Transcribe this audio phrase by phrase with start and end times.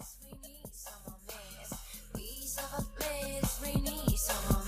[0.00, 1.74] minutes, we need some more minutes.
[2.14, 4.59] These are the minutes, we need some more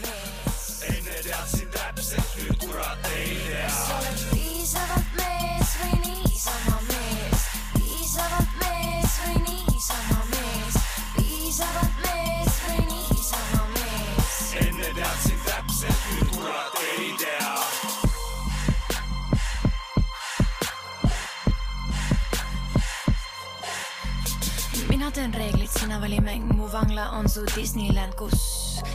[26.02, 28.32] reeglid, sina vali mäng, mu vangla on su Disneyland, kus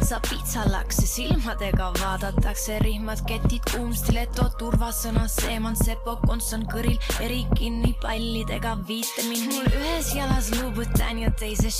[0.03, 7.93] sa pitsallakse silmadega vaadatakse, rihmad, ketid, kuum stileto, turvasõna, seeman, sepo, kontsern kõril, eri kinni
[8.01, 9.53] pallidega viite mind.
[9.53, 11.75] mul ühes jalas Louboutin ja teises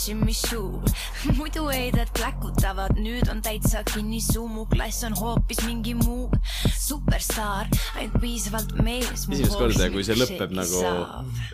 [0.48, 0.82] Choo.
[1.38, 6.30] muidu heided pläkutavad, nüüd on täitsa kinni suu, mu klass on hoopis mingi muu
[6.78, 9.28] superstaar, ainult piisavalt mees.
[9.28, 10.84] esimest korda, kui see lõpeb nagu,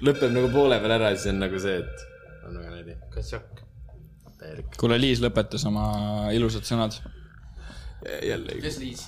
[0.02, 2.10] lõpeb nagu poole peal ära, siis on nagu see, et
[2.48, 2.98] on väga näide.
[3.14, 3.63] kassakk.
[4.54, 4.78] täielik.
[4.80, 6.98] kuule, Liis lõpetas oma ilusad sõnad.
[8.22, 8.60] jälle.
[8.62, 9.06] kes Liis?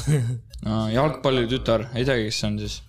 [0.66, 2.80] no jalgpallitütar, ei teagi, kes see on siis.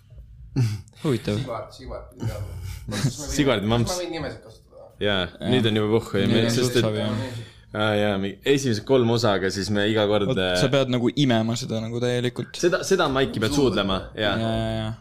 [1.03, 1.37] huvitav.
[1.37, 3.11] Sigvard, Sigvard.
[3.11, 3.93] Sigvardi mamps.
[3.93, 4.89] ma võin nimesid kasutada?
[5.03, 8.15] jaa, nüüd on juba puhku, Nüüd on sest et aa jaa,
[8.47, 12.01] esimesed kolm osa, aga siis me iga kord vot sa pead nagu imema seda nagu
[12.01, 12.55] täielikult.
[12.57, 14.91] seda, seda maiki pead suudlema ja ja, ja, ja.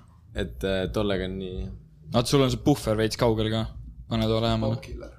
[0.43, 1.69] et äh, tollega on nii
[2.13, 3.67] vaat sul on see puhver veits kaugel ka.
[4.11, 5.15] pane too lähemale.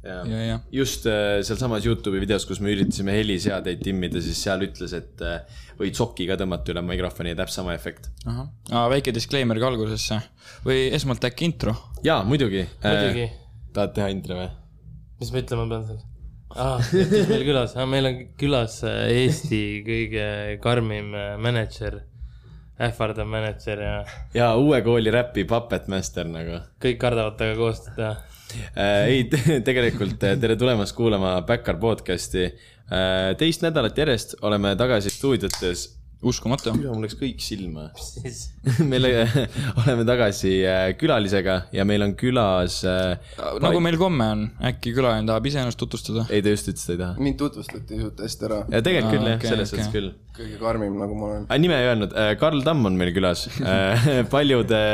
[0.00, 0.58] Ja, ja, ja.
[0.72, 5.42] just äh, sealsamas Youtube'i videos, kus me üritasime heliseadeid timmida, siis seal ütles, et äh,
[5.76, 8.08] võid sokiga tõmmata üle mikrofoni ja täpselt sama efekt.
[8.24, 10.16] ahah, väike disclaimer ka algusesse
[10.64, 11.74] või esmalt äkki intro?
[12.06, 12.64] jaa, muidugi.
[12.80, 13.26] muidugi,
[13.76, 14.48] tahad teha intro või?
[15.20, 16.00] mis ma ütlema pean seal?
[16.56, 20.26] aa, kes meil külas ah,, meil on külas Eesti kõige
[20.64, 21.12] karmim
[21.44, 22.00] mänedžer,
[22.88, 23.94] ähvardav mänedžer ja
[24.32, 28.16] jaa, uue kooli räpi Puppet Master nagu kõik kardavad temaga koostööd teha.
[28.76, 29.06] äh,.
[29.06, 29.24] ei,
[29.68, 33.32] tegelikult äh, tere tulemast kuulama Backar podcast'i äh,.
[33.38, 35.88] teist nädalat järjest oleme tagasi stuudiotes.
[36.22, 36.74] uskumatu.
[36.76, 37.86] mul läks kõik silma.
[38.92, 39.06] meil
[39.84, 40.52] oleme tagasi
[41.00, 46.26] külalisega ja meil on külas nagu meil komme on, äkki külaline tahab iseennast tutvustada?
[46.28, 47.16] ei, ta just ütles, ta ei taha.
[47.24, 48.62] mind tutvustati suht hästi ära.
[48.68, 49.80] ja tegelikult küll jah okay,, selles okei.
[49.80, 50.14] suhtes küll.
[50.36, 51.50] kõige karmim, nagu ma olen.
[51.64, 53.48] nime ei öelnud, Karl Tamm on meil külas.
[54.36, 54.86] paljude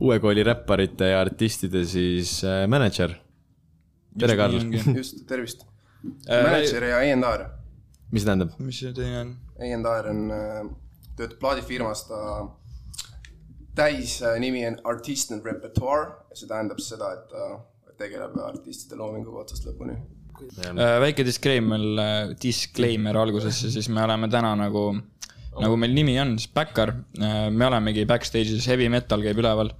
[0.00, 3.14] uue kooli räpparite ja artistide siis äh, mänedžer.
[4.18, 4.56] tere, Karl.
[5.00, 5.66] just, tervist.
[6.02, 7.44] mänedžer ja A&R.
[8.10, 8.54] mis see tähendab?
[8.58, 9.34] mis see teine on?
[9.60, 10.22] A&R on,
[11.18, 12.20] töötab plaadifirmas, ta
[13.76, 19.68] täisnimi on Artist and Repertoire ja see tähendab seda, et ta tegeleb artistide loominguga otsast
[19.68, 19.98] lõpuni.
[20.40, 21.84] Äh, väike disclaimer,
[22.40, 24.86] disclaimer algusesse, siis me oleme täna nagu,
[25.60, 26.94] nagu meil nimi on, siis Backar.
[27.20, 29.74] me olemegi backstage'is, heavy metal käib üleval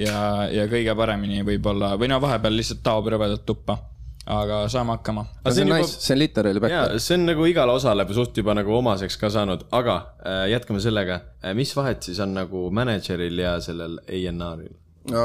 [0.00, 3.78] ja, ja kõige paremini võib-olla, või no vahepeal lihtsalt taob rõvedat tuppa.
[4.26, 5.22] aga saame hakkama.
[5.52, 7.00] see on juba- nice, see on literaali back.
[7.00, 11.20] see on nagu igale osale suht juba nagu omaseks ka saanud, aga äh, jätkame sellega.
[11.54, 14.74] mis vahet siis on nagu mänedžeril ja sellel A&R-il?
[15.12, 15.22] no,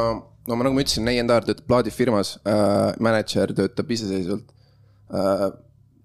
[0.47, 4.53] no ma nagu ma ütlesin, A&R töötab plaadifirmas äh,, mänedžer töötab iseseisvalt
[5.13, 5.51] äh,.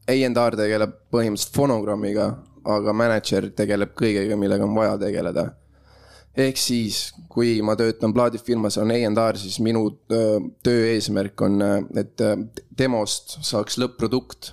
[0.07, 2.27] A&R tegeleb põhimõtteliselt fonogrammiga,
[2.63, 5.49] aga mänedžer tegeleb kõigega, millega on vaja tegeleda.
[6.37, 11.61] Ehk siis, kui ma töötan plaadifirmas, on A&R, siis minu öö, töö eesmärk on,
[11.97, 12.25] et
[12.79, 14.53] demost saaks lõpp-produkt,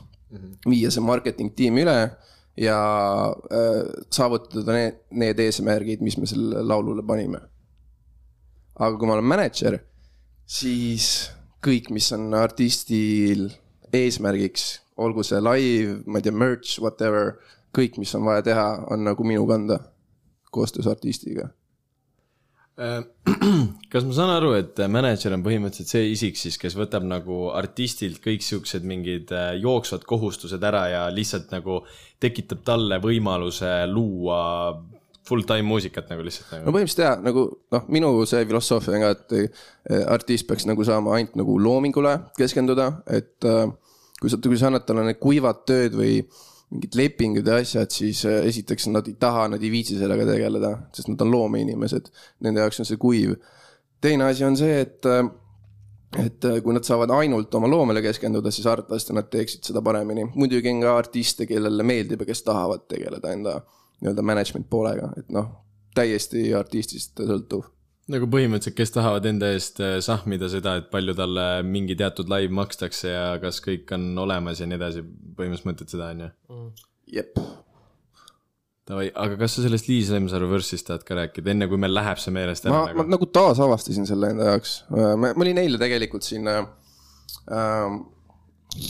[0.66, 1.98] viia see marketing tiimi üle
[2.58, 2.78] ja
[4.10, 7.44] saavutada need, need eesmärgid, mis me sellele laulule panime
[8.76, 9.80] aga kui ma olen mänedžer,
[10.50, 11.10] siis
[11.64, 13.48] kõik, mis on artistil
[13.94, 17.36] eesmärgiks, olgu see live, ma ei tea, merch, whatever,
[17.76, 19.80] kõik, mis on vaja teha, on nagu minu kanda
[20.54, 21.50] koostöös artistiga.
[22.74, 23.04] Äh,
[23.94, 28.18] kas ma saan aru, et mänedžer on põhimõtteliselt see isik siis, kes võtab nagu artistilt
[28.24, 31.84] kõik siuksed mingid äh, jooksvad kohustused ära ja lihtsalt nagu
[32.24, 34.40] tekitab talle võimaluse luua
[35.24, 36.74] full time muusikat nagu lihtsalt no nagu.
[36.74, 37.46] põhimõtteliselt jaa, nagu
[37.76, 42.90] noh, minu see filosoofia on ka, et artist peaks nagu saama ainult nagu loomingule keskenduda,
[43.06, 43.68] et äh,
[44.20, 46.24] kui sa, kui sa annad talle need kuivad tööd või
[46.74, 50.74] mingid lepingud ja asjad, siis äh, esiteks nad ei taha, nad ei viitsi sellega tegeleda,
[50.96, 52.10] sest nad on loomeinimesed.
[52.46, 53.38] Nende jaoks on see kuiv.
[54.02, 55.24] teine asi on see, et äh,
[56.20, 60.26] et äh, kui nad saavad ainult oma loomele keskenduda, siis arvatavasti nad teeksid seda paremini.
[60.36, 63.60] muidugi on ka artiste, kellele meeldib ja kes tahavad tegeleda enda
[64.02, 65.50] nii-öelda management poolega, et noh,
[65.96, 67.70] täiesti artistist sõltuv.
[68.12, 72.52] Nagu põhimõtteliselt, kes tahavad enda eest äh, sahmida seda, et palju talle mingi teatud live
[72.56, 75.06] makstakse ja kas kõik on olemas ja nii edasi.
[75.38, 76.32] põhimõtteliselt mõtled seda, on ju?
[77.14, 77.38] jep,
[78.84, 82.20] Davai, aga kas sa sellest Liis Lemsalu võrsist tahad ka rääkida, enne kui meil läheb
[82.20, 83.14] see meelest ma ära, ma nagu?
[83.14, 84.74] nagu taasavastasin selle enda jaoks.
[84.92, 86.66] ma, ma olin eile tegelikult siin äh,
[87.56, 88.02] ähm,.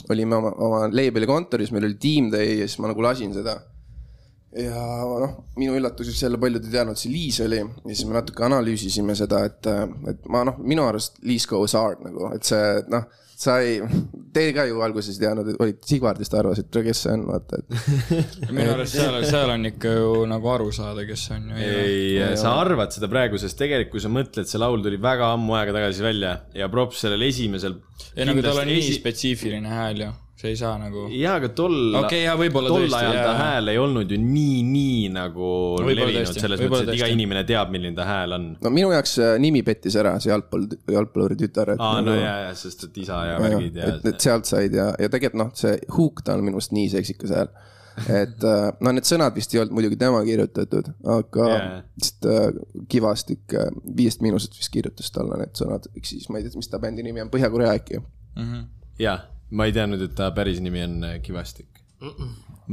[0.09, 3.59] olime oma, oma label'i kontoris, meil oli Team Day ja siis ma nagu lasin seda.
[4.57, 4.85] Ja
[5.23, 9.15] noh, minu üllatuseks jälle paljud ei teadnud, see Liis oli ja siis me natuke analüüsisime
[9.17, 9.69] seda, et,
[10.11, 12.63] et ma noh, minu arust Liis goes hard nagu, et see
[12.93, 13.07] noh,
[13.43, 13.79] sa ei,
[14.33, 18.75] teie ka ju alguses ei teadnud, olite Sigvardist arvasite, kes see on, vaata, et minu
[18.75, 21.61] arust seal, seal on ikka ju nagu aru saada, kes see on ju.
[21.67, 25.57] ei, sa arvad seda praegu, sest tegelikult, kui sa mõtled, see laul tuli väga ammu
[25.59, 27.79] aega tagasi välja ja props sellel esimesel.
[28.13, 30.11] ei nagu tal on nii spetsiifiline hääl ju,
[30.43, 31.05] see ei saa nagu.
[31.15, 34.57] jaa, aga tol Okei, jaa, võib-olla tol tõesti, ajal ta hääl ei olnud ju nii,
[34.67, 35.49] nii nagu
[35.79, 38.47] Võib-olla levinud selles mõttes, et iga inimene teab, milline ta hääl on.
[38.63, 40.67] no minu jaoks äh, nimi pettis ära, see jalgpall,
[40.97, 44.27] jalgpalluri tütar, aa, no nagu- jaa, jaa, sest et isa ja värgid ja, et, et
[44.27, 47.53] sealt said ja, ja tegelikult noh, see huuk, ta on minu arust nii seksikas hääl.
[48.09, 51.75] et äh, no need sõnad vist ei olnud muidugi tema kirjutatud, aga yeah.
[52.01, 52.49] vist äh,
[52.91, 53.53] Kivastik
[53.95, 57.05] Viiest Miinusest vist kirjutas talle need sõnad, ehk siis ma ei tea, mis ta bändi
[57.05, 58.01] nimi on, Põhja-Korea äkki.
[58.99, 61.69] jah, ma ei teadnud, et ta päris nimi on äh, Kivastik.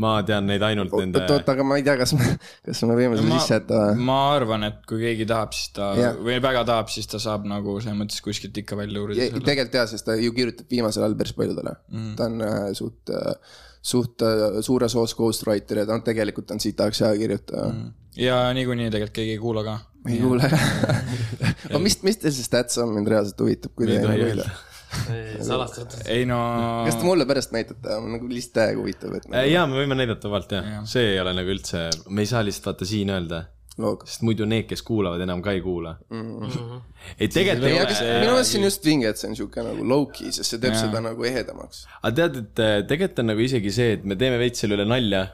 [0.00, 2.26] ma tean neid ainult nende oot, oot, aga ma ei tea, kas me,
[2.66, 4.04] kas me võime selle sisse jätta või?
[4.06, 6.18] ma arvan, et kui keegi tahab, siis ta Jah.
[6.18, 9.88] või väga tahab, siis ta saab nagu selles mõttes kuskilt ikka välja uurida tegelikult jaa,
[9.90, 12.14] sest ta ju kirjutab viimasel ajal päris paljudele mm..
[12.18, 16.62] ta on äh, suht äh,, suht äh, suures osas ghostwriter ja ta on tegelikult on
[16.62, 17.92] siit tahaks hea kirjutaja mm..
[18.22, 19.78] ja niikuinii tegelikult keegi ei kuula ka.
[20.06, 20.50] ei kuule.
[21.68, 24.50] aga mis, mis teil see stats on, mind reaalselt huvitab, kui te ei nagu
[25.14, 26.02] ei salastatud.
[26.10, 26.40] ei no.
[26.86, 29.98] kas te mulle pärast näitate, nagu lihtsalt täiega huvitav, et Äh, nagu, jaa, me võime
[29.98, 33.12] näidata vabalt jah Jah., see ei ole nagu üldse, me ei saa lihtsalt vaata siin
[33.14, 33.44] öelda,
[33.80, 34.04] loog.
[34.08, 36.26] sest muidu need, kes kuulavad, enam ka ei kuula mm.
[36.40, 36.82] -hmm.
[37.18, 38.18] ei, tegelikult ei, ole.
[38.24, 40.76] minu meelest see on just vinge, et see on siuke nagu low-key, sest see teeb
[40.76, 40.84] Jaa.
[40.86, 41.86] seda nagu ehedamaks.
[42.02, 44.88] aga tead, et äh, tegelikult on nagu isegi see, et me teeme veits selle üle
[44.88, 45.26] nalja.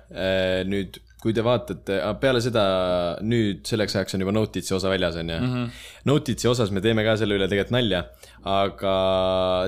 [0.68, 2.62] nüüd, kui te vaatate, peale seda
[3.24, 5.84] nüüd selleks ajaks on juba Notitsi osa väljas, on ju mm -hmm..
[6.10, 8.04] Notitsi osas me teeme ka selle üle tegelikult nalja,
[8.46, 8.96] aga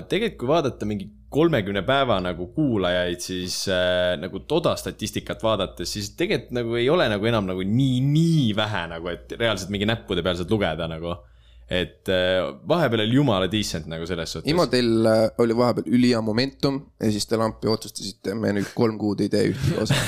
[0.08, 6.12] tegelikult, kui vaadata mingi kolmekümne päeva nagu kuulajaid, siis äh, nagu toda statistikat vaadates, siis
[6.16, 10.24] tegelikult nagu ei ole nagu enam nagu nii, nii vähe nagu, et reaalselt mingi näppude
[10.24, 11.18] peal saad lugeda nagu.
[11.68, 14.48] Et äh, vahepeal oli jumala decent nagu selles suhtes.
[14.48, 18.96] Imo, teil äh, oli vahepeal ülihea momentum ja siis te lampi otsustasite, me nüüd kolm
[19.00, 19.98] kuud ei tee ühtegi osa.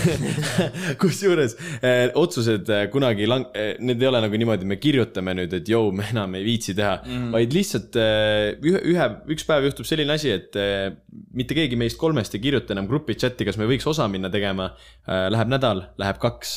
[1.03, 3.51] kusjuures eh, otsused kunagi lang-
[3.85, 6.97] need ei ole nagu niimoodi, me kirjutame nüüd, et jõu, me enam ei viitsi teha
[7.03, 10.57] mm., vaid lihtsalt ühe, ühe, üks päev juhtub selline asi, et
[11.37, 14.71] mitte keegi meist kolmest ei kirjuta enam grupi chati, kas me võiks osa minna tegema.
[15.07, 16.57] Läheb nädal, läheb kaks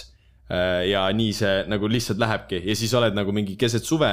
[0.88, 4.12] ja nii see nagu lihtsalt lähebki ja siis oled nagu mingi keset suve,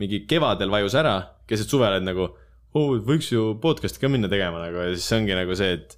[0.00, 1.16] mingi kevadel vajus ära,
[1.48, 5.36] keset suve oled nagu oh,, võiks ju podcast'i ka minna tegema nagu ja siis ongi
[5.36, 5.96] nagu see, et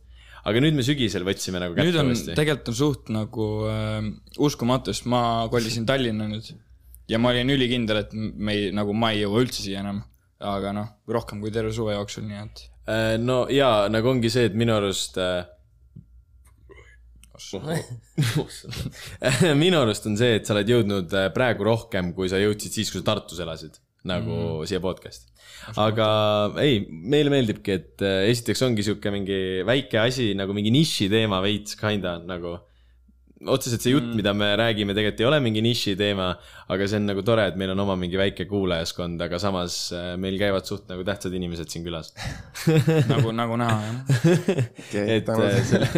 [0.49, 2.37] aga nüüd me sügisel võtsime nagu nüüd kätte on, uuesti.
[2.38, 3.99] tegelikult on suht nagu äh,
[4.43, 5.22] uskumatu, sest ma
[5.52, 6.52] kolisin Tallinna nüüd
[7.10, 10.04] ja ma olin ülikindel, et me ei, nagu ma ei jõua üldse siia enam.
[10.43, 14.49] aga noh, rohkem kui terve suve jooksul, nii et Äh, no jaa, nagu ongi see,
[14.50, 15.44] et minu arust äh.
[19.58, 22.90] minu arust on see, et sa oled jõudnud äh, praegu rohkem, kui sa jõudsid siis,
[22.90, 23.75] kui sa Tartus elasid,
[24.08, 24.66] nagu mm.
[24.70, 25.31] siia podcast'i.
[25.78, 26.08] aga
[26.62, 29.38] ei, meile meeldibki, et äh, esiteks ongi sihuke mingi
[29.69, 32.58] väike asi nagu mingi niši teema veits kinda nagu.
[33.43, 36.28] otseselt see jutt mm., mida me räägime, tegelikult ei ole mingi niši teema,
[36.70, 40.12] aga see on nagu tore, et meil on oma mingi väike kuulajaskond, aga samas äh,
[40.14, 42.12] meil käivad suht nagu tähtsad inimesed siin külas
[43.12, 44.21] nagu, nagu näha jah.
[45.18, 45.90] et äh, selle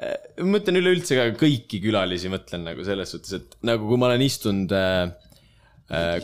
[0.40, 4.24] ma mõtlen üleüldse ka kõiki külalisi, mõtlen nagu selles suhtes, et nagu kui ma olen
[4.24, 5.10] istunud äh,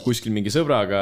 [0.04, 1.00] kuskil mingi sõbraga,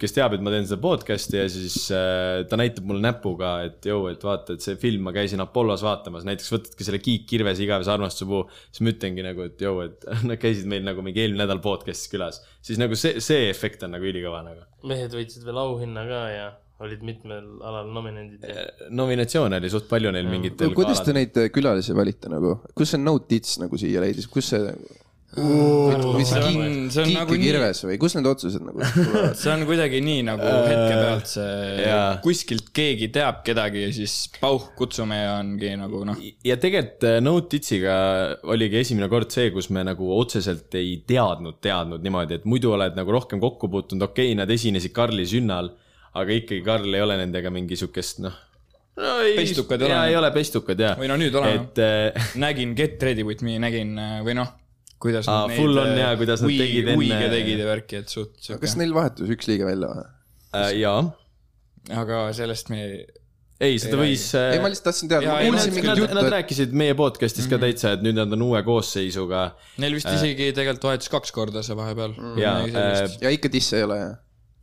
[0.00, 3.88] kes teab, et ma teen seda podcast'i ja siis äh, ta näitab mulle näpuga, et
[3.90, 7.66] jõu, et vaata, et see film ma käisin Apollos vaatamas, näiteks võtadki selle Kiik Kirvese
[7.66, 11.26] igavese armastuse puu, siis ma ütlengi nagu, et jõu, et nad käisid meil nagu mingi
[11.26, 14.64] eelmine nädal podcast'is külas, siis nagu see, see efekt on nagu ülikõva nagu.
[14.88, 16.52] mehed võitsid veel auhinna ka ja
[16.84, 21.48] olid mitmel alal nominendid ja nominatsioone oli suht palju neil mingitel kuidas te neid äh,
[21.52, 24.76] külalisi valite nagu, kus see no tits nagu siia leidis, kus see?
[25.36, 28.80] Mis see on- Kiik see on nagu ja nii- Kirves või kus need otsused nagu
[28.94, 29.36] tulevad?
[29.36, 31.90] see on kuidagi nii nagu hetke pealt see
[32.24, 37.18] kuskilt keegi teab kedagi ja siis pauh, kutsume ja ongi nagu noh, ja tegelikult äh,
[37.26, 37.96] Notitsiga
[38.52, 42.96] oligi esimene kord see, kus me nagu otseselt ei teadnud, teadnud niimoodi, et muidu oled
[42.96, 45.72] nagu rohkem kokku puutunud, okei okay,, nad esinesid Karli sünnal,
[46.16, 48.36] aga ikkagi Karl ei ole nendega mingi siukest noh
[48.96, 49.16] no,.
[49.36, 50.08] Pestukad ei ei ole.
[50.08, 50.94] ei ole pestukad jaa.
[51.00, 51.66] Või no nüüd oleme.
[51.66, 54.52] et äh, nägin Get Ready With Me, nägin äh, või noh,
[55.02, 58.32] kuidas Aa, full on jaa, kuidas nad tegid enne- Uiga tegid ja värki, et suht
[58.38, 60.04] kas siuke, neil vahetus üks liige välja või?
[60.56, 61.00] äh, jaa,
[62.02, 62.94] aga sellest me ei,
[63.68, 67.44] ei seda võis äh, ei, ma lihtsalt tahtsin teada, nad, nad, nad rääkisid meie podcast'is
[67.46, 67.52] Mhm.
[67.54, 69.40] ka täitsa, et nüüd nad on uue koosseisuga
[69.84, 73.18] neil vist isegi tegelikult vahetus kaks korda see vahepeal Jaa, Midagi sellist.
[73.22, 74.14] ja ikka disse ei ole jah?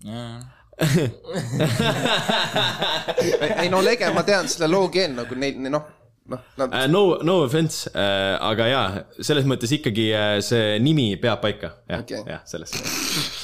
[0.09, 0.35] Jaa.
[3.61, 5.83] ei no Lege, ma tean selle loo keel nagu neil, noh,
[6.31, 11.09] noh, nad Uh, no, no offense uh,, aga jaa, selles mõttes ikkagi uh, see nimi
[11.21, 12.71] peab paika, jah okay., jah, selles.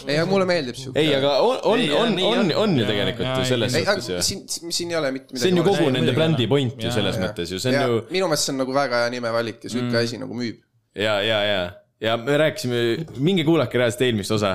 [0.05, 0.95] ei, aga mulle meeldib siuke.
[1.01, 4.21] ei, aga on, on on, on on., ju Jaa, tegelikult ju selles suhtes ju.
[4.29, 5.43] siin, siin ei ole mitte midagi.
[5.43, 7.27] see on ju kogu Ei, nende brändi point ju Jaa, selles jaa.
[7.27, 10.01] mõttes ju, see on ju minu meelest see on nagu väga hea nimevalik ja siuke
[10.03, 10.63] asi nagu müüb.
[10.95, 11.61] ja, ja, ja,
[12.01, 12.77] ja me rääkisime,
[13.19, 14.53] minge kuulake reaalselt eelmist osa,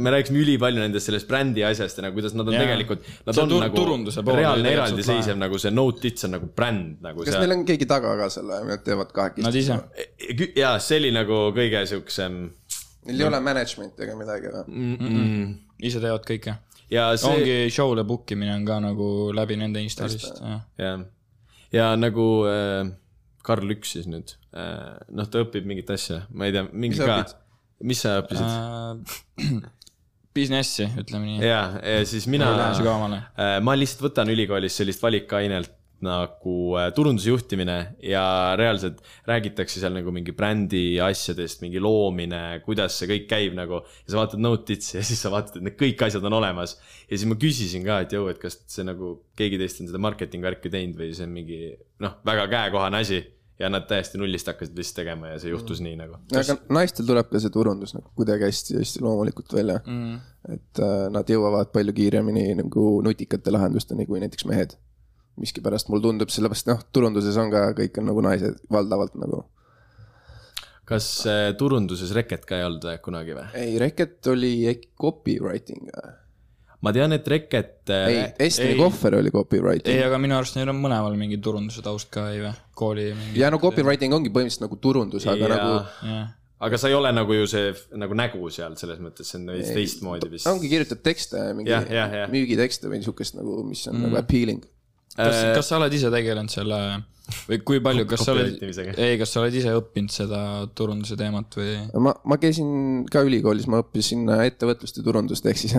[0.00, 2.62] me rääkisime ülipalju nendest sellest brändi asjast ja nagu kuidas nad on Jaa.
[2.64, 6.24] tegelikult, nad See on tur- nagu turunduse pool oli reaalne eraldiseisev nagu see Note Its
[6.24, 9.44] on nagu bränd nagu kas see neil on keegi taga ka selle, nad teevad kahekesti
[9.44, 9.60] Nad?
[9.60, 10.48] ise.
[10.56, 12.38] ja see oli nagu kõige siuksem
[13.06, 14.64] Neil ei ole management'i ega midagi või?
[14.66, 15.50] mm, mm,
[15.86, 16.56] ise teevad kõike.
[16.90, 20.62] ja see ongi show'le book imine on ka nagu läbi nende Instast, jah.
[20.80, 21.04] jah,
[21.76, 22.88] ja nagu äh,
[23.46, 27.06] Karl Üks siis nüüd äh,, noh, ta õpib mingit asja, ma ei tea, mingi Mis
[27.06, 27.22] ka
[27.84, 29.64] mis sa õppisid Äh,
[30.36, 31.38] Businessi, ütleme nii.
[31.48, 32.50] ja, ja siis mina.
[33.40, 35.72] Äh, ma lihtsalt võtan ülikoolis sellist valikainelt
[36.04, 43.08] nagu turunduse juhtimine ja reaalselt räägitakse seal nagu mingi brändi asjadest, mingi loomine, kuidas see
[43.08, 43.80] kõik käib nagu.
[44.04, 46.76] ja sa vaatad Note'itsi ja siis sa vaatad, et need kõik asjad on olemas.
[47.08, 50.02] ja siis ma küsisin ka, et jõu, et kas see nagu keegi teist on seda
[50.04, 51.60] marketing värki teinud või see on mingi
[52.04, 53.22] noh, väga käekohane asi.
[53.58, 56.18] Ja nad täiesti nullist hakkasid lihtsalt tegema ja see juhtus nii nagu.
[56.36, 60.18] aga naistel tuleb ka see turundus nagu kuidagi hästi, hästi loomulikult välja mm..
[60.56, 64.76] et äh, nad jõuavad palju kiiremini nagu nutikate lahendusteni kui näiteks mehed.
[65.40, 69.42] miskipärast mulle tundub, sellepärast noh, turunduses on ka kõik on nagu naised valdavalt nagu.
[70.84, 73.48] kas äh, turunduses Reket ka ei olnud äh, kunagi või?
[73.56, 75.88] ei, Reket oli äkki copywriting.
[76.84, 78.78] Ma tean, et Reket äh, ei, Estoni ei.
[78.80, 80.00] Kohver oli ei, copywriting.
[80.06, 82.52] aga minu arust neil on mõlemal mingi turunduse taust ka, ei või?
[82.76, 83.40] kooli mingi.
[83.40, 85.52] ja no copywriting ongi põhimõtteliselt nagu turundus, aga ja...
[85.54, 85.72] nagu
[86.10, 86.28] jah,
[86.66, 89.74] aga sa ei ole nagu ju see nagu nägu seal selles mõttes, see on veits
[89.76, 90.48] teistmoodi vist.
[90.50, 92.32] ongi kirjutad tekste, mingi Jah, jah, jah.
[92.32, 94.08] müügitekste või niisugust nagu, mis on mm.
[94.08, 94.64] nagu appealing.
[95.16, 96.80] kas, kas sa oled ise tegelenud selle
[97.48, 98.60] või kui palju, kas sa oled
[98.94, 100.40] ei, kas sa oled ise õppinud seda
[100.78, 101.76] turunduse teemat või?
[102.00, 105.74] ma, ma käisin ka ülikoolis, ma õppisin äh, ettevõtlust ja turundust, ehk siis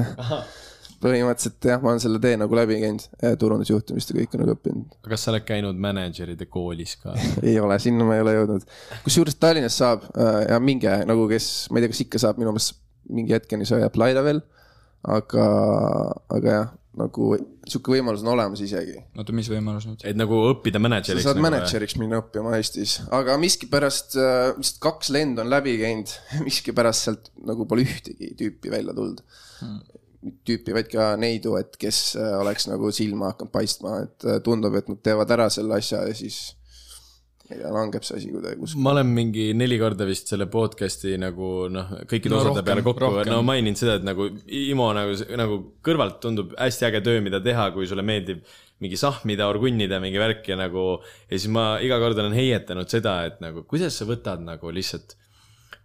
[1.04, 3.06] põhimõtteliselt jah, ma olen selle tee nagu läbi käinud,
[3.42, 4.98] turundusjuhtimist ja kõike nagu õppinud.
[5.06, 7.14] kas sa oled käinud mänedžeride koolis ka?
[7.48, 8.68] ei ole, sinna ma ei ole jõudnud.
[9.06, 12.54] kusjuures Tallinnas saab äh, ja minge nagu, kes, ma ei tea, kas ikka saab, minu
[12.56, 12.82] meelest
[13.14, 14.42] mingi hetkeni sai apply da veel.
[15.08, 15.44] aga,
[16.34, 17.28] aga jah, nagu
[17.68, 18.98] sihuke võimalus on olemas isegi.
[19.18, 20.04] oota, mis võimalus nüüd?
[20.08, 21.28] et nagu õppida sa mänedžeriks.
[21.28, 26.16] saad mänedžeriks minna õppima Eestis, aga miskipärast äh, lihtsalt kaks lendu on läbi käinud,
[26.48, 29.22] miskipärast sealt nagu pole ühtegi tüüpi välja tulnud
[29.62, 30.04] hmm..
[30.48, 34.76] tüüpi, vaid ka neidu, et kes äh, oleks nagu silma hakanud paistma, et äh, tundub,
[34.80, 36.40] et nad teevad ära selle asja ja siis
[37.48, 38.84] ma ei tea, langeb see asi kuidagi kuskile.
[38.84, 43.04] ma olen mingi neli korda vist selle podcast'i nagu noh, kõikide No osade peale kokku
[43.06, 43.32] rohkem.
[43.32, 47.70] no maininud seda, et nagu Imo nagu, nagu kõrvalt tundub hästi äge töö, mida teha,
[47.76, 48.42] kui sulle meeldib
[48.84, 53.20] mingi sahmida, orgunnida mingi värk ja nagu ja siis ma iga kord olen heietanud seda,
[53.30, 55.16] et nagu kuidas sa võtad nagu lihtsalt,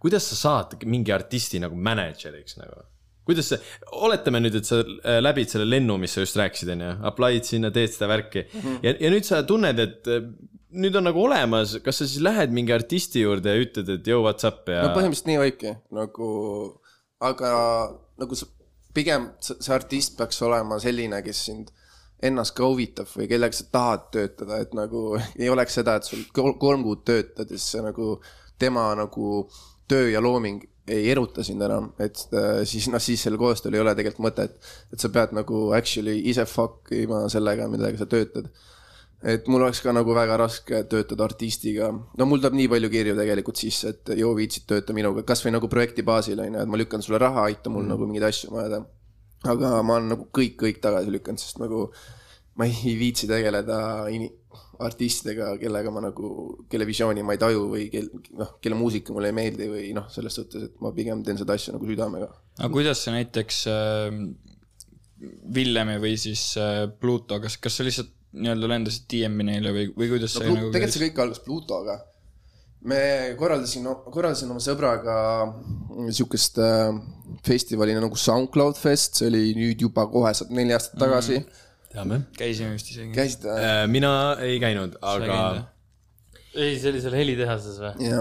[0.03, 2.83] kuidas sa saad mingi artisti nagu mänedžeriks nagu
[3.27, 3.59] kuidas see,
[4.05, 7.71] oletame nüüd, et sa äh, läbid selle lennu, mis sa just rääkisid, onju, aply'd sinna,
[7.75, 8.47] teed seda värki.
[8.49, 8.79] Mm -hmm.
[8.83, 10.25] ja, ja nüüd sa tunned, et äh,
[10.73, 14.21] nüüd on nagu olemas, kas sa siis lähed mingi artisti juurde ja ütled, et yo,
[14.25, 14.65] what's up?
[14.69, 16.27] Ja no põhimõtteliselt nii võibki nagu,
[17.21, 17.53] aga
[18.21, 18.49] nagu sa
[18.93, 21.71] pigem see artist peaks olema selline, kes sind
[22.23, 26.23] ennast ka huvitab või kellega sa tahad töötada, et nagu ei oleks seda, et sul
[26.35, 28.15] kol- kolm kuud töötad ja siis see nagu
[28.59, 29.47] tema nagu
[29.89, 33.83] töö ja looming ei eruta sind enam, et äh, siis noh, siis sellel koostööl ei
[33.83, 34.57] ole tegelikult mõtet.
[34.91, 38.51] et sa pead nagu actually ise fuck ima sellega, millega sa töötad
[39.23, 43.15] et mul oleks ka nagu väga raske töötada artistiga, no mul tuleb nii palju kirju
[43.15, 46.79] tegelikult sisse, et joo viitsid tööta minuga, kasvõi nagu projekti baasil on ju, et ma
[46.79, 47.93] lükkan sulle raha, aita mul mm.
[47.93, 48.81] nagu mingeid asju ajada.
[49.53, 51.87] aga ma olen nagu kõik, kõik tagasi lükanud, sest nagu
[52.59, 53.79] ma ei viitsi tegeleda
[54.11, 54.31] ini-
[54.83, 56.29] artistidega, kellega ma nagu,
[56.71, 60.07] kelle visiooni ma ei taju või kel-, noh, kelle muusika mulle ei meeldi või noh,
[60.13, 62.31] selles suhtes, et ma pigem teen seda asja nagu südamega.
[62.59, 64.19] aga kuidas sa näiteks äh,
[65.55, 70.09] Villemi või siis äh, Pluto, kas, kas sa lihtsalt nii-öelda lendasid DM-i neile või, või
[70.15, 71.97] kuidas no see nagu tegelikult see kõik algas Plutoga.
[72.89, 73.01] me
[73.39, 75.17] korraldasin, korraldasin oma sõbraga
[76.03, 76.89] niisugust äh,
[77.45, 81.62] festivali nagu SoundCloud Fest, see oli nüüd juba kohe neli aastat tagasi mm..
[81.93, 82.23] teame.
[82.37, 83.11] käisime vist isegi.
[83.15, 83.53] käisite?
[83.91, 85.37] mina ei käinud, aga
[86.53, 88.11] ei, see oli seal helitehases või?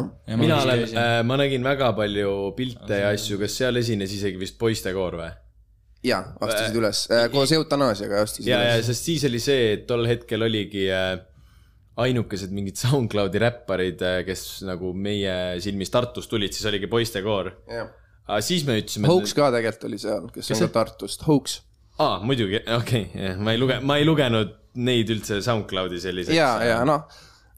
[0.41, 0.85] mina olen,
[1.29, 5.33] ma nägin väga palju pilte ja asju, kas seal esines isegi vist poistekoor või?
[6.07, 8.89] jaa, astusid üles äh,, koos eutanaasiaga astusid ja, ja üles.
[8.91, 11.15] sest siis oli see, et tol hetkel oligi äh,
[12.03, 17.53] ainukesed mingid SoundCloudi räpparid, kes nagu meie silmis Tartust tulid, siis oligi poistekoor.
[17.69, 19.11] aga siis me ütlesime.
[19.11, 21.61] Hoax ka tegelikult oli seal, kes on ka Tartust, Hoax.
[22.03, 26.37] aa, muidugi, okei okay,, ma ei luge-, ma ei lugenud neid üldse SoundCloudi selliseks.
[26.37, 27.05] ja, ja noh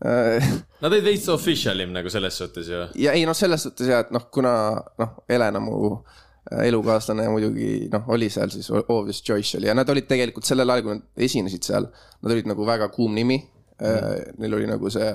[0.05, 0.51] äh,
[0.83, 2.83] Nad olid veits official im nagu selles suhtes ju.
[3.01, 4.55] ja ei noh, selles suhtes ja, et noh, kuna
[5.01, 9.91] noh, Helena mu äh, elukaaslane muidugi noh, oli seal siis Obvious Choice oli ja nad
[9.91, 11.89] olid tegelikult sellel ajal, kui nad esinesid seal,
[12.21, 14.39] nad olid nagu väga kuum nimi mm..
[14.39, 15.09] Neil oli nagu see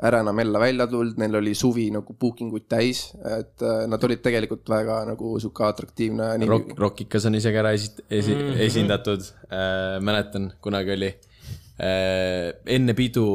[0.00, 4.04] Ära enam ella välja tulnud, neil oli suvi nagu booking uid täis, et äh, nad
[4.06, 8.46] olid tegelikult väga nagu sihuke atraktiivne nimi Rock, Rockikas on isegi ära esi-, esi- mm,
[8.46, 8.62] -hmm.
[8.64, 12.56] esindatud äh,, mäletan, kunagi oli äh,.
[12.64, 13.26] enne pidu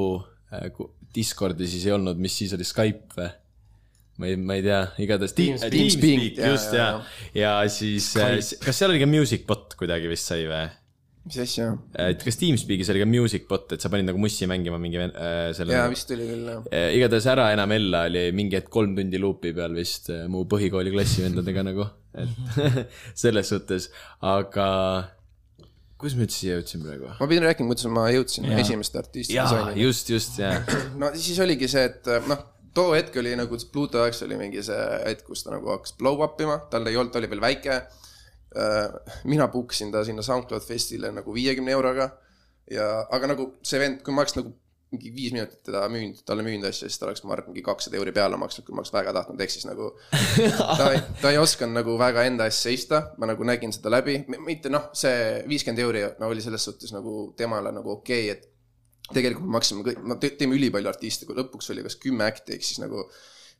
[0.49, 0.71] äh,
[1.15, 3.29] Discordi siis ei olnud, mis siis oli Skype või?
[4.17, 5.35] ma ei, ma ei tea, igatahes.
[5.35, 5.73] Teamspeak.
[5.73, 7.03] Teamspeak, just jaa,
[7.35, 8.09] ja, ja siis,
[8.63, 10.65] kas seal oli ka Music bot kuidagi vist sai või?
[11.25, 11.71] Mis asja?
[12.01, 15.49] et kas Teamspeakis oli ka Music bot, et sa panid nagu mussi mängima mingi äh,
[15.57, 16.63] selle jaa, vist oli küll jah.
[16.69, 20.45] Eh, igatahes Ära enam Ella oli mingi hetk kolm tundi luupi peal vist eh, mu
[20.51, 22.59] põhikooli klassivendadega nagu, et
[23.23, 23.89] selles suhtes,
[24.21, 24.69] aga
[25.97, 27.13] kuidas me üldse siia jõudsime praegu?
[27.17, 28.59] ma pidin rääkima, kuidas ma jõudsin ja.
[28.61, 29.87] esimeste artistide jaa, disainini.
[29.87, 30.59] just, just, jaa.
[31.01, 34.81] no siis oligi see, et noh, too hetk oli nagu Pluto jaoks oli mingi see
[35.07, 37.79] hetk, kus ta nagu hakkas blow up ima, tal ei olnud, ta oli veel väike.
[39.27, 42.09] Mina book isin ta sinna SoundCloud Festile nagu viiekümne euroga
[42.71, 44.53] ja, aga nagu see vend, kui ma oleks nagu
[44.95, 47.97] mingi viis minutit teda müünud, talle müünud asja, siis ta oleks, ma arvan, mingi kakssada
[47.99, 49.89] euri peale maksnud, kui ma oleks väga tahtnud, ehk siis nagu
[50.79, 54.19] ta ei, ta ei osanud nagu väga enda eest seista, ma nagu nägin seda läbi,
[54.45, 59.13] mitte noh, see viiskümmend euri no, oli selles suhtes nagu temale nagu okei okay,, et
[59.13, 62.55] tegelikult me maksime kõik, no te- teeme ülipalju artiste, kui lõpuks oli kas kümme äkki,
[62.55, 63.03] ehk siis nagu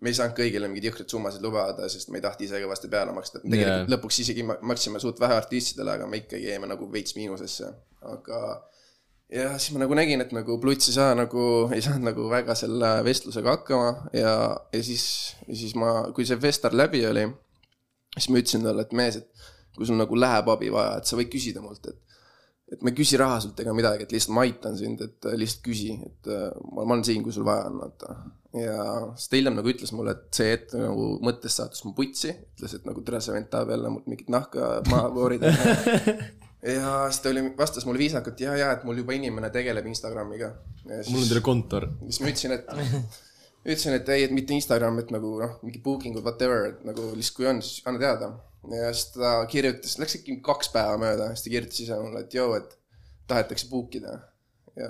[0.03, 3.13] me ei saanud kõigile mingeid jõhkraid summasid lubada, sest me ei tahtnud ise kõvasti peale
[3.15, 3.89] maksta, tegelikult yeah.
[3.95, 7.71] lõpuks isegi ma- maksime suht vähe artistidele, aga me ikkagi jäime nagu veits miinusesse,
[8.11, 8.41] aga
[9.33, 12.57] ja siis ma nagu nägin, et nagu Pluts ei saa nagu, ei saanud nagu väga
[12.59, 14.35] selle vestlusega hakkama ja,
[14.75, 15.07] ja siis,
[15.47, 17.25] ja siis ma, kui see Vestar läbi oli,
[18.17, 21.17] siis ma ütlesin talle, et mees, et kui sul nagu läheb abi vaja, et sa
[21.19, 22.01] võid küsida mult, et
[22.73, 25.61] et ma ei küsi raha sult ega midagi, et lihtsalt ma aitan sind, et lihtsalt
[25.67, 28.15] küsi, et ma, ma olen siin, kui sul vaja on, vaata.
[28.55, 28.77] Ja
[29.17, 32.77] siis ta hiljem nagu ütles mulle, et see hetk nagu mõttes saatus mu putsi, ütles,
[32.77, 35.51] et nagu tere, see vend tahab jälle mult mingit nahka maha koorida.
[36.75, 40.53] ja siis ta oli, vastas mulle viisakalt ja, ja, et mul juba inimene tegeleb Instagramiga.
[40.85, 41.89] mul on teile kontor.
[42.07, 42.71] siis ma ütlesin, et,
[43.67, 47.11] ütlesin, et ei, et mitte Instagram, et nagu noh, mingi booking ud whatever, et nagu
[47.13, 48.31] lihtsalt kui on, siis anna teada.
[48.71, 52.39] ja siis ta kirjutas, läks äkki kaks päeva mööda, siis ta kirjutas ise mulle, et
[52.39, 52.77] joo, et
[53.27, 54.19] tahetakse book ida
[54.77, 54.89] ja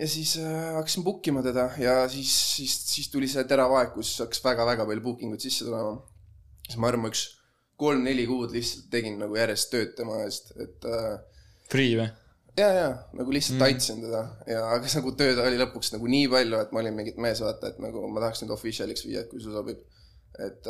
[0.00, 3.94] ja siis äh, hakkasin book ima teda ja siis, siis, siis tuli see terav aeg,
[3.94, 5.96] kus hakkas väga-väga palju booking ut sisse tulema.
[6.66, 7.24] siis ma arvan, ma üks
[7.80, 11.16] kolm-neli kuud lihtsalt tegin nagu järjest tööd tema eest, et äh,
[11.70, 12.08] Free või?
[12.56, 13.66] ja, ja nagu lihtsalt mm.
[13.68, 17.20] aitasin teda ja, aga nagu tööd oli lõpuks nagu nii palju, et ma olin mingit
[17.20, 19.80] mees, vaata, et nagu ma tahaks nüüd official'iks viia, kui sul sobib.
[20.44, 20.68] et,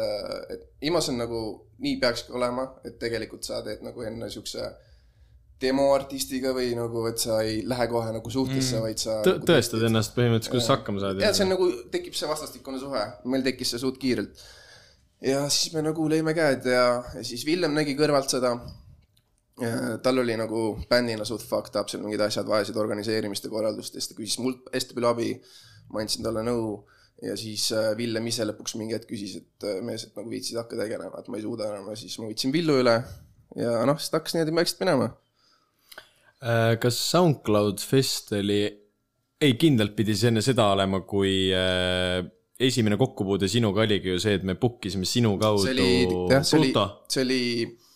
[0.54, 1.40] et Imos on nagu,
[1.82, 4.70] nii peakski olema, et tegelikult sa teed nagu enne siukse
[5.60, 9.48] demoartistiga või nagu, et sa ei lähe kohe nagu suhtesse mm., vaid sa Tõ- nagu
[9.48, 11.22] tõestad ennast põhimõtteliselt, kuidas sa hakkama saad.
[11.24, 14.42] ja see on nagu, tekib see vastastikune suhe, meil tekkis see suht kiirelt.
[15.24, 18.52] ja siis me nagu lõime käed ja, ja siis Villem nägi kõrvalt seda.
[20.04, 24.02] tal oli nagu bändina suht fucked up seal mingid asjad, vajasid organiseerimist ja korraldust ja
[24.02, 25.30] siis ta küsis mult hästi palju abi.
[25.88, 26.82] ma andsin talle nõu
[27.22, 30.58] ja siis äh, Villem ise lõpuks mingi hetk küsis, et äh, mees, et nagu viitsid
[30.60, 32.96] hakka tegelema, et ma ei suuda enam ja siis ma võtsin Villu üle.
[33.56, 35.14] ja noh, siis ta hakkas niimoodi vaikselt minema.
[36.44, 38.60] Äh, kas SoundCloud Fest oli,
[39.40, 42.20] ei kindlalt pidi see enne seda olema, kui äh,
[42.60, 45.88] esimene kokkupuude sinuga oligi ju see, et me book isime sinu kaudu see oli,
[46.32, 47.40] jah, see oli see oli,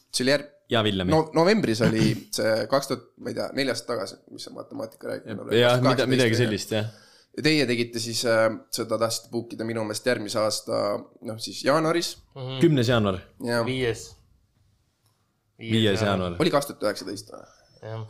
[0.08, 3.74] see oli järg-, ja Villemi no novembris oli see kaks tuhat, ma ei tea, neli
[3.74, 5.44] aastat tagasi, mis see matemaatika räägib.
[5.56, 6.40] jah, mida, midagi.
[6.40, 6.90] sellist jah.
[7.36, 11.60] ja teie tegite siis äh, seda tahtsite book ida minu meelest järgmise aasta noh, siis
[11.68, 12.14] jaanuaris
[12.64, 14.10] kümnes jaanuar, ja viies.
[15.60, 16.04] viies.
[16.08, 16.40] jaanuar.
[16.40, 17.48] oli kaks tuhat üheksateist või?
[17.84, 18.04] jah,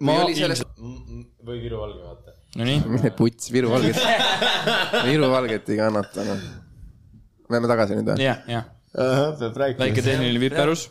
[0.00, 2.36] ma Või oli selles- ilmselt, või Viru Valge vaata.
[2.58, 3.98] Nonii, mine puts, Viru Valget,
[5.08, 6.40] Viru Valget ei kannata noh.
[7.50, 8.24] Lähme tagasi nüüd või?
[8.24, 8.66] jah, jah.
[8.94, 9.84] peab rääkima.
[9.84, 10.88] väike tehniline viperus.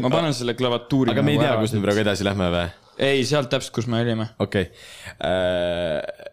[0.00, 1.12] ma panen selle klavatuuri.
[1.14, 2.68] aga me ei tea, kus me praegu edasi lähme või?
[2.98, 4.28] ei, sealt täpselt, kus me olime.
[4.44, 6.30] okei okay..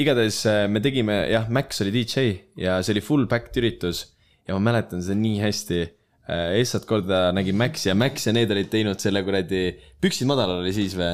[0.00, 4.06] igatahes äh, me tegime, jah, Max oli DJ ja see oli full packed üritus
[4.44, 5.84] ja ma mäletan seda nii hästi.
[6.32, 9.66] Esimest korda nägin Maxi ja Max ja need olid teinud selle kuradi,
[10.00, 11.12] püksid madalal oli siis või?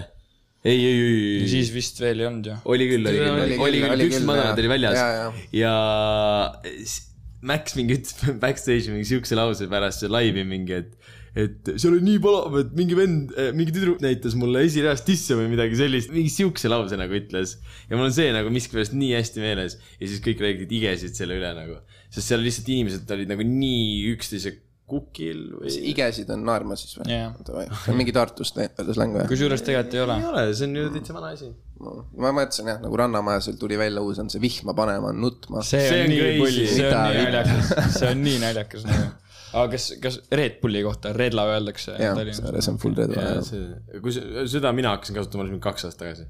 [0.61, 2.57] ei, ei, ei, ei, siis vist veel ei olnud ju.
[2.68, 4.99] oli küll, oli küll, Oli oli küll, püksid madalad oli väljas.
[5.01, 5.77] Ja, ja
[6.85, 7.07] s-
[7.40, 12.03] Max mingi ütles backstage'i mingi siukse lause pärast see laivi mingi, et et seal oli
[12.05, 16.29] nii palav, et mingi vend, mingi tüdruk näitas mulle esireast tisse või midagi sellist, mingi
[16.35, 17.53] siukse lause nagu ütles.
[17.88, 19.77] ja mul on see nagu miskipärast nii hästi meeles.
[20.03, 21.79] Ja siis kõik räägivad igesid selle üle nagu,
[22.11, 24.57] sest seal lihtsalt inimesed olid nagu nii üksteise
[24.90, 25.72] Kukil või?
[25.92, 27.66] igesid on naerma siis või või?
[27.70, 29.26] see on mingi Tartust släng või?
[29.31, 30.29] kusjuures tegelikult ei ole ei.
[30.33, 31.50] ole, see on ju täitsa vana asi.
[31.81, 35.64] ma mõtlesin jah, nagu Rannamajas tuli välja uus on see vihma panema, nutma.
[35.66, 39.11] see on nii pulli, see on nii naljakas, see on nii naljakas nagu.
[39.50, 43.14] aga kas, kas Red Bulli kohta Redla öeldakse jah, see on full red
[43.46, 43.64] see,
[44.03, 46.26] kui seda mina hakkasin kasutama mingi kaks aastat tagasi.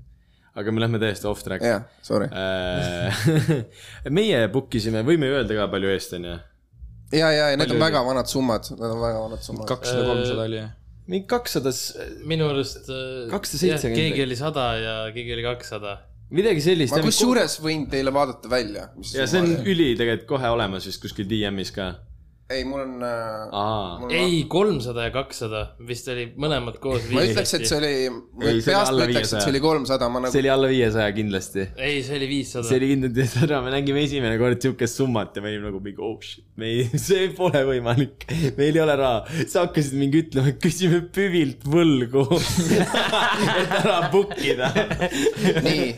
[0.60, 1.64] aga me lähme täiesti off track.
[1.64, 2.30] jah, sorry.
[4.18, 6.38] meie book isime, võime öelda ka palju eest on ju.
[7.12, 9.66] ja, ja, ja need on väga vanad summad, need on väga vanad summad.
[9.68, 10.62] kakssada, kolmsada oli.
[11.10, 11.72] mingi kakssada,
[12.30, 12.86] minu arust.
[13.32, 15.96] 270 keegi oli sada ja keegi oli kakssada.
[16.30, 16.94] midagi sellist.
[16.94, 18.88] ma kusjuures võin teile vaadata välja.
[19.14, 21.92] ja see on üli tegelikult kohe olemas vist kuskil DM-is ka.
[22.50, 24.06] ei, mul on äh,.
[24.10, 27.06] ei, kolmsada ja kakssada vist oli mõlemad koos.
[27.14, 29.44] ma ütleks, et see oli, Ei, see oli peast alla ma ütleks, et 500.
[29.44, 31.66] see oli kolmsada, ma nagu see, oli alla viiesaja kindlasti.
[31.78, 32.80] ei, see oli viissada see.
[32.80, 36.18] oli kindlasti seda, me nägime esimene kord siukest summat ja me olime nagu mingi oh
[36.26, 38.26] shit, me ei, see pole võimalik,
[38.58, 39.42] meil ei ole raha.
[39.44, 42.26] sa hakkasid mingi ütlema, et küsime püvilt võlgu,
[43.62, 44.72] et ära book ida.
[45.62, 45.92] nii,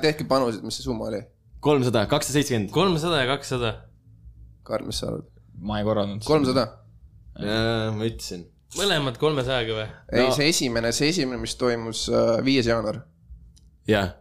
[0.00, 1.26] tehke panused, mis see summa oli?
[1.60, 2.72] kolmsada, kakssada seitsekümmend.
[2.72, 3.74] kolmsada ja kakssada.
[4.68, 5.37] Karl, mis sa arvad?
[5.60, 6.24] Ma ei korraldanud.
[6.26, 6.66] kolmsada?
[7.38, 8.46] ma ütlesin.
[8.78, 9.86] mõlemad kolmesajaga või?
[10.12, 13.02] ei No., see esimene, see esimene, mis toimus äh, viies jaanuar.
[13.88, 14.14] jah,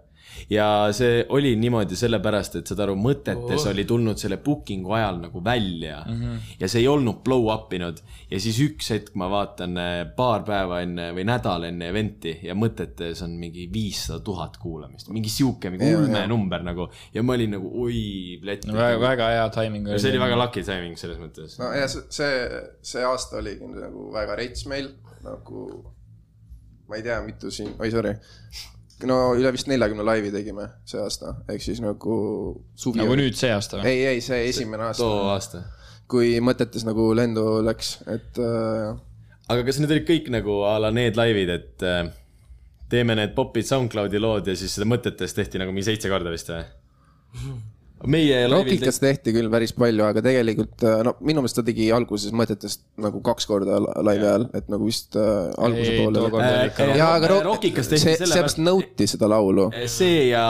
[0.50, 3.72] ja see oli niimoodi sellepärast, et saad aru, mõtetes Oh.
[3.72, 6.54] oli tulnud selle booking'u ajal nagu välja mm -hmm.
[6.60, 8.00] ja see ei olnud blow up inud
[8.32, 12.56] ja siis üks hetk ma vaatan äh, paar päeva enne või nädal enne event'i ja
[12.56, 17.58] mõtetes on mingi viissada tuhat kuulamist, mingi sihuke, mingi ulme number nagu ja ma olin
[17.58, 18.68] nagu oi, plett.
[18.68, 21.60] väga, väga hea timing see oli väga lucky timing selles mõttes.
[21.60, 24.92] no ja see, see, see aasta oligi nagu väga rets meil,
[25.24, 25.68] nagu
[26.88, 28.14] ma ei tea, mitu siin, oi sorry.
[29.06, 32.18] No üle vist neljakümne laivi tegime see aasta, ehk siis nagu
[32.76, 33.02] suvi.
[33.02, 33.92] nagu nüüd see aasta või?
[33.92, 35.64] ei, ei, see esimene aasta too, aasta.
[36.10, 38.98] kui mõtetes nagu lendu läks, et äh,
[39.54, 42.04] aga kas need olid kõik nagu a la need laivid, et äh,
[42.90, 46.50] teeme need popid SoundCloudi lood ja siis seda mõtetes tehti nagu mingi seitse korda vist
[46.54, 46.66] või?
[48.10, 51.90] meie laivil Rockikas tehti küll päris palju, aga tegelikult äh, no minu meelest ta tegi
[51.96, 56.52] alguses mõtetest nagu kaks korda la- laivi ajal, et nagu vist äh, alguse Ei, poole.
[56.70, 59.70] ikka jaa, aga Rock- Rockikas tehti seepärast nõuti seda laulu.
[59.92, 60.46] see ja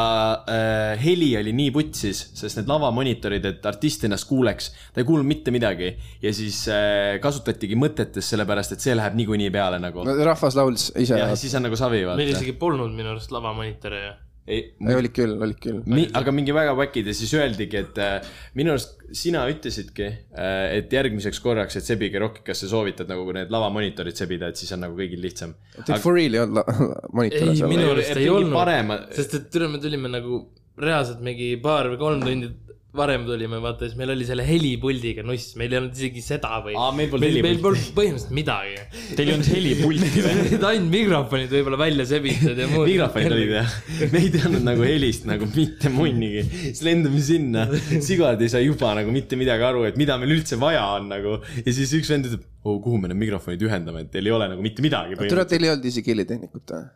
[0.50, 5.28] äh, heli oli nii putsis, sest need lavamonitorid, et artist ennast kuuleks, ta ei kuulnud
[5.28, 5.94] mitte midagi
[6.24, 10.90] ja siis äh, kasutatigi mõtetes sellepärast, et see läheb niikuinii peale nagu no rahvas laulis
[11.00, 11.30] ise ja.
[11.40, 12.30] siis on nagu savi, meil vaata.
[12.38, 14.16] isegi polnud minu arust lavamonitore ju.
[14.48, 15.82] ei, ei, olid küll, olid küll.
[15.92, 20.78] Mi, aga mingi väga väkid ja siis öeldigi, et äh, minu arust sina ütlesidki äh,,
[20.80, 24.96] et järgmiseks korraks, et sebige Rockikasse soovitad nagu need lavamonitorid sebida, et siis on nagu
[25.00, 25.56] kõigil lihtsam.
[25.82, 26.72] Teil for real ei olnud
[27.18, 27.98] monitore ei, seal minu või?
[27.98, 30.46] arust et ei olnud sest et tule, me tulime nagu
[30.78, 32.54] reaalselt mingi paar või kolm tundi
[32.98, 36.76] varem tulime, vaata siis meil oli selle helipuldiga nuss, meil ei olnud isegi seda või.
[36.78, 37.64] Aa, meil polnud meil, meil helipulti.
[37.64, 38.76] polnud põhimõtteliselt midagi.
[39.18, 40.36] Teil ei olnud helipulti või?
[40.72, 42.90] ainult mikrofonid võib-olla välja sebitud ja muud.
[42.90, 43.78] mikrofonid olid jah,
[44.12, 47.66] me ei teadnud nagu helist nagu mitte munnigi, siis lendame sinna,
[48.04, 51.40] sigad ei saa juba nagu mitte midagi aru, et mida meil üldse vaja on nagu
[51.64, 54.50] ja siis üks vend ütleb, oh, kuhu me need mikrofonid ühendame, et teil ei ole
[54.52, 56.88] nagu mitte midagi tule, teil ei olnud isegi helitehnikut või?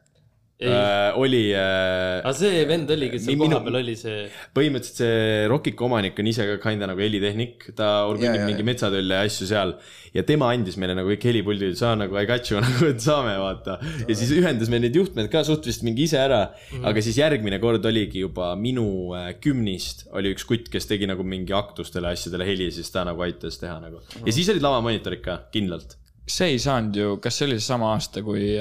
[0.68, 1.18] äh,.
[1.18, 4.28] oli äh, aga see vend oli, kes seal kohapeal oli see.
[4.56, 9.28] põhimõtteliselt see Rockica omanik on ise ka kinda nagu helitehnik, ta organib mingi metsatölle ja
[9.28, 9.76] asju seal.
[10.14, 13.36] ja tema andis meile nagu kõik helipuldid, sa nagu I got you nagu, et saame
[13.42, 13.80] vaata.
[14.08, 16.88] ja siis ühendas meil need juhtmed ka suht vist mingi ise ära mm, -hmm.
[16.92, 21.24] aga siis järgmine kord oligi juba minu äh, kümnist oli üks kutt, kes tegi nagu
[21.24, 24.02] mingi aktustele asjadele heli, siis ta nagu aitas teha nagu.
[24.26, 25.98] ja siis olid lavamonitorid ka, kindlalt.
[26.28, 28.54] see ei saanud ju, kas see oli seesama aasta, kui,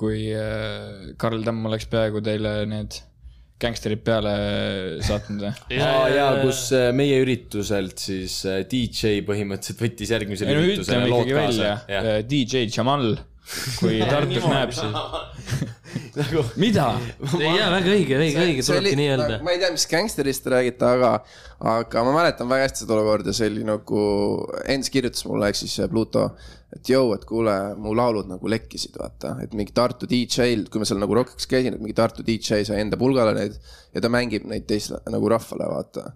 [0.00, 2.98] kui äh, Karl Tamm oleks peaaegu teile need
[3.60, 4.32] gängsterid peale
[5.04, 5.80] saatnud või?
[5.84, 11.74] aa jaa, kus äh, meie ürituselt siis äh, DJ põhimõtteliselt võttis üritusele ütleme lood kaasa.
[12.30, 13.12] DJ Jamal,
[13.80, 14.94] kui Tartus näeb, siis
[16.20, 16.86] nagu mida?
[17.38, 19.40] ei jaa, väga õige, õige, õige, tulebki nii öelda.
[19.44, 21.12] ma ei tea, mis gängsterist te räägite, aga,
[21.72, 24.06] aga ma mäletan väga hästi seda olukorda, see oli nagu,
[24.70, 26.28] Ens kirjutas mulle, ehk siis Pluto,
[26.76, 30.88] et jõu, et kuule, mu laulud nagu lekkisid, vaata, et mingi Tartu DJ-l, kui ma
[30.88, 33.58] seal nagu Rockiks käisin, et mingi Tartu DJ sai enda pulgale neid
[33.94, 36.12] ja ta mängib neid teisele nagu rahvale, vaata.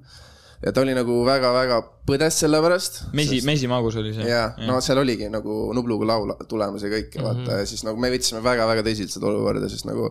[0.62, 3.02] Ja ta oli nagu väga-väga põdes selle pärast.
[3.16, 4.28] Mesi, Mesi Magus oli see.
[4.28, 7.60] ja no seal oligi nagu Nubluga laul tulemas ja kõike vaata mm -hmm.
[7.64, 10.10] ja siis nagu me võtsime väga-väga tõsiselt seda olukorda, sest nagu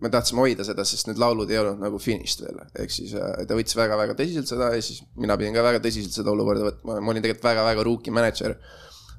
[0.00, 3.46] me tahtsime hoida seda, sest need laulud ei olnud nagu finished veel, ehk siis äh,
[3.48, 7.00] ta võttis väga-väga tõsiselt seda ja siis mina pidin ka väga tõsiselt seda olukorda võtma,
[7.00, 8.54] ma olin tegelikult väga-väga rookie mänedžer.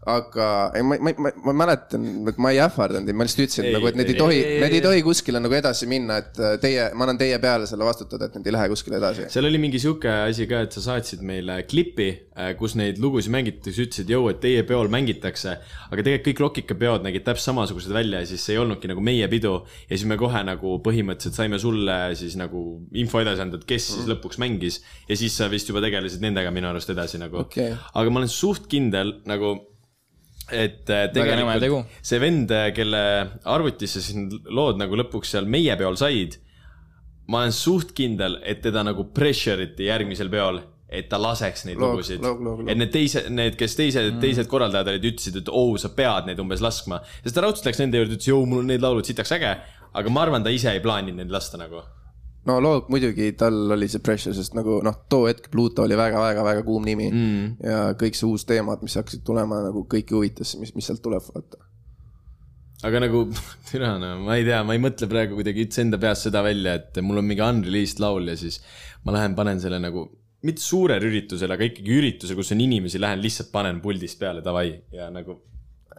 [0.08, 3.74] Aga ei, ma, ma, ma, ma mäletan, et ma ei ähvardanud ma lihtsalt ütlesin Ei,
[3.76, 6.56] nagu, et need ei ei, tohi need ei tohi kuskile nagu edasi minna, et äh,
[6.64, 9.28] teie, ma annan teie peale selle vastutada, et need ei lähe kuskile edasi.
[9.34, 12.10] seal oli mingi sihuke asi ka, et sa saatsid meile klipi,
[12.60, 15.58] kus neid lugusid mängitakse, ütlesid, jõu, et teie peol mängitakse.
[15.90, 19.28] aga tegelikult kõik Rokika-peod nägid täpselt samasugused välja ja siis see ei olnudki nagu meie
[19.32, 19.66] pidu.
[19.90, 23.90] ja siis me kohe nagu põhimõtteliselt saime sulle siis nagu info edasi anda, et kes
[23.96, 24.80] siis lõpuks mängis.
[25.10, 27.74] ja siis sa vist juba tegelesid nendega minu arust edasi nagu Okei.
[27.76, 29.58] aga ma olen suht kindel nagu,
[30.52, 33.02] et äh, tegelikult see vend, kelle
[33.46, 36.40] arvutisse siis need lood nagu lõpuks seal meie peol said
[37.30, 40.60] ma olen suht kindel, et teda nagu pressure iti järgmisel peol,
[40.90, 42.24] et ta laseks neid Loog- lugusid
[42.72, 46.30] et need teised, need, kes teised mm., teised korraldajad olid, ütlesid, et oo, sa pead
[46.30, 47.04] neid umbes laskma.
[47.22, 49.54] sest ta raudselt läks nende juurde, ütles, joo, mul on need laulud sitaks äge.
[49.90, 51.84] aga ma arvan, ta ise ei plaaninud neid lasta nagu.
[52.50, 56.66] No loog muidugi, tal oli see pressure, sest nagu noh, too hetk Pluto oli väga-väga-väga
[56.68, 57.50] kuum nimi mm..
[57.66, 61.24] ja kõik see uus teemad, mis hakkasid tulema nagu kõiki huvitas, mis, mis sealt tuleb,
[61.34, 61.62] vaata.
[62.90, 63.26] aga nagu,
[63.70, 66.80] türa no, ma ei tea, ma ei mõtle praegu kuidagi üldse enda peast seda välja,
[66.82, 68.62] et mul on mingi unreleased laul ja siis
[69.06, 70.08] ma lähen panen selle nagu,
[70.48, 74.72] mitte suurel üritusel, aga ikkagi üritusel, kus on inimesi, lähen lihtsalt panen puldist peale, davai
[74.96, 75.42] ja nagu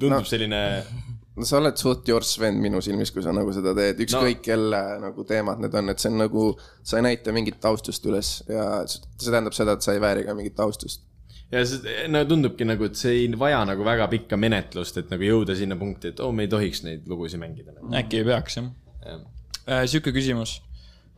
[0.00, 0.28] tundub no.
[0.28, 0.60] selline
[1.40, 4.46] no sa oled suht jorss vend minu silmis, kui sa nagu seda teed, ükskõik no.
[4.46, 6.46] kelle nagu teemad need on, et see on nagu,
[6.86, 10.36] sa ei näita mingit austust üles ja see tähendab seda, et sa ei vääri ka
[10.38, 11.04] mingit austust.
[11.52, 15.26] ja see no, tundubki nagu, et see ei vaja nagu väga pikka menetlust, et nagu
[15.26, 18.60] jõuda sinna punkti, et oo oh,, me ei tohiks neid lugusid mängida äkki ei peaks
[18.60, 18.72] jah
[19.06, 19.24] jah.
[19.66, 19.86] äh,.
[19.90, 20.60] sihuke küsimus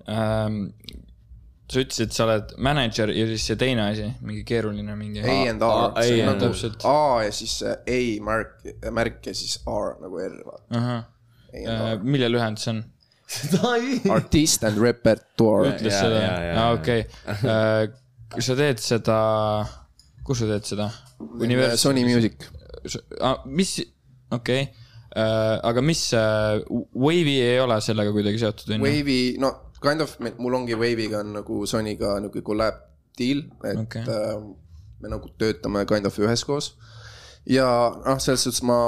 [0.07, 0.69] ähm,.
[1.73, 5.23] Sa ütlesid, et sa oled mänedžer ja siis see teine asi, mingi keeruline mingi.
[5.25, 6.73] A and R A-, see A on nagu.
[6.91, 8.57] A ja siis see A märk,
[8.93, 10.83] märk ja siis R nagu R, vaata.
[11.53, 12.83] Äh, mille lühend see on?
[14.13, 15.73] Artist and repertoire.
[15.73, 17.07] ütles Jaa, seda aa okei.
[18.33, 19.19] kas sa teed seda,
[20.27, 20.91] kus sa teed seda?
[21.81, 22.49] Sony Music.
[23.47, 23.79] mis,
[24.33, 24.71] okei okay.,
[25.71, 28.85] aga mis, Wave'i ei ole sellega kuidagi seotud, on ju?
[28.89, 29.53] Wave'i, no
[29.83, 32.81] kind of, mul ongi Wave'iga on nagu Sonyga nagu collab
[33.19, 34.03] deal, et okay.
[34.09, 34.41] äh,
[35.03, 36.77] me nagu töötame kind of üheskoos.
[37.47, 37.67] ja
[38.07, 38.79] noh, selles suhtes ma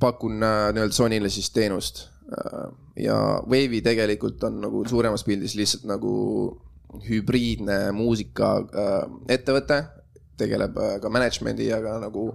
[0.00, 2.68] pakun äh, nii-öelda Sonyle siis teenust äh,
[3.04, 6.14] ja Wave'i tegelikult on nagu suuremas pildis lihtsalt nagu
[7.08, 9.00] hübriidne muusika äh,
[9.34, 9.80] ettevõte,
[10.38, 12.28] tegeleb äh, ka management'i ja ka nagu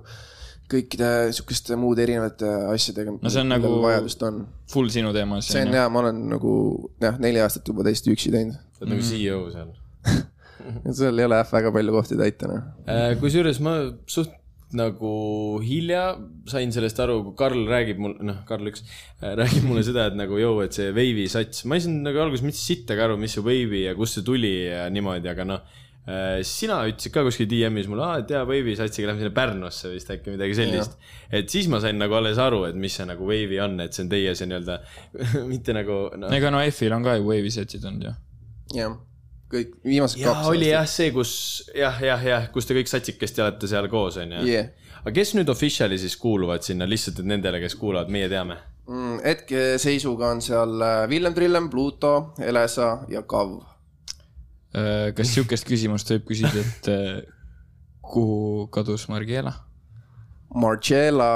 [0.70, 3.18] kõikide sihukeste muude erinevate asjadega.
[3.22, 5.74] No see on nagu- vajadust on Full sinu teema see on.
[5.80, 6.52] jaa, ma olen nagu
[7.02, 8.60] jah, neli aastat juba täiesti üksi teinud.
[8.78, 9.72] sa oled nagu CEO seal.
[11.00, 12.68] seal ei ole jah väga palju kohti täita noh.
[13.22, 13.80] kusjuures ma
[14.10, 14.36] suht
[14.78, 15.12] nagu
[15.66, 16.04] hilja
[16.50, 18.84] sain sellest aru, kui Karl räägib mul, noh, Karl üks,
[19.22, 22.46] räägib mulle seda, et nagu jõu, et see Wave'i sats, ma ei saanud nagu alguses
[22.46, 25.78] mitte sittagi aru, mis see Wave'i ja kust see tuli ja niimoodi, aga noh.
[26.48, 30.10] Sina ütlesid ka kuskil DM-is mulle, aa, et jaa, Wave'i satsiga lähme sinna Pärnusse vist
[30.14, 30.96] äkki midagi sellist.
[31.32, 34.06] et siis ma sain nagu alles aru, et mis see nagu Wave'i on, et see
[34.08, 34.80] on teie see nii-öelda,
[35.52, 36.34] mitte nagu noh.
[36.34, 38.16] ega no F-il on ka ju Wave'i setid olnud ju.
[38.80, 38.98] jah,
[39.54, 41.32] kõik viimased jaa, kaks oli jah see, kus
[41.78, 44.44] jah, jah, jah, kus te kõik satsikesti olete seal koos, onju.
[44.50, 44.74] Yeah.
[45.04, 48.58] aga kes nüüd official'i siis kuuluvad sinna, lihtsalt et nendele, kes kuulavad, meie teame.
[48.90, 49.20] mm,.
[49.26, 53.60] hetkeseisuga on seal äh, Villem Trillem, Pluto, Elesa ja Kav.
[54.76, 57.16] Äh, kas sihukest küsimust võib küsida, et äh,
[58.06, 59.56] kuhu kadus Margiela?
[60.54, 61.32] Marcella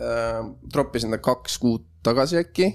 [0.00, 2.68] äh, troppisin ta kaks kuud tagasi äkki.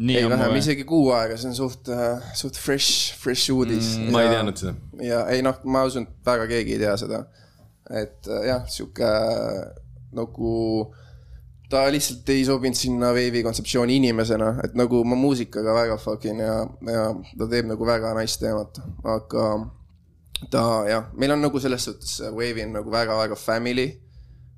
[0.00, 4.14] nii ei, vähem, isegi kuu aega, see on suht äh,, suht fresh, fresh uudis mm,.
[4.14, 4.72] ma ei teadnud seda.
[5.04, 7.18] ja ei noh, ma usun, et väga keegi ei tea seda.
[8.00, 9.58] et äh, jah, sihuke äh,
[10.16, 10.54] nagu
[11.70, 16.56] ta lihtsalt ei sobinud sinna Wave'i kontseptsiooni inimesena, et nagu ma muusikaga väga fucking ja,
[16.90, 17.04] ja
[17.38, 19.44] ta teeb nagu väga nice teemat, aga
[20.50, 23.88] ta jah, meil on nagu selles suhtes Wave'i on nagu väga-väga family.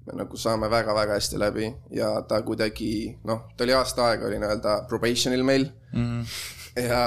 [0.07, 4.41] me nagu saame väga-väga hästi läbi ja ta kuidagi noh, ta oli aasta aega oli
[4.43, 6.23] nii-öelda probation'il meil Mhm.
[6.89, 7.03] ja,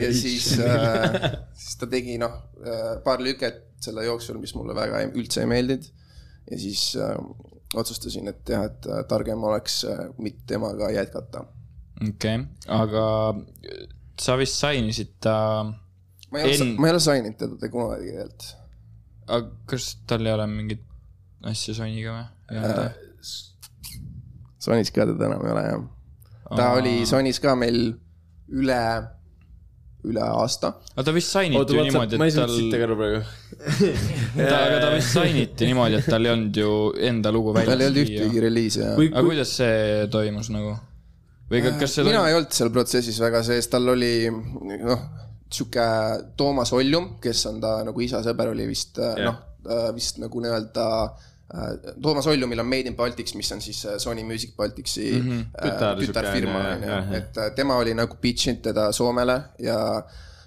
[0.00, 1.20] ja siis äh,,
[1.54, 2.32] siis ta tegi noh,
[3.04, 5.84] paar lüket selle jooksul, mis mulle väga ei, üldse ei meeldinud.
[6.50, 7.14] ja siis äh,
[7.80, 11.44] otsustasin, et jah, et äh, targem oleks äh, mitte temaga jätkata.
[12.08, 13.04] okei, aga
[14.20, 15.36] sa vist sainisid ta,
[16.30, 18.46] ma ei ole En-, ma ei ole sign inud teda kunagi tegelikult.
[19.26, 20.82] aga kas tal ei ole mingit
[21.44, 22.26] asja Sonyga või?
[24.64, 25.82] Sonys ka teda enam ei ole jah.
[26.56, 26.78] ta Aa.
[26.78, 27.78] oli Sonys ka meil
[28.48, 28.80] üle,
[30.10, 30.72] üle aasta.
[30.94, 33.20] aga ta vist sainiti oota, ju niimoodi, ma ei et saanud tal, sittagi aru praegu.
[34.36, 36.72] ta, aga ta vist sainiti niimoodi, et tal ei olnud ju
[37.10, 38.10] enda lugu tal ei olnud väljas.
[38.10, 38.92] ühtegi reliisi ja.
[38.98, 40.76] kui, aga kui, kuidas see toimus nagu?
[41.52, 42.30] või ka- kas see mina toimus?
[42.30, 45.04] ei olnud seal protsessis väga sees, tal oli noh,
[45.54, 45.88] sihuke
[46.36, 49.28] Toomas Oljum, kes on ta nagu isa sõber oli vist yeah.
[49.28, 49.42] noh,
[49.96, 50.88] vist nagu nii-öelda
[52.02, 55.44] Toomas Oljumil on Made in Baltics, mis on siis äh, Sony Music Balticsi mm -hmm.
[55.66, 58.92] Tütar- tütarfirma sihuke, on ju jah, jah., et äh, tema oli nagu pitch inud teda
[58.92, 60.02] Soomele ja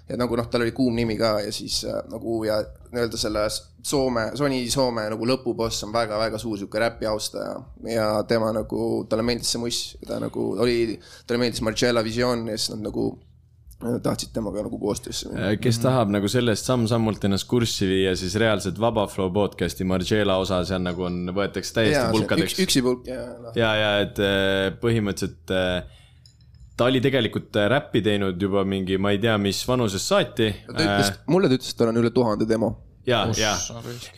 [0.08, 3.48] ja nagu noh, tal oli kuum nimi ka ja siis äh, nagu ja nii-öelda selle
[3.82, 9.22] Soome, Sony Soome nagu lõpuboss on väga-väga suur sihuke räpi austaja ja tema nagu, talle
[9.22, 13.27] meeldis see muss, ta nagu oli, talle meeldis Marcella Vision ja siis nad nagu äh,
[13.78, 15.52] tahtsid temaga nagu koostöösse minna.
[15.62, 20.64] kes tahab nagu sellest samm-sammult ennast kurssi viia, siis reaalselt Vaba Flow podcast'i Margiela osa
[20.66, 25.54] seal nagu on, võetakse täiesti pulkadeks üks, üksipulk ja noh, ja, ja et äh, põhimõtteliselt
[25.54, 26.02] äh,
[26.78, 30.50] ta oli tegelikult äh, räppi teinud juba mingi, ma ei tea, mis vanusest saati.
[30.68, 32.74] ta ütles, mulle ta ütles, et tal on üle tuhande demo.
[33.08, 33.54] ja, ja,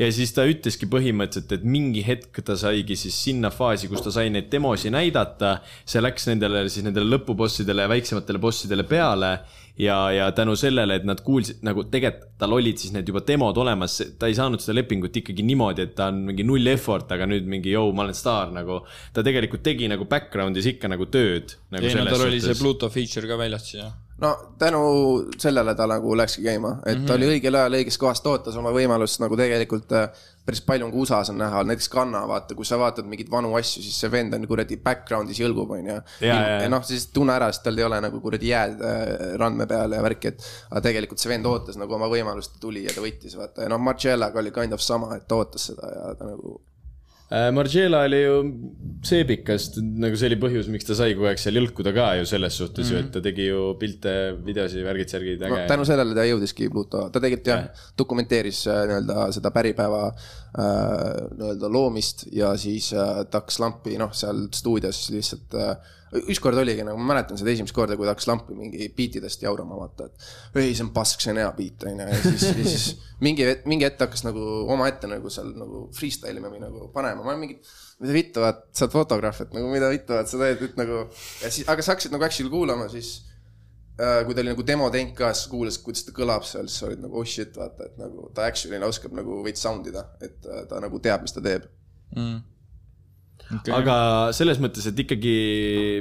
[0.01, 4.13] ja siis ta ütleski põhimõtteliselt, et mingi hetk ta saigi siis sinna faasi, kus ta
[4.15, 5.59] sai neid demosi näidata.
[5.85, 9.39] see läks nendele siis nendele lõpubossidele ja väiksematele bossidele peale
[9.81, 13.59] ja, ja tänu sellele, et nad kuulsid nagu tegelikult tal olid siis need juba demod
[13.61, 17.29] olemas, ta ei saanud seda lepingut ikkagi niimoodi, et ta on mingi null effort, aga
[17.29, 18.81] nüüd mingi jõu, ma olen staar nagu.
[19.13, 21.85] ta tegelikult tegi nagu background'is ikka nagu tööd nagu.
[21.85, 23.93] ei no tal oli see Pluto feature ka väljas siis jah.
[24.21, 24.81] No tänu
[25.39, 27.07] sellele ta nagu läkski käima, et mm -hmm.
[27.09, 30.11] ta oli õigel ajal õiges kohas, ta ootas oma võimalust nagu tegelikult äh,
[30.45, 33.55] päris palju on ka USA-s on näha, näiteks Kanna, vaata, kui sa vaatad mingeid vanu
[33.59, 35.99] asju, siis see vend on kuradi background'is jõlgub, onju.
[36.21, 39.93] ja, noh, siis tunne ära, sest tal ei ole nagu kuradi jääd äh, randme peal
[39.93, 43.37] ja värki, et aga tegelikult see vend ootas nagu oma võimalust, tuli ja ta võttis,
[43.37, 46.59] vaata ja noh, Marcellaga oli kind of sama, et ta ootas seda ja ta nagu
[47.31, 48.39] Margiela oli ju
[49.07, 49.69] seebikas,
[50.03, 52.89] nagu see oli põhjus, miks ta sai kogu aeg seal jõlkuda ka ju selles suhtes
[52.89, 52.99] mm -hmm.
[52.99, 54.15] ju, et ta tegi ju pilte,
[54.47, 57.87] videosi, värgid, särgid, no, tänu sellele ta jõudiski Pluto, ta tegelikult jah ja.
[58.03, 64.11] dokumenteeris äh, nii-öelda seda päripäeva äh, nii-öelda loomist ja siis äh, ta hakkas lampi noh,
[64.13, 65.77] seal stuudios lihtsalt äh,
[66.19, 69.77] ükskord oligi nagu, ma mäletan seda esimest korda, kui ta hakkas lampi mingi biitidest jaurama,
[69.79, 72.87] vaata, et ei, see on pask, see on hea biit, onju, ja siis, ja siis
[73.23, 74.43] mingi, mingi hetk hakkas nagu
[74.75, 77.59] omaette nagu seal nagu freestyle ima või nagu panema, ma olen mingi,
[78.03, 81.03] mida vittu, vaat, sa oled fotograaf, et nagu mida vittu, vaat sa teed nüüd nagu
[81.07, 83.13] ja siis, aga sa hakkasid nagu actually kuulama, siis
[84.01, 86.89] äh, kui ta oli nagu demo teinud ka, siis kuulasid, kuidas ta kõlab seal, siis
[86.91, 90.43] olid nagu oh shit, vaata, et nagu ta actually oskab nagu veits sound ida, et
[90.51, 91.71] äh, ta nagu teab, mis ta teeb.
[93.51, 93.73] Okay.
[93.75, 93.95] aga
[94.37, 95.35] selles mõttes, et ikkagi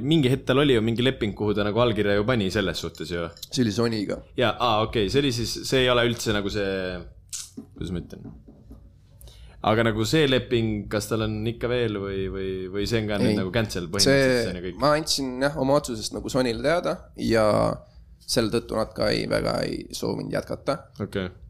[0.06, 3.10] mingi hetk tal oli ju mingi leping, kuhu ta nagu allkirja ju pani selles suhtes
[3.10, 3.24] ju.
[3.48, 4.20] see oli Sonyga.
[4.38, 7.00] ja, aa, okei okay,, see oli siis, see ei ole üldse nagu see,
[7.74, 8.30] kuidas ma ütlen.
[9.72, 13.20] aga nagu see leping, kas tal on ikka veel või, või, või see on ka
[13.24, 13.42] nüüd Ei.
[13.42, 14.80] nagu cancel põhimõtteliselt see on ju, kõik?
[14.86, 17.50] ma andsin jah oma otsusest nagu Sonyle teada ja
[18.30, 20.84] selle tõttu nad ka ei, väga ei soovinud jätkata.
[21.02, 21.49] okei okay..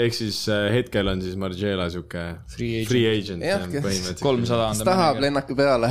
[0.00, 2.88] Ehk siis äh, hetkel on siis Margiela sihuke Free agent.
[2.88, 4.22] free agent Jah, jah, põhimõtteliselt.
[4.24, 5.90] kolmsada on kes tahab, lennake peale.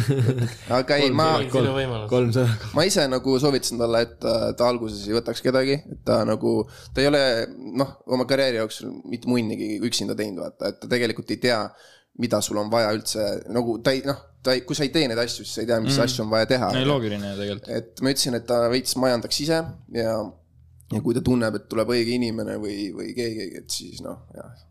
[0.78, 2.46] aga ei, ma, kolmsada.
[2.76, 6.54] ma ise nagu soovitasin talle, et ta alguses ei võtaks kedagi, et ta nagu,
[6.94, 7.22] ta ei ole
[7.82, 11.60] noh, oma karjääri jooksul mitte munnigi üksinda teinud, vaata, et ta tegelikult ei tea,
[12.20, 15.08] mida sul on vaja üldse, nagu ta ei noh, ta ei, kui sa ei tee
[15.10, 16.04] neid asju, siis sa ei tea, mis mm.
[16.08, 16.72] asju on vaja teha.
[16.80, 17.72] ei, loogiline tegelikult.
[17.76, 19.60] et ma ütlesin, et ta veits majandaks ise
[19.96, 20.14] ja,
[20.90, 24.66] ja kui ta tunneb, et tuleb õige inimene või, või keegi, et siis noh, jah.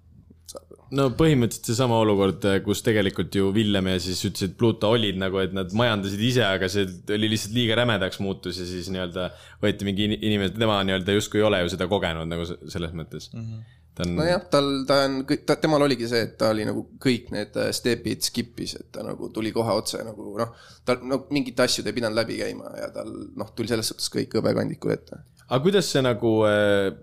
[0.98, 5.56] no põhimõtteliselt seesama olukord, kus tegelikult ju Villem ja siis ütlesid Pluto olid nagu, et
[5.56, 9.30] nad majandasid ise, aga see oli lihtsalt liiga rämedaks muutus ja siis nii-öelda
[9.64, 12.96] võeti mingi in- inimene, tema nii-öelda justkui ei ole ju seda kogenud nagu se- selles
[12.98, 13.46] mõttes mm.
[13.46, 13.64] -hmm.
[13.96, 17.32] ta on nojah, tal, ta on ta, temal oligi see, et ta oli nagu kõik
[17.38, 21.60] need äh, step'id skip'is, et ta nagu tuli kohe otse nagu noh, tal no mingit
[21.64, 25.24] asju ta ei pidanud läbi käima ja tal noh, tuli selles suhtes kõik hõbekandikul ette.
[25.50, 26.94] Aga kuidas see nagu äh,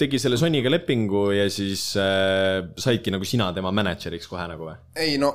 [0.00, 4.76] tegi selle Sonyga lepingu ja siis äh, saidki nagu sina tema mänedžeriks kohe nagu või?
[5.00, 5.34] ei no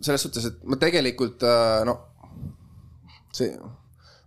[0.00, 1.96] selles suhtes, et ma tegelikult äh, no
[3.36, 3.52] see,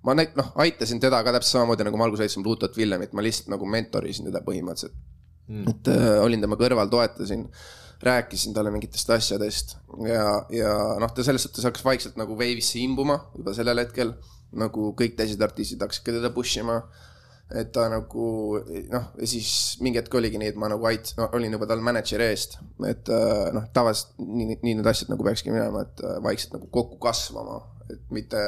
[0.06, 3.26] ma näit-, noh, aitasin teda ka täpselt samamoodi nagu ma alguses aitasin Plutot Villemit, ma
[3.26, 4.96] lihtsalt nagu mentorisin teda põhimõtteliselt
[5.48, 5.72] mm..
[5.74, 7.48] et äh, olin tema kõrval, toetasin,
[8.04, 13.20] rääkisin talle mingitest asjadest ja, ja noh, ta selles suhtes hakkas vaikselt nagu veivisse imbuma
[13.38, 14.16] juba sellel hetkel,
[14.60, 16.82] nagu kõik teised artistid hakkasid ka teda push ima.
[17.54, 18.28] Et ta nagu
[18.90, 19.50] noh, ja siis
[19.84, 22.56] mingi hetk oligi nii, et ma nagu ait- no,, olin juba tal mänedžeri eest,
[22.88, 26.72] et äh, noh, tavaliselt nii, nii need asjad nagu peakski minema, et äh, vaikselt nagu
[26.74, 27.60] kokku kasvama,
[27.92, 28.42] et mitte,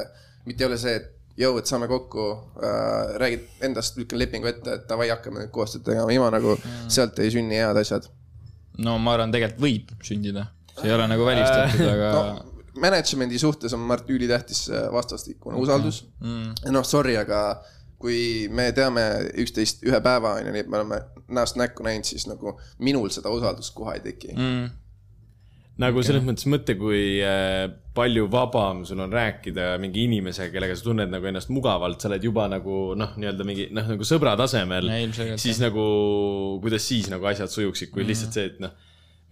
[0.47, 2.25] mitte ei ole see, et jõu, et saame kokku
[2.63, 6.89] äh,, räägid endast, lükkan lepingu ette, et davai, hakkame nüüd koostööd tegema, ilma nagu mm.
[6.95, 8.07] sealt ei sünni head asjad.
[8.81, 10.47] No ma arvan, tegelikult võib sündida,
[10.79, 12.54] see ei ole nagu välistatud, aga no,.
[12.81, 16.71] Management'i suhtes on Mart ülitähtis äh, vastastikune usaldus mm..
[16.73, 17.41] noh, sorry, aga
[18.01, 19.03] kui me teame
[19.41, 21.01] üksteist ühe päeva, on ju, nii et me oleme
[21.35, 24.49] näost näkku näinud, siis nagu minul seda usaldust kohe ei teki mm..
[24.49, 24.73] mm,
[25.85, 27.65] nagu selles mõttes mõtle, kui äh,
[27.95, 32.27] palju vabam sul on rääkida mingi inimesega, kellega sa tunned nagu ennast mugavalt, sa oled
[32.27, 34.91] juba nagu noh, nii-öelda mingi noh, nagu sõbra tasemel
[35.41, 35.85] siis nagu
[36.63, 38.75] kuidas siis nagu asjad sujuksid, kui lihtsalt see, et noh,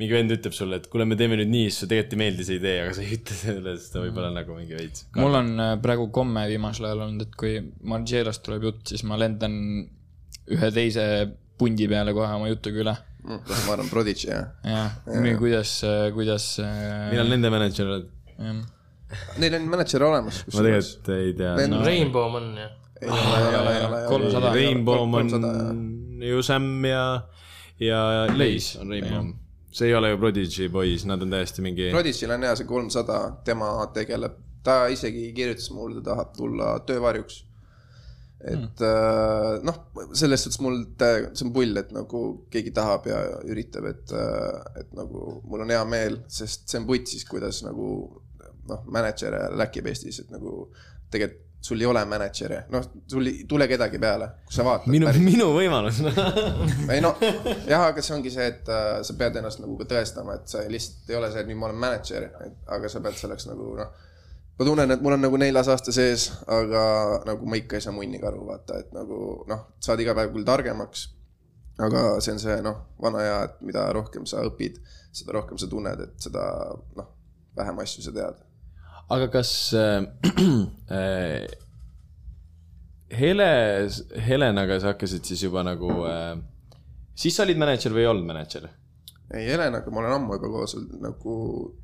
[0.02, 2.48] mingi vend ütleb sulle, et kuule, me teeme nüüd nii, siis sulle tegelikult ei meeldi
[2.48, 5.06] see idee, aga sa ei ütle selle, sest ta võib olla nagu mingi veits.
[5.20, 7.56] mul on äh, praegu komme viimasel ajal olnud, et kui
[7.92, 9.56] Margeelast tuleb jutt, siis ma lendan
[10.54, 11.08] ühe teise
[11.62, 12.96] pundi peale kohe oma jutuga üle.
[13.24, 13.40] ma
[13.76, 14.50] arvan, Prodigy jah.
[14.68, 14.98] jah,
[15.40, 15.78] kuidas,
[16.16, 16.48] kuidas.
[17.14, 18.10] millal nende mänedžer oled?
[19.40, 20.42] Neil on mänedžer olemas.
[20.50, 21.84] ma tegelikult ei tea no..
[21.86, 22.74] Rainbow on jah.
[23.04, 24.02] ei ole, ei ole, ei ole.
[24.10, 24.56] kolmsada.
[24.58, 25.54] Rainbow on 300
[26.24, 27.06] ju Sam ja,
[27.80, 28.02] ja
[28.36, 29.32] Leis on Rainbow.
[29.74, 31.90] See ei ole ju Prodigy poiss, nad on täiesti mingi.
[31.94, 37.42] Prodigy'l on jah see kolmsada, tema tegeleb, ta isegi kirjutas mulle, ta tahab tulla töövarjuks.
[38.44, 39.78] et äh, noh,
[40.20, 44.12] selles suhtes mul, see on pull, et nagu keegi tahab ja üritab, et,
[44.82, 47.88] et nagu mul on hea meel, sest see on putsis, kuidas nagu
[48.68, 50.68] noh, mänedžer läkib Eestis, et nagu
[51.14, 54.92] tegelikult sul ei ole mänedžeri, noh, sul ei tule kedagi peale, kui sa vaatad.
[54.92, 56.02] minu, minu võimalus.
[56.94, 57.14] ei no
[57.70, 60.66] jah, aga see ongi see, et äh, sa pead ennast nagu ka tõestama, et sa
[60.68, 62.28] lihtsalt ei ole see, et nüüd ma olen mänedžer,
[62.78, 63.96] aga sa pead selleks nagu noh.
[64.60, 66.84] ma tunnen, et mul on nagu neljas aasta sees, aga
[67.32, 70.48] nagu ma ikka ei saa munnigi aru, vaata, et nagu noh, saad iga päev küll
[70.48, 71.08] targemaks.
[71.80, 74.84] aga see on see noh, vana hea, et mida rohkem sa õpid,
[75.16, 76.44] seda rohkem sa tunned, et seda
[77.00, 77.14] noh,
[77.56, 78.50] vähem asju sa tead.
[79.14, 80.04] Aga kas äh,
[81.00, 81.46] äh,
[83.14, 83.50] Hele,
[84.26, 86.38] Helenaga sa hakkasid siis juba nagu äh,,
[87.14, 88.72] siis sa olid mänedžer või ei olnud mänedžer?
[89.34, 91.36] ei, Helenaga ma olen ammu juba koos olnud, nagu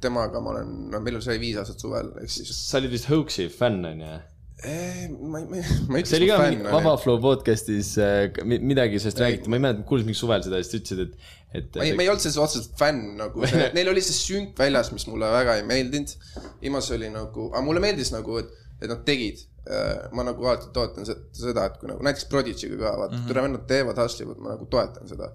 [0.02, 3.48] temaga ma olen, no meil sai viis aastat suvel, ehk siis sa olid vist Hoaxi
[3.54, 4.10] fänn onju?
[4.10, 6.64] Eh, ma ei, ma ei, ma ei see oli ka fänn.
[6.68, 10.60] Vaba Flow podcast'is äh, mi- midagi sellest räägiti, ma ei mäleta, kuulsin mingi suvel seda
[10.60, 13.46] ja siis ütlesid, et, et ma ei, ma ei olnud selles otseselt fänn nagu,
[13.78, 16.12] neil oli see sünk väljas, mis mulle väga ei meeldinud.
[16.64, 18.52] viimase oli nagu, aga mulle meeldis nagu, et,
[18.82, 19.46] et nad tegid.
[20.16, 23.28] ma nagu alati toetan se- seda, et kui nagu näiteks Prodigy'ga ka vaata mm, -hmm.
[23.28, 25.28] tule vennad teevad, hustle ivad, ma nagu toetan seda.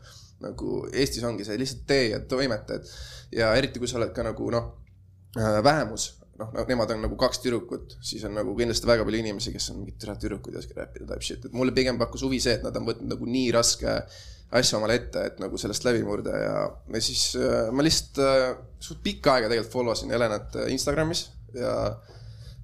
[0.43, 2.91] nagu Eestis ongi see lihtsalt tee ja toimeta, et
[3.39, 4.73] ja eriti kui sa oled ka nagu noh,
[5.63, 6.09] vähemus
[6.41, 9.83] noh, nemad on nagu kaks tüdrukut, siis on nagu kindlasti väga palju inimesi, kes on
[9.83, 12.65] mingid türa tüdrukud ei oska räppida type shit, et mulle pigem pakkus huvi see, et
[12.67, 13.99] nad on võtnud nagu nii raske
[14.55, 16.57] asja omale ette, et nagu sellest läbi murda ja,
[16.95, 18.49] ja siis äh, ma lihtsalt äh,
[18.83, 21.75] suht pikka aega tegelikult follow sin Helenat äh, Instagramis ja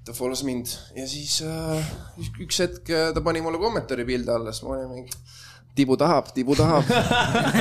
[0.07, 0.71] ta follows mind.
[0.97, 1.93] Ja siis äh,
[2.43, 5.18] üks- hetk äh, ta pani mulle kommentaari pildi alla, siis ma olin mingi
[5.81, 6.89] tibu tahab, tibu tahab.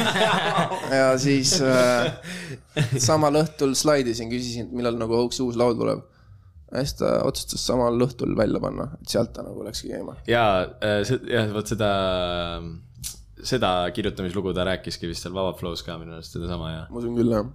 [0.99, 2.11] ja siis äh,
[2.99, 6.03] samal õhtul slaidisin, küsisin, millal nagu Hoaxi uus laul tuleb.
[6.69, 10.19] ja siis ta otsustas samal õhtul välja panna, et sealt ta nagu läkski käima.
[10.29, 10.43] ja,
[10.81, 11.89] jah, vot seda,
[13.39, 16.85] seda kirjutamislugu ta rääkiski vist seal Vaba Flow's ka minu arust sedasama ja.
[16.91, 17.49] ma usun küll jah.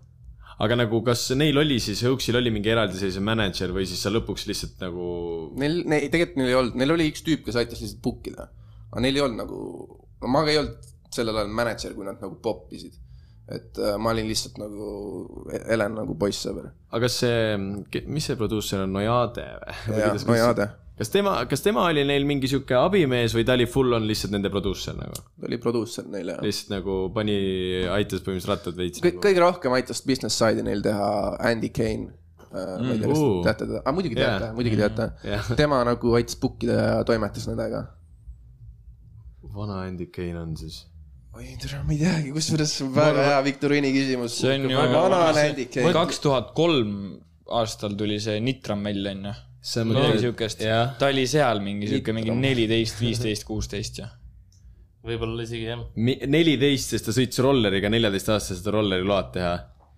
[0.64, 4.48] aga nagu, kas neil oli siis, Hoaxil oli mingi eraldiseisev mänedžer või siis sa lõpuks
[4.50, 5.06] lihtsalt nagu.
[5.60, 8.50] Neil, neil, tegelikult neil ei olnud, neil oli üks tüüp, kes aitas lihtsalt book ida.
[8.90, 9.60] aga neil ei olnud nagu,
[10.30, 13.00] ma ei olnud sellel ajal mänedžer, kui nad nagu poppisid.
[13.44, 14.86] et äh, ma olin lihtsalt nagu
[15.52, 16.70] Helen nagu poissõber.
[16.88, 17.58] aga kas see,
[18.08, 19.98] mis see produusser on, Nojade või?
[20.00, 20.68] jah, Nojade.
[20.96, 24.32] kas tema, kas tema oli neil mingi sihuke abimees või ta oli full on lihtsalt
[24.32, 25.20] nende produusser nagu?
[25.20, 26.38] ta oli produusser neil ja.
[26.40, 27.36] lihtsalt nagu pani,
[27.92, 29.26] aitas põhimõtteliselt rattad veits kõik, nagu..
[29.28, 31.10] kõige rohkem aitas business side'i neil teha
[31.50, 32.14] Andy Kane.
[32.54, 35.52] ma ei tea, kas te teate teda, aga muidugi teate Jaa., muidugi teate Jah..
[35.60, 37.84] tema nagu aitas book ida ja toimetas nendega.
[39.54, 40.82] Vana Andy Kane on siis.
[41.34, 44.38] oi, tere, ma ei teagi, kusjuures väga hea viktoriini küsimus.
[44.40, 45.92] See on ju- vana on Andy Kane.
[45.96, 46.94] kaks tuhat kolm
[47.60, 49.34] aastal tuli see Nitram välja, onju.
[49.64, 50.64] see on midagi siukest
[50.98, 54.08] ta oli seal mingi siuke mingi neliteist, viisteist, kuusteist ja.
[55.04, 59.54] võib-olla isegi jah, neliteist, sest ta sõitis rolleriga neljateistaastaselt seda rolleri load teha.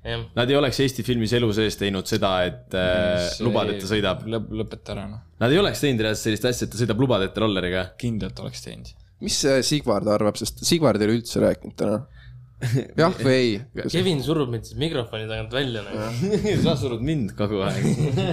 [0.06, 4.20] Nad ei oleks Eesti filmis elu sees teinud seda, et äh, lubad, et ta sõidab.
[4.30, 5.24] lõp-, lõpeta ära noh.
[5.42, 7.82] Nad ei oleks teinud reaalselt sellist asja, et ta sõidab lubadeta rolleriga.
[7.98, 8.92] kindlalt oleks teinud.
[9.24, 9.38] Mis
[9.68, 12.02] Sigvard arvab, sest Sigvard ei ole üldse rääkinud täna.
[12.96, 13.48] jah või ei?
[13.92, 16.30] Kevin surub mind siis mikrofoni tagant välja nagu.
[16.64, 17.84] sa surud mind kogu aeg.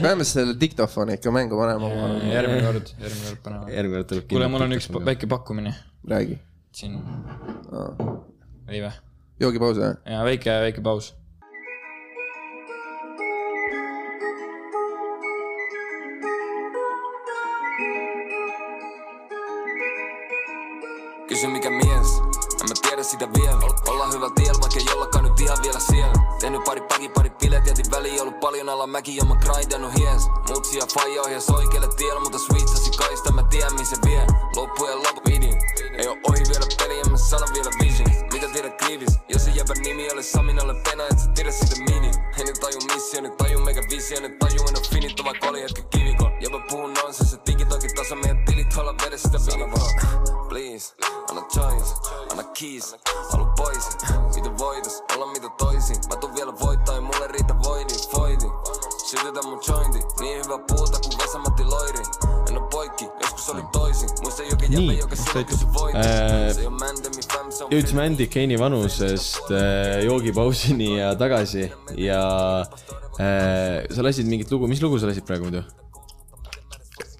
[0.04, 1.90] peame selle diktofoni ikka mängu panema,
[2.32, 3.74] järgmine kord, järgmine kord paneme.
[3.76, 4.30] järgmine kord tuleb.
[4.32, 5.76] kuule, mul on üks väike pakkumine
[6.08, 6.40] räägi.
[6.72, 6.96] siin.
[7.74, 8.94] oli või?
[9.44, 9.92] joogipaus või?
[10.16, 11.12] ja väike, väike paus.
[21.34, 22.10] Kysy mikä mies,
[22.62, 23.60] en mä tiedä sitä vielä.
[23.88, 26.14] Olla hyvä tiellä, vaikka ei ollakaan nyt ihan vielä siellä.
[26.40, 28.70] Tehnyt pari paki, pari bilet, jätin väliin Ollut paljon.
[28.70, 33.32] Alla mäki, ja mä grindannut hies Mutsi ja faija ohjas oikealle tielle Mutta switchasi kaista,
[33.32, 34.28] mä tiedän missä vie.
[34.56, 35.50] Loppujen lopu vidi
[35.98, 38.10] Ei oo ohi vielä peli, en mä sano vielä vision.
[38.34, 41.76] Mitä tiedät kriivis, jos se jäbän nimi ole Samin alle pena, et sä tiedä sitä
[41.90, 42.12] mini.
[42.40, 45.62] En nyt taju missio, nyt taju meikä visio Nyt taju en oo finitto, vaikka oli
[45.62, 48.43] hetki kiviko Jäbä puhuu nonsense, se tikitoki tasa Meidän
[48.74, 49.88] Tule veri sitä viinaa
[50.50, 50.96] Please,
[51.30, 51.94] anna choice,
[52.32, 52.96] anna kiis
[53.32, 53.98] Halu pois,
[54.36, 58.52] mitä voitais olla mitä toisin Mä tuun vielä voittaa, ei mulle riitä voidi, foidi eh,
[59.06, 62.04] Sytytä mun jointi, niin hyvä puuta kuin Vesamatti Loiri
[62.50, 66.64] En oo poikki, joskus oli toisin Muista jokin jäbä, joka sulla kysy voitis
[67.72, 71.72] jõudsime Andy Keini vanusest äh, joogipausini ja tagasi.
[71.98, 72.24] Ja
[73.20, 75.64] äh, sa lasid mingit lugu, mis lugu sa lasid praegu muidu?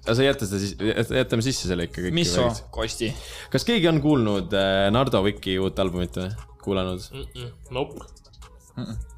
[0.04, 0.74] Sa jäta seda siis,
[1.16, 2.16] jätame sisse selle ikka kõik.
[2.16, 3.12] mis soo, Kosti?
[3.52, 6.34] kas keegi on kuulnud äh, Nardo Wiki uut albumit või?
[6.64, 7.06] kuulanud?
[7.74, 8.10] Nope.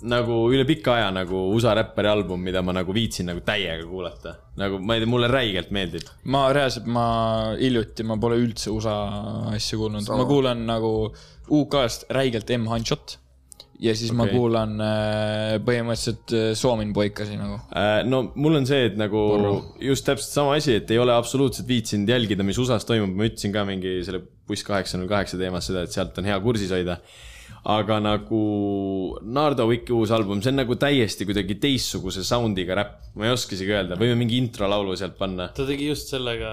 [0.05, 4.35] nagu üle pika aja nagu USA räppari album, mida ma nagu viitsin nagu täiega kuulata.
[4.61, 6.11] nagu ma ei tea, mulle räigelt meeldib.
[6.25, 7.07] ma reaalselt, ma
[7.59, 8.97] hiljuti, ma pole üldse USA
[9.55, 10.93] asju kuulnud, ma kuulan nagu
[11.47, 13.19] UK-st räigelt M Hanchot.
[13.81, 14.19] Ja siis okay.
[14.19, 17.59] ma kuulan äh, põhimõtteliselt äh, Soomin poikasi nagu.
[17.77, 19.21] Äh, no mul on see, et nagu
[19.83, 23.55] just täpselt sama asi, et ei ole absoluutselt viitsinud jälgida, mis USA-s toimub, ma ütlesin
[23.55, 27.01] ka mingi selle buss kaheksa null kaheksa teemas seda, et sealt on hea kursis hoida.
[27.67, 28.41] aga nagu
[29.27, 33.57] Nardo Wiki uus album, see on nagu täiesti kuidagi teistsuguse sound'iga räpp, ma ei oska
[33.59, 35.51] isegi öelda, võime mingi introlaulu sealt panna.
[35.55, 36.53] ta tegi just sellega.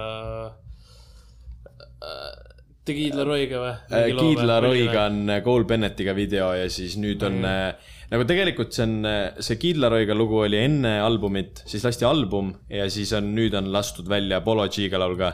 [2.88, 3.74] Tegi Idla Roiga või?
[4.18, 7.88] Kid Laroiga on äh, Cole Bennettiga video ja siis nüüd on mm.
[8.12, 9.08] nagu tegelikult see on,
[9.40, 13.72] see Kid Laroiga lugu oli enne albumit, siis lasti album ja siis on, nüüd on
[13.74, 15.34] lastud välja Polo G-ga laul ka.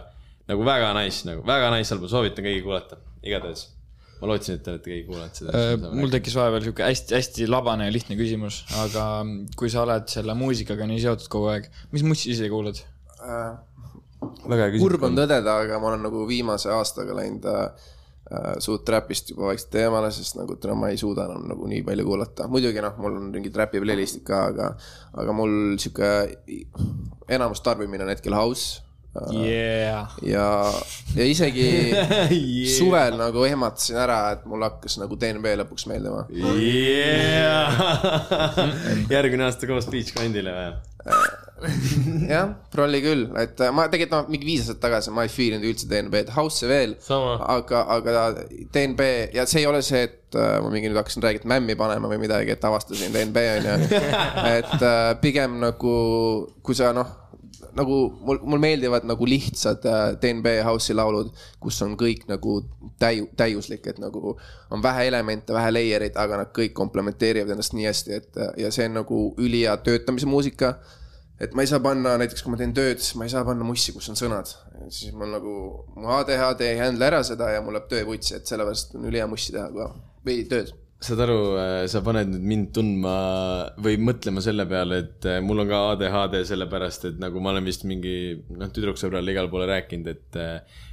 [0.50, 3.66] nagu väga nice, nagu väga nice album, soovitan kõigil kuulata, igatahes.
[4.20, 5.56] ma lootsin, et te olete kõik kuulanud seda.
[5.56, 9.08] Äh, mul tekkis vahepeal sihuke hästi-hästi labane ja lihtne küsimus, aga
[9.58, 12.84] kui sa oled selle muusikaga nii seotud kogu aeg, mis mussi ise kuulad?
[13.20, 13.50] hea
[14.80, 17.88] kurb on tõdeda, aga ma olen nagu viimase aastaga läinud äh,
[18.32, 21.82] äh, suht räpist juba vaikselt eemale, sest nagu täna ma ei suuda enam nagu nii
[21.88, 22.50] palju kuulata.
[22.52, 24.74] muidugi noh, mul on mingid räpi playlist'id ka, aga,
[25.24, 26.12] aga mul sihuke
[27.30, 28.86] enamus tarbimine on hetkel house.
[29.34, 30.12] Yeah.
[30.22, 30.72] ja,
[31.18, 31.66] ja isegi
[32.78, 36.28] suvel nagu ehmatasin ära, et mul hakkas nagu DNB lõpuks meeldima.
[36.62, 37.74] yeah!.
[39.16, 40.70] järgmine aasta koos Beach Grindile või?
[42.34, 45.68] jah, prolli küll, et äh, ma tegelikult noh, mingi viis aastat tagasi ma ei fiilinud
[45.68, 46.96] üldse DNB-d, House'i veel.
[47.10, 48.26] Aga, aga
[48.74, 52.12] DNB ja see ei ole see, et äh, ma mingi nüüd hakkasin räägima mämmi panema
[52.12, 54.04] või midagi, et avastasin DNB on ju.
[54.58, 55.96] et äh, pigem nagu,
[56.66, 57.16] kui sa noh,
[57.78, 59.84] nagu mul, mul meeldivad nagu lihtsad
[60.22, 62.62] DNB House'i laulud, kus on kõik nagu
[63.02, 64.38] täiu-, täiuslik, et nagu
[64.72, 68.88] on vähe elemente, vähe layer'id, aga nad kõik komplementeerivad ennast nii hästi, et ja see
[68.90, 70.78] on nagu ülihea töötamise muusika
[71.40, 73.68] et ma ei saa panna, näiteks kui ma teen tööd, siis ma ei saa panna
[73.68, 74.52] mussi, kus on sõnad.
[74.92, 75.56] siis mul nagu,
[75.96, 79.28] mu ADHD ei handle ära seda ja mul läheb töö vutsi, et sellepärast on ülihea
[79.32, 79.90] mussi teha ka
[80.26, 80.74] või tööd.
[81.00, 81.40] saad aru,
[81.88, 83.16] sa paned nüüd mind tundma
[83.80, 87.72] või mõtlema selle peale, et äh, mul on ka ADHD sellepärast, et nagu ma olen
[87.72, 88.18] vist mingi
[88.52, 90.84] noh, tüdruksõbrale igale poole rääkinud, et äh,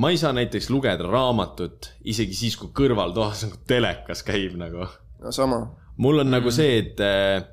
[0.00, 4.88] ma ei saa näiteks lugeda raamatut isegi siis, kui kõrvaltoas nagu telekas käib nagu.
[5.20, 5.66] no sama.
[5.96, 6.38] mul on mm.
[6.38, 7.44] nagu see, et äh,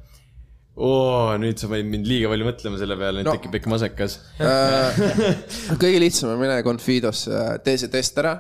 [0.78, 3.34] oo, nüüd sa panid mind liiga palju mõtlema selle peale, nüüd No.
[3.38, 4.18] tekib väike masekas.
[5.82, 8.36] kõige lihtsam on mine Confidosse, tee see test ära.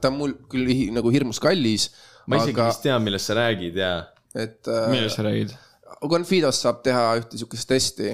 [0.00, 1.88] ta on mul küll nagu hirmus kallis,
[2.26, 3.92] ma isegi aga vist tean, millest sa räägid ja
[4.34, 5.54] et äh, millest sa räägid?
[5.98, 8.12] Confidos saab teha ühte sihukest testi.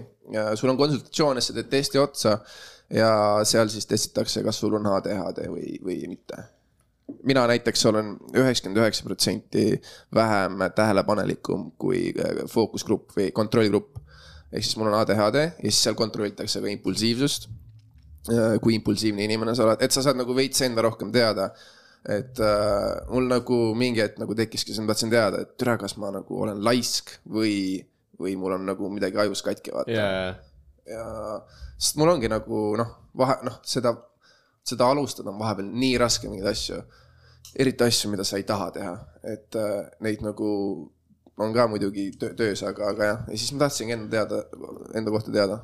[0.57, 2.39] sul on konsultatsioon ja sa teed testi otsa
[2.95, 3.11] ja
[3.45, 6.39] seal siis testitakse, kas sul on ADHD või, või mitte.
[7.25, 9.65] Mina näiteks olen üheksakümmend üheksa protsenti
[10.15, 14.01] vähem tähelepanelikum kui äh, fookusgrupp või kontrollgrupp.
[14.53, 17.49] ehk siis mul on ADHD ja siis seal kontrollitakse ka impulsiivsust.
[18.63, 21.51] kui impulsiivne inimene sa oled, et sa saad nagu veits enda rohkem teada
[22.09, 25.97] et äh, mul nagu mingi hetk nagu tekkiski, siis ma tahtsin teada, et türa, kas
[26.01, 27.81] ma nagu olen laisk või,
[28.21, 30.09] või mul on nagu midagi ajus katki, vaata ja
[30.85, 31.05] ja
[31.79, 33.95] sest mul ongi nagu noh, vahe noh, seda,
[34.65, 36.83] seda alustada on vahepeal nii raske mingeid asju.
[37.59, 38.95] eriti asju, mida sa ei taha teha,
[39.31, 40.49] et äh, neid nagu
[41.39, 44.43] on ka muidugi töö, töös, aga, aga jah, ja siis ma tahtsingi enda teada,
[44.99, 45.61] enda kohta teada.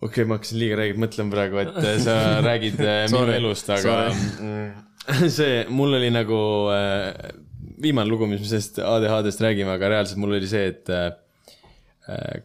[0.00, 2.16] okei okay,, ma hakkasin liiga räigelt mõtlema praegu, et äh, sa
[2.48, 4.70] räägid äh, minu elust, aga mm,
[5.36, 6.40] see, mul oli nagu
[6.74, 7.34] äh,
[7.82, 11.12] viimane lugu, mis me sellest ADHD-st räägime, aga reaalselt mul oli see, et äh,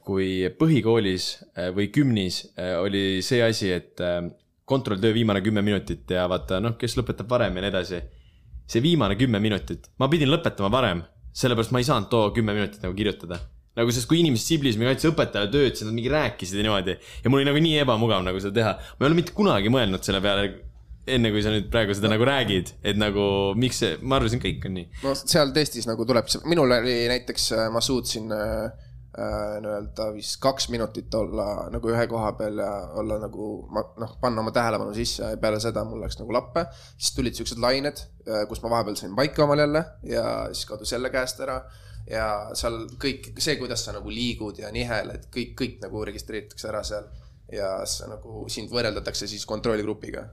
[0.06, 2.46] kui põhikoolis äh, või gümnis
[2.80, 4.00] oli see asi, et
[4.70, 8.02] kontrolltöö viimane kümme minutit ja vaata noh, kes lõpetab varem ja nii edasi.
[8.70, 11.02] see viimane kümme minutit, ma pidin lõpetama varem,
[11.34, 13.40] sellepärast ma ei saanud too kümme minutit nagu kirjutada
[13.80, 16.96] nagu sest kui inimesed Siblis mingi andsid õpetajale tööd, siis nad mingi rääkisid ja niimoodi
[16.98, 18.74] ja mul oli nagu nii ebamugav nagu seda teha.
[18.76, 20.50] ma ei ole mitte kunagi mõelnud selle peale,
[21.10, 23.24] enne kui sa nüüd praegu seda nagu räägid, et nagu
[23.60, 24.88] miks see, ma arvasin, kõik on nii.
[25.06, 28.89] no seal testis nagu tuleb, minul oli näiteks, ma suutsin äh,
[29.20, 32.70] nii-öelda vist kaks minutit olla nagu ühe koha peal ja
[33.02, 36.66] olla nagu ma noh, panna oma tähelepanu sisse ja peale seda mul läks nagu lappe.
[36.98, 38.02] siis tulid siuksed lained,
[38.50, 41.62] kus ma vahepeal sain paika omal jälle ja siis kadus jälle käest ära.
[42.10, 46.70] ja seal kõik see, kuidas sa nagu liigud ja nihel, et kõik, kõik nagu registreeritakse
[46.72, 47.10] ära seal
[47.54, 50.28] ja sa nagu sind võrreldatakse siis kontrolligrupiga.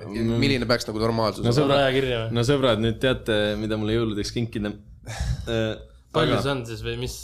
[0.00, 2.36] et milline peaks nagu normaalsus No olema ajakirja või?
[2.38, 4.72] no sõbrad, nüüd teate, mida mulle jõuludeks kinkida.
[6.14, 7.16] palju see on siis või mis?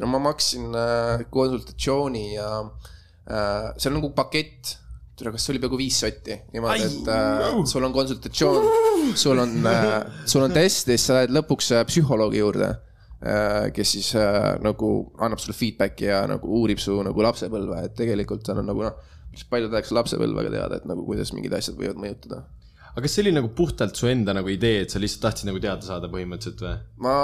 [0.00, 4.76] no ma maksin äh, konsultatsiooni ja äh, see on nagu pakett.
[5.20, 8.68] tere, kas see oli peaaegu viis sotti, niimoodi, et äh, sul on konsultatsioon,
[9.20, 13.66] sul on äh,, sul on test ja siis sa lähed lõpuks äh, psühholoogi juurde äh,,
[13.76, 18.48] kes siis äh, nagu annab sulle feedback'i ja nagu uurib su nagu lapsepõlve, et tegelikult
[18.48, 18.96] seal on nagu noh,
[19.52, 22.40] palju tahaks lapsepõlvega teada, et nagu kuidas mingid asjad võivad mõjutada
[23.00, 25.60] aga kas see oli nagu puhtalt su enda nagu idee, et sa lihtsalt tahtsid nagu
[25.62, 26.74] teada saada põhimõtteliselt või?
[27.00, 27.14] ma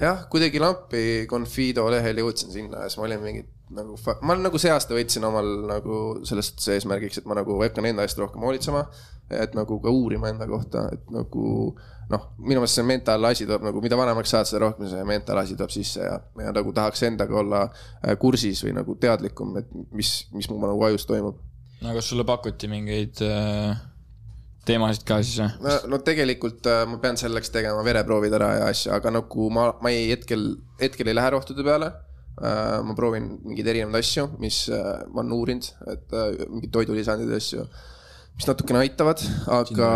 [0.00, 3.44] jah, kuidagi lampi Confido lehel jõudsin sinna ja siis ma olin mingi
[3.76, 5.98] nagu, ma nagu see aasta võtsin omal nagu
[6.28, 8.86] sellest eesmärgiks, et ma nagu hakkan enda eest rohkem hoolitsema.
[9.32, 11.44] et nagu ka uurima enda kohta, et nagu
[12.12, 15.72] noh, minu meelest see mentaalasi tuleb nagu, mida vanemaks saad, seda rohkem see mentaalasi tuleb
[15.72, 20.50] sisse ja, ja nagu tahaks endaga olla äh, kursis või nagu teadlikum, et mis, mis
[20.52, 21.40] mu nagu ajus toimub.
[21.80, 23.72] no kas sulle pakuti mingeid äh,
[24.68, 25.50] teemasid ka siis või?
[25.66, 29.70] no, no tegelikult äh, ma pean selleks tegema vereproovid ära ja asja, aga nagu ma,
[29.82, 32.78] ma ei hetkel, hetkel ei lähe rohtude peale äh,.
[32.86, 36.16] ma proovin mingeid erinevaid asju, mis äh, ma olen uurinud, et
[36.48, 37.66] mingeid toidulisandid ja asju,
[38.36, 39.20] mis natukene aitavad,
[39.52, 39.88] aga,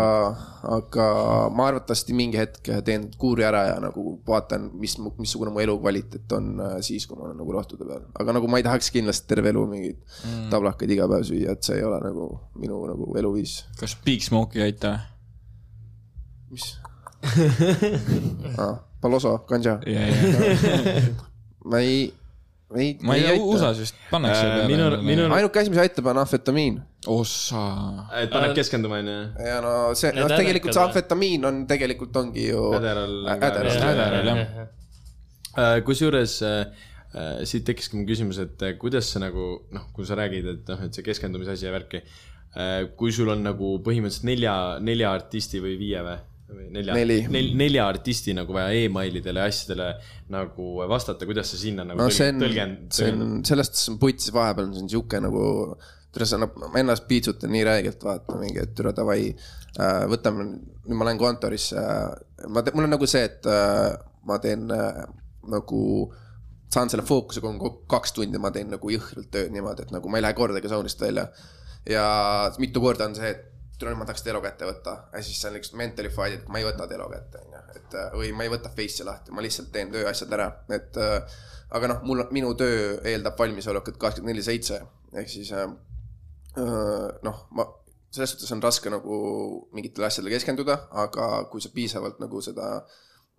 [0.77, 1.07] aga
[1.53, 6.51] ma arvatavasti mingi hetk teen kuuri ära ja nagu vaatan, mis, missugune mu elukvaliteet on
[6.63, 8.05] äh, siis, kui ma olen nagu rohtude peal.
[8.13, 10.49] aga nagu ma ei tahaks kindlasti terve elu mingeid mm.
[10.53, 12.29] tablakaid iga päev süüa, et see ei ole nagu
[12.61, 14.97] minu nagu eluviis kas Big Smoke ei aita
[16.53, 16.75] mis
[18.61, 18.77] ah,?
[19.01, 19.75] Paloso, ganja.
[19.85, 21.01] või?
[21.69, 22.07] ma ei,
[22.75, 26.09] ei, ma ei tea, USA-s vist pannakse Äh, peale minu- minu- ainuke asi, mis aitab,
[26.11, 26.81] on amfetamiin.
[27.07, 27.61] ossa.
[28.19, 29.15] et paneb keskenduma, onju.
[29.47, 32.65] ja no see, noh, tegelikult see amfetamiin on, tegelikult ongi ju.
[32.73, 34.67] Ka- Adderall, Adderall, jah.
[35.57, 36.59] Äh, kusjuures äh,
[37.15, 40.67] äh, siit tekkiski mu küsimus, et äh, kuidas sa nagu noh, kui sa räägid, et
[40.73, 42.03] noh, et see keskendumise asi ja värki.
[42.97, 46.15] kui sul on nagu põhimõtteliselt nelja, nelja artisti või viie või?
[46.47, 47.17] Nelja Neli.
[47.31, 49.87] nel,, nelja artisti nagu vaja emailidele ja asjadele
[50.33, 53.99] nagu vastata, kuidas sa sinna nagu no see on, tõlgend-, see on, sellest suhtes on
[54.01, 55.41] putsis vahepeal on see on sihuke nagu,
[56.15, 60.47] tere, sa annab, ma ennast piitsutan nii räigelt, vaata mingi, et türa davai äh,, võtame,
[60.87, 63.91] nüüd ma lähen kontorisse äh,, ma, mul on nagu see, et äh,
[64.27, 65.03] ma teen äh,
[65.51, 65.81] nagu
[66.71, 67.59] saan selle fookuse, kui on
[67.91, 71.03] kaks tundi, ma teen nagu jõhkralt tööd niimoodi, et nagu ma ei lähe kordagi saunist
[71.03, 71.27] välja.
[71.87, 72.07] ja
[72.59, 73.45] mitu korda on see, et
[73.79, 74.95] tule nüüd ma tahaks telo kätte võtta.
[75.13, 77.97] Ja siis see on üks mentally fight, et ma ei võta telo kätte, onju, et
[77.97, 80.47] äh, või ma ei võta face'i lahti, ma lihtsalt teen tööasjad ära,
[80.77, 81.37] et äh,
[81.77, 84.81] aga noh, mul, minu töö eeldab valmisolekut kakskümmend neli seitse.
[85.17, 85.67] Ehk siis äh,
[86.59, 87.67] äh, noh, ma
[88.13, 89.17] selles suhtes on raske nagu
[89.75, 92.79] mingitele asjadele keskenduda, aga kui sa piisavalt nagu seda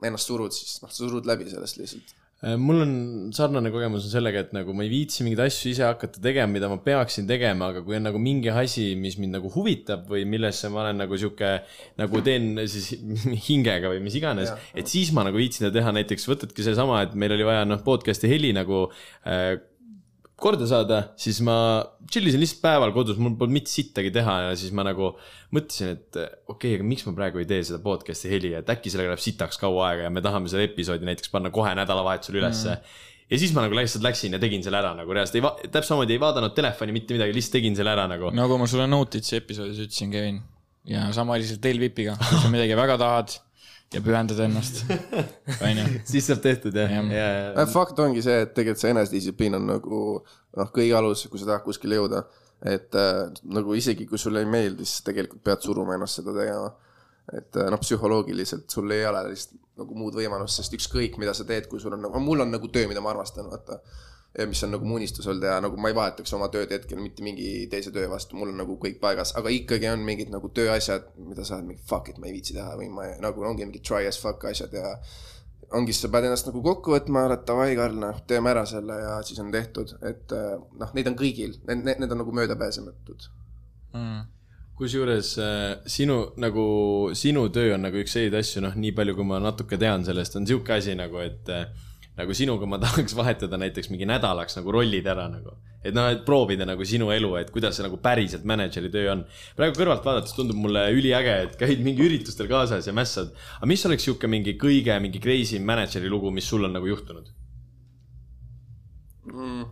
[0.05, 2.14] ennast surud, siis noh, sa surud läbi sellest lihtsalt.
[2.39, 2.91] Äh, mul on
[3.34, 6.68] sarnane kogemus on sellega, et nagu ma ei viitsi mingeid asju ise hakata tegema, mida
[6.70, 10.70] ma peaksin tegema, aga kui on nagu mingi asi, mis mind nagu huvitab või millesse
[10.70, 11.51] ma olen nagu sihuke,
[11.99, 12.93] nagu teen siis
[13.49, 17.18] hingega või mis iganes, et siis ma nagu viitsin seda teha, näiteks võtadki seesama, et
[17.18, 18.84] meil oli vaja noh, podcast'i heli nagu
[19.26, 19.59] äh,
[20.39, 21.57] korda saada, siis ma
[22.09, 25.11] chill isin lihtsalt päeval kodus, mul polnud mitte sittagi teha ja siis ma nagu
[25.55, 28.93] mõtlesin, et okei okay,, aga miks ma praegu ei tee seda podcast'i heli, et äkki
[28.93, 32.76] sellega läheb sitaks kaua aega ja me tahame selle episoodi näiteks panna kohe nädalavahetusel ülesse
[32.76, 32.95] mm..
[33.34, 36.14] ja siis ma nagu lihtsalt läksin ja tegin selle ära nagu reaalselt, ei täpselt samamoodi
[36.14, 39.82] ei vaadanud telefoni mitte midagi, lihtsalt tegin selle ära nagu nagu ma sulle Notitsi episoodis
[39.89, 40.41] ütlesin, Kevin.
[40.86, 43.41] ja sama oli seal Telvipiga, kui sa midagi väga tahad
[43.95, 44.82] ja pühendad ennast,
[45.64, 45.84] onju.
[46.09, 47.07] siis saab tehtud jah, Jah.
[47.14, 51.41] ja, ja, fakt ongi see, et tegelikult see enesedistsipliin on nagu noh, kõige alus, kui
[51.41, 52.24] sa tahad kuskile jõuda.
[52.68, 53.22] et äh,
[53.55, 56.72] nagu isegi kui sulle ei meeldi, siis tegelikult pead suruma ennast seda tegema.
[57.32, 61.47] et äh, noh, psühholoogiliselt sul ei ole lihtsalt nagu muud võimalust, sest ükskõik, mida sa
[61.47, 63.78] teed, kui sul on nagu, mul on nagu töö, mida ma armastan, vaata.
[64.38, 67.00] Ja mis on nagu mu unistus olnud ja nagu ma ei vahetaks oma tööd hetkel
[67.00, 70.50] mitte mingi teise töö vastu, mul on nagu kõik paigas, aga ikkagi on mingid nagu
[70.54, 73.46] tööasjad, mida sa oled mingi fuck it, ma ei viitsi teha või ma ei, nagu
[73.48, 74.94] ongi mingid try as fuck asjad ja
[75.76, 79.18] ongi, sa pead ennast nagu kokku võtma, oled davai, Karl, noh, teeme ära selle ja
[79.26, 83.28] siis on tehtud, et äh, noh, neid on kõigil, need, need, on nagu möödapääsematud.
[84.78, 86.64] kusjuures äh, sinu nagu,
[87.18, 90.36] sinu töö on nagu üks selliseid asju, noh, nii palju, kui ma natuke tean sellest,
[90.38, 91.66] on sihuke asi nagu, et äh,
[92.18, 95.54] nagu sinuga ma tahaks vahetada näiteks mingi nädalaks nagu rollid ära nagu.
[95.86, 99.24] et noh, et proovida nagu sinu elu, et kuidas see nagu päriselt mänedžeri töö on.
[99.56, 103.34] praegu kõrvalt vaadates tundub mulle üliäge, et käid mingi üritustel kaasas ja mässad.
[103.58, 107.30] aga mis oleks sihuke mingi kõige mingi crazy mänedžeri lugu, mis sul on nagu juhtunud?
[109.30, 109.64] mm..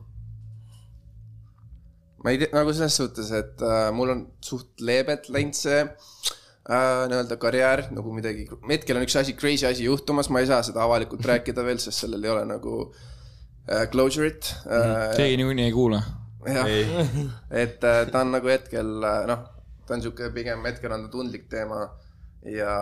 [2.23, 6.36] ma ei tea, nagu selles suhtes, et äh, mul on suht leebelt läinud see äh,
[6.67, 10.83] nii-öelda karjäär nagu midagi, hetkel on üks asi, crazy asi juhtumas, ma ei saa seda
[10.83, 12.79] avalikult rääkida veel, sest sellel ei ole nagu
[13.71, 15.13] äh, closure'it äh,.
[15.19, 16.03] keegi niikuinii ei kuula.
[16.47, 16.71] jah,
[17.63, 19.47] et äh, ta on nagu hetkel äh, noh,
[19.87, 21.85] ta on sihuke pigem hetkel on ta tundlik teema
[22.51, 22.75] ja,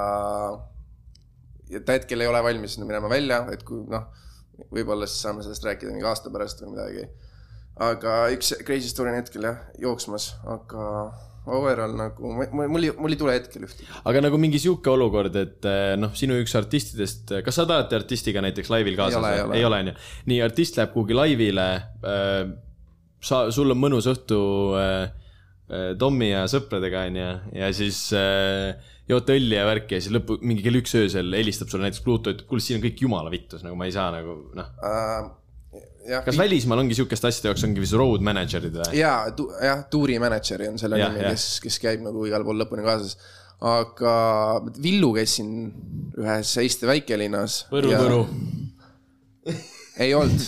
[1.68, 4.08] ja ta hetkel ei ole valmis minema välja, et kui noh,
[4.72, 7.06] võib-olla siis saame sellest rääkida mingi aasta pärast või midagi.
[7.84, 10.88] aga üks crazy story on hetkel jah jooksmas, aga
[11.44, 13.88] overall nagu mul, ei, mul ei tule hetkel ühtegi.
[14.08, 17.98] aga nagu mingi sihuke olukord, et eh, noh, sinu üks artistidest, kas sa oled alati
[17.98, 19.26] artistiga näiteks laivil kaasas
[19.56, 19.82] ei ole.
[19.82, 19.96] onju.
[20.30, 21.68] nii, artist läheb kuhugi laivile
[22.04, 22.40] äh,.
[23.24, 24.40] sa, sul on mõnus õhtu
[24.80, 25.04] äh,
[25.98, 28.74] Tommi ja sõpradega, onju, ja siis äh,
[29.08, 32.44] joote õlli ja värki ja siis lõpu, mingi kell üks öösel helistab sulle näiteks ütleb,
[32.48, 34.70] kuule, siin on kõik jumala vittus, nagu ma ei saa nagu noh.
[34.84, 35.32] Äh,
[36.08, 38.98] jah, kas välismaal ongi sihukeste asjade jaoks ongi vist road manager'id või?
[38.98, 39.30] jaa,
[39.64, 43.16] jah, tuuri mänedžeri on selle Jah, nimi, kes, kes käib nagu igal pool lõpuni kaasas.
[43.64, 44.14] aga
[44.82, 45.50] Villu käis siin
[46.20, 47.64] ühes Eesti väikelinnas.
[47.72, 48.22] Võru, Võru.
[50.04, 50.46] ei olnud,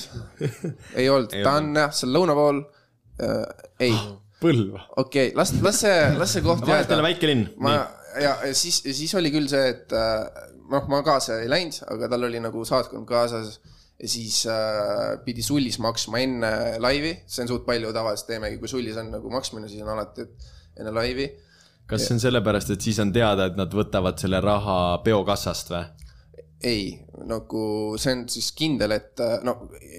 [1.00, 2.62] ei olnud, ta on jah, seal lõuna pool
[3.22, 3.44] äh,.
[3.88, 3.94] ei,
[4.42, 4.82] Põlva.
[5.00, 7.00] okei okay,, las, las see, las see koht jääda.
[7.04, 7.48] väike linn.
[7.57, 7.86] ma ja
[8.20, 12.26] ja siis, siis oli küll see, et äh, noh, ma kaasa ei läinud, aga tal
[12.28, 13.59] oli nagu saatkond kaasas
[14.03, 18.68] ja siis äh, pidi sullis maksma enne laivi, see on suht palju tavaliselt teemegi, kui
[18.68, 20.26] sullis on nagu maksmine, siis on alati,
[20.76, 21.30] enne laivi
[21.88, 24.76] kas see on sellepärast, et siis on teada, et nad võtavad selle raha
[25.07, 25.84] peokassast või?
[26.66, 26.86] ei,
[27.28, 27.62] nagu
[28.01, 29.59] see on siis kindel, et äh, no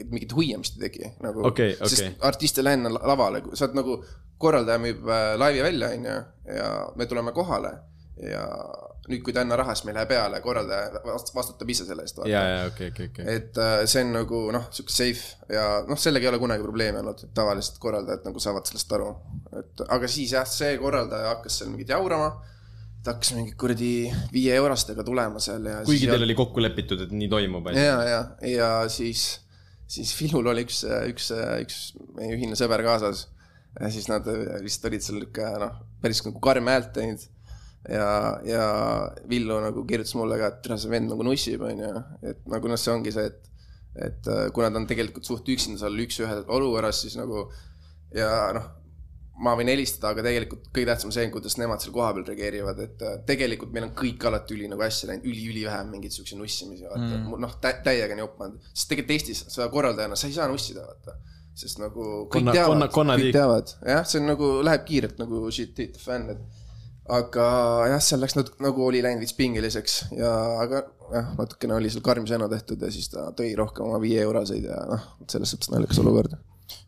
[0.09, 1.91] mingit huiamist ei teki nagu Okei, okei.
[1.93, 3.99] sest artist ei lähe enne lavale, sa oled nagu,
[4.41, 6.17] korraldaja müüb äh, laivi välja, onju,
[6.57, 7.73] ja me tuleme kohale
[8.25, 8.45] ja
[9.07, 12.03] nüüd, kui ta enne raha, siis me ei lähe peale, korraldaja vast- vastutab ise selle
[12.03, 12.19] eest.
[12.27, 13.27] ja, ja okei, okei, okei.
[13.37, 17.01] et äh, see on nagu noh, sihuke safe ja noh, sellega ei ole kunagi probleemi
[17.01, 19.13] olnud, et tavaliselt korraldajad nagu saavad sellest aru.
[19.61, 22.33] et aga siis jah, see korraldaja hakkas seal mingit jaurama.
[23.03, 23.91] ta hakkas mingi kuradi
[24.33, 25.79] viie eurostega tulema seal ja.
[25.87, 29.25] kuigi teil oli kokku lepitud, et nii toimub, ja, ja, ja siis,
[29.87, 30.83] siis Filul oli üks,
[31.13, 31.31] üks,
[31.63, 31.79] üks
[32.19, 33.29] meie ühine sõber kaasas.
[33.79, 34.27] ja siis nad
[34.65, 37.23] vist olid seal ikka noh, päris nagu karm häält teinud.
[37.91, 38.07] ja,
[38.47, 38.63] ja
[39.29, 41.91] Villu nagu kirjutas mulle ka, et tere, see vend nagu nussib, onju,
[42.31, 43.43] et nagu noh, see ongi see, et
[43.97, 47.47] et äh, kuna ta on tegelikult suht üksinda seal üks-ühe olukorras, siis nagu
[48.13, 48.67] ja noh,
[49.43, 53.15] ma võin helistada, aga tegelikult kõige tähtsam see, kuidas nemad seal kohapeal reageerivad, et äh,
[53.29, 57.39] tegelikult meil on kõik alati üli nagu hästi läinud, üli-ülivähem mingeid siukseid nussimisi, vaata mm.,
[57.41, 61.17] noh tä,, täiega nii opanud, sest tegelikult Eestis sa korraldajana, sa ei saa nussida, vaata.
[61.57, 65.77] sest nagu kõik Konna- teavad kõik teavad, jah, see on nagu, läheb kiirelt nagu shit
[65.81, 66.65] hit the fan, et
[67.13, 67.47] aga
[67.93, 70.31] jah, seal läks natuke nagu oli läinud veits pingeliseks ja,
[70.63, 70.83] aga
[71.13, 74.67] jah, natukene oli seal karm sõna tehtud ja siis ta tõi rohkem oma viie euroseid
[74.67, 76.35] ja noh, selles suhtes naljakas olukord.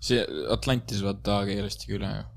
[0.03, 0.20] see
[0.51, 2.28] Atlantis vaata AG lasti ka üle ju.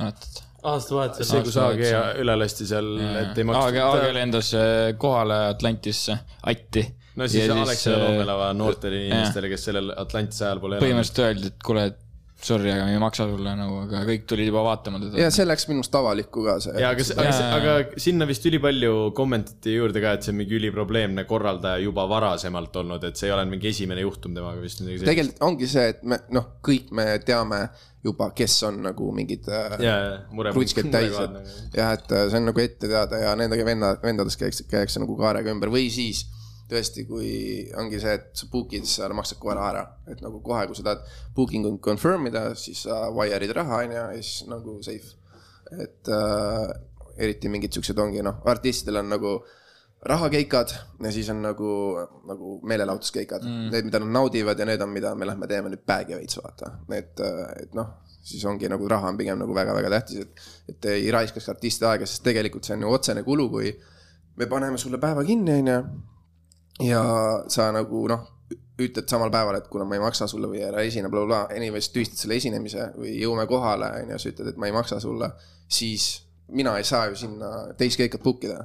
[0.00, 0.42] mäletad?
[0.72, 1.30] aastavahetusel.
[1.30, 1.82] see, kus AG
[2.20, 4.06] üle lasti seal, et ei AG, AG makstud.
[4.18, 6.18] lendas äh, kohale Atlantisse,
[6.52, 6.84] Atti.
[7.16, 9.08] no siis Aleksei Lomelava noortele jah.
[9.08, 10.88] inimestele, kes sellel Atlantise ajal pole elanud.
[10.88, 12.06] põhimõtteliselt öeldi, et kuule, et
[12.44, 15.28] sorry, aga me ei maksa sulle nagu, aga kõik tulid juba vaatama teda ja.
[15.34, 16.74] see läks minu arust avalikku ka see.
[16.80, 21.26] ja aga, aga, aga sinna vist ülipalju kommentiti juurde ka, et see on mingi üliprobleemne
[21.28, 25.70] korraldaja juba varasemalt olnud, et see ei ole mingi esimene juhtum temaga vist tegelikult ongi
[25.70, 27.62] see, et me noh, kõik me teame
[28.04, 30.54] juba, kes on nagu mingid äh, ja, ja mure.
[30.56, 34.40] krutskid täis, et jah, et äh, see on nagu ette teada ja nendega venna, vendades
[34.40, 36.24] käiakse, käiakse nagu kaarega ümber või siis
[36.70, 37.30] tõesti, kui
[37.78, 40.86] ongi see, et sa book'id, sa maksad kohe raha ära, et nagu kohe, kui sa
[40.86, 41.06] tahad
[41.36, 45.16] booking ut confirm ida, siis sa wire'id raha onju ja siis nagu safe.
[45.70, 46.70] et äh,
[47.22, 49.34] eriti mingid siuksed ongi noh, artistidel on nagu
[50.02, 50.72] rahakeikad
[51.04, 51.72] ja siis on nagu,
[52.26, 55.84] nagu meelelahutuskeikad mm., need, mida nad naudivad ja need on, mida me lähme teeme nüüd
[55.86, 57.20] bag'i veits vaata, et,
[57.60, 57.92] et noh,
[58.24, 62.08] siis ongi nagu raha on pigem nagu väga-väga tähtis, et, et ei raiskaks artisti aega,
[62.08, 63.74] sest tegelikult see on ju otsene kulu, kui
[64.40, 65.78] me paneme sulle päeva kinni, onju.
[66.86, 67.02] Ja
[67.52, 68.26] sa nagu noh,
[68.80, 71.90] ütled samal päeval, et kuna ma ei maksa sulle või ära esine bla,, blablabla, anyways
[71.94, 75.30] tühistad selle esinemise või jõuame kohale, onju, sa ütled, et ma ei maksa sulle,
[75.70, 76.10] siis
[76.50, 78.60] mina ei saa ju sinna teist keikat book ida.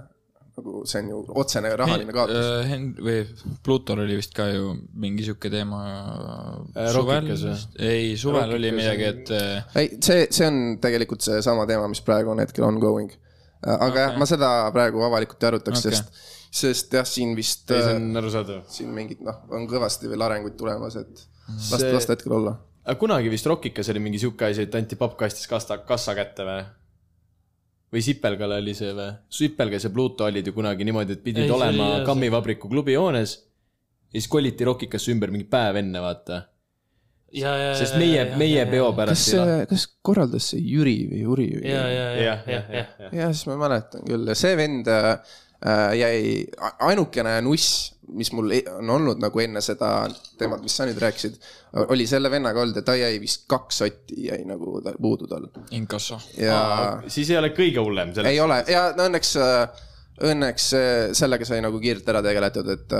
[0.56, 2.46] nagu see on ju otsene rahaline kaotus.
[2.70, 3.26] Hen- või
[3.64, 4.70] Plutol oli vist ka ju
[5.04, 5.82] mingi sihuke teema.
[6.72, 7.58] Äh, või?
[7.84, 11.90] ei, suvel oli Rockikas midagi, on- et äh, ei, see, see on tegelikult seesama teema,
[11.92, 13.12] mis praegu on hetkel ongoing.
[13.66, 14.00] aga okay.
[14.06, 16.24] jah, ma seda praegu avalikult ei arutaks okay., sest,
[16.56, 18.64] sest jah, siin vist ei, see äh, on arusaadav.
[18.72, 22.56] siin mingid noh, on kõvasti veel arenguid tulemas, et las See- las ta hetkel olla.
[22.86, 26.64] aga kunagi vist Rockikas oli mingi sihuke asi, et anti pappkastis kassa, kassa kätte või?
[27.96, 29.12] või Sipelgale oli see või?
[29.32, 33.38] Sipelgas ja Pluto olid ju kunagi niimoodi, et pidid Ei, olema oli Kammivabriku klubihoones.
[34.12, 36.42] ja siis koliti Rockikasse ümber mingi päev enne, vaata.
[37.36, 37.76] ja, ja, ja.
[37.76, 41.66] sest meie, meie peo kas pärast see, kas korraldas see Jüri või Juri või?
[41.68, 43.18] ja, ja, ja, ja jah,, jah.
[43.20, 45.18] ja siis ma mäletan küll ja see vend äh,
[45.98, 46.46] jäi,
[46.86, 49.88] ainukene nuss, mis mul e- on olnud nagu enne seda
[50.38, 51.40] teemat, mis sa nüüd rääkisid,
[51.90, 55.48] oli selle vennaga olnud ja ta jäi vist kaks sotti jäi nagu ta, puudu tal
[55.74, 56.20] Inkasso.
[56.38, 56.60] ja
[57.10, 59.34] siis ei ole kõige hullem ei ole ja no õnneks,
[60.30, 62.96] õnneks äh, sellega sai nagu kiirelt ära tegeletud, et,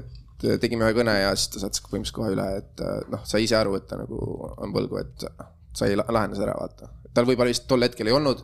[0.00, 3.44] et tegime ühe kõne ja siis ta saatis põhimõtteliselt kohe üle, et äh, noh, sai
[3.44, 4.18] ise aru, et ta nagu
[4.56, 5.28] on põlgu, et
[5.76, 6.88] sai la- lahenduse ära vaata.
[7.14, 8.40] tal võib-olla vist tol hetkel ei olnud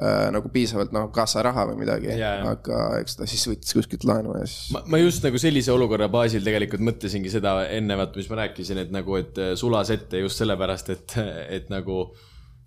[0.00, 2.38] äh, nagu piisavalt noh, kassaraha või midagi jaa.
[2.54, 6.44] aga eks ta siis võttis kuskilt laenu ja siis ma, just nagu sellise olukorra baasil
[6.46, 10.92] tegelikult mõtlesingi seda enne, vaata, mis ma rääkisin, et nagu, et sulas ette just sellepärast,
[10.96, 11.16] et,
[11.60, 12.06] et nagu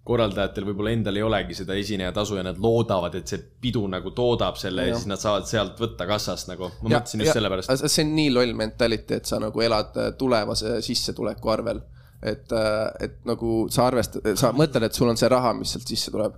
[0.06, 4.60] korraldajatel võib-olla endal ei olegi seda esinejatasu ja nad loodavad, et see pidu nagu toodab
[4.62, 6.70] selle ja, ja siis nad saavad sealt võtta kassast nagu.
[6.84, 7.88] ma Ja- mõtlesin just sellepärast.
[7.90, 11.82] see on nii loll mentality, et sa nagu elad äh, tulevase sissetuleku arvel.
[12.24, 12.53] et,
[13.03, 16.38] et nagu sa arvestad, sa mõtled, et sul on see raha, mis sealt sisse tuleb.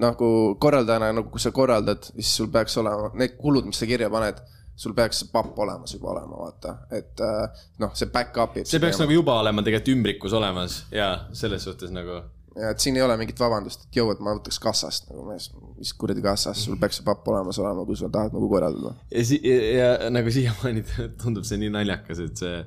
[0.00, 0.28] nagu
[0.60, 4.38] korraldajana, nagu kui sa korraldad, siis sul peaks olema need kulud, mis sa kirja paned,
[4.76, 8.68] sul peaks see papp olemas juba olema, vaata, et äh, noh, see back-up ib.
[8.68, 12.22] see peaks nagu juba olema tegelikult ümbrikus olemas ja selles suhtes nagu
[12.58, 15.48] ja et siin ei ole mingit vabandust, et jõu, et ma võtaks kassast nagu mees,
[15.78, 18.94] mis kuradi kassast, sul peaks see papp olemas olema, kui sa tahad nagu korraldada.
[19.10, 20.84] ja, si ja, ja nagu siiamaani
[21.22, 22.58] tundub see nii naljakas, et see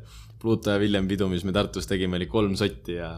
[0.42, 3.12] Pluto ja Villem pidu, mis me Tartus tegime, oli kolm sotti ja,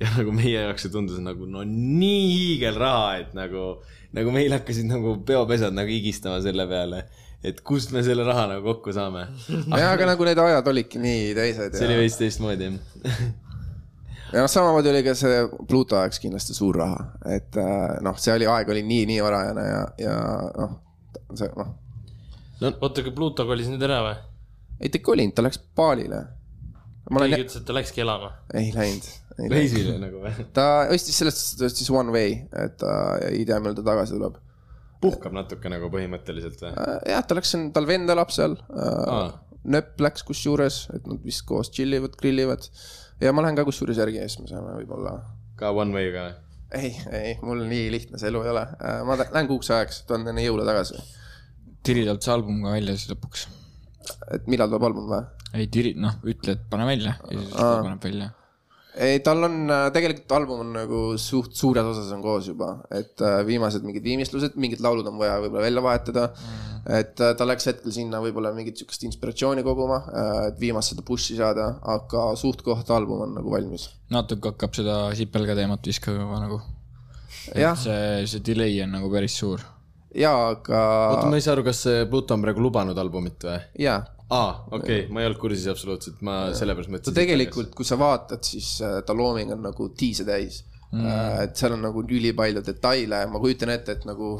[0.00, 3.72] ja nagu meie jaoks see tundus nagu no nii hiigelraha, et nagu,
[4.16, 7.04] nagu meil hakkasid nagu peopesad nagu higistama selle peale,
[7.46, 9.26] et kust me selle raha nagu kokku saame.
[9.50, 13.20] jaa, aga nagu need ajad olidki nii teised see oli ja, veits teistmoodi jah.
[14.32, 17.04] ja noh, samamoodi oli ka see Pluto ajaks kindlasti suur raha,
[17.36, 20.16] et äh, noh, see oli, aeg oli nii, nii varajane ja, ja
[20.54, 20.80] noh,
[21.34, 21.76] see noh,
[22.76, 24.18] oota, aga Pluto kolis nüüd ära või?
[24.80, 26.20] ei ta ei kolinud, ta läks baalile.
[27.10, 28.30] Ma olen keegi, ütles, et ta läkski elama.
[28.54, 29.56] ei läinud, ei läinud.
[29.56, 30.46] reisile nagu või?
[30.56, 32.94] ta ostis sellest, ta ostis One Way, et ta
[33.30, 34.38] ei tea, millal ta tagasi tuleb.
[35.02, 36.72] puhkab natuke nagu põhimõtteliselt või?
[37.10, 39.24] jah, ta läks, tal vend elab seal Aa.
[39.26, 39.32] äh,.
[39.76, 42.68] nööp läks kusjuures, et nad vist koos chill ivad, grillivad.
[43.20, 45.18] ja ma lähen ka kusjuures järgi ja siis me saame võib-olla.
[45.60, 46.28] ka One Way ka?
[46.78, 48.66] ei, ei, mul nii lihtne see elu ei ole.
[49.08, 51.00] ma tä- lähen kuuks ajaks, tulen enne jõule tagasi.
[51.82, 53.46] Tiri talt see album ka välja siis lõpuks.
[54.36, 55.24] et millal tuleb album või?
[55.56, 58.28] Ei Tiri, noh, ütle, et pane välja ja siis ta paneb välja.
[59.00, 63.22] ei, tal on äh, tegelikult album on nagu suht suures osas on koos juba, et
[63.24, 66.68] äh, viimased mingid viimistlused, mingid laulud on vaja võib-olla välja vahetada mm..
[67.00, 70.02] et äh, ta läks hetkel sinna võib-olla mingit sihukest inspiratsiooni koguma,
[70.50, 73.88] et viimast seda push'i saada, aga suht-koht album on nagu valmis.
[74.14, 76.62] natuke hakkab seda sipelga teemat viskama juba nagu.
[77.56, 79.66] jah, see, see delay on nagu päris suur.
[80.14, 80.86] ja aga
[81.16, 83.60] oota, ma ei saa aru, kas see Pluto on praegu lubanud albumit või?
[83.86, 84.00] ja,
[84.30, 87.18] aa, okei okay., ma ei olnud kursis absoluutselt, ma sellepärast ta mõtlesin.
[87.20, 90.62] tegelikult, kui sa vaatad, siis äh, ta looming on nagu tiise täis
[90.92, 91.44] mm..
[91.44, 94.36] et seal on nagu ülipalju detaile, ma kujutan ette, et nagu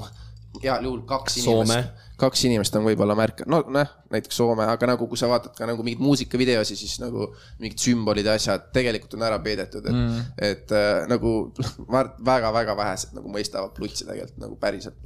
[0.60, 1.62] heal juhul kaks Soome.
[1.62, 5.54] inimest, kaks inimest on võib-olla märk-, no noh, näiteks Soome, aga nagu kui sa vaatad
[5.56, 7.28] ka nagu mingeid muusikavideosi, siis nagu
[7.62, 11.34] mingid sümbolid ja asjad tegelikult on ära peidetud, et mm., et äh, nagu
[12.30, 14.98] väga-väga vähesed nagu mõistavad plutsi tegelikult nagu päriselt.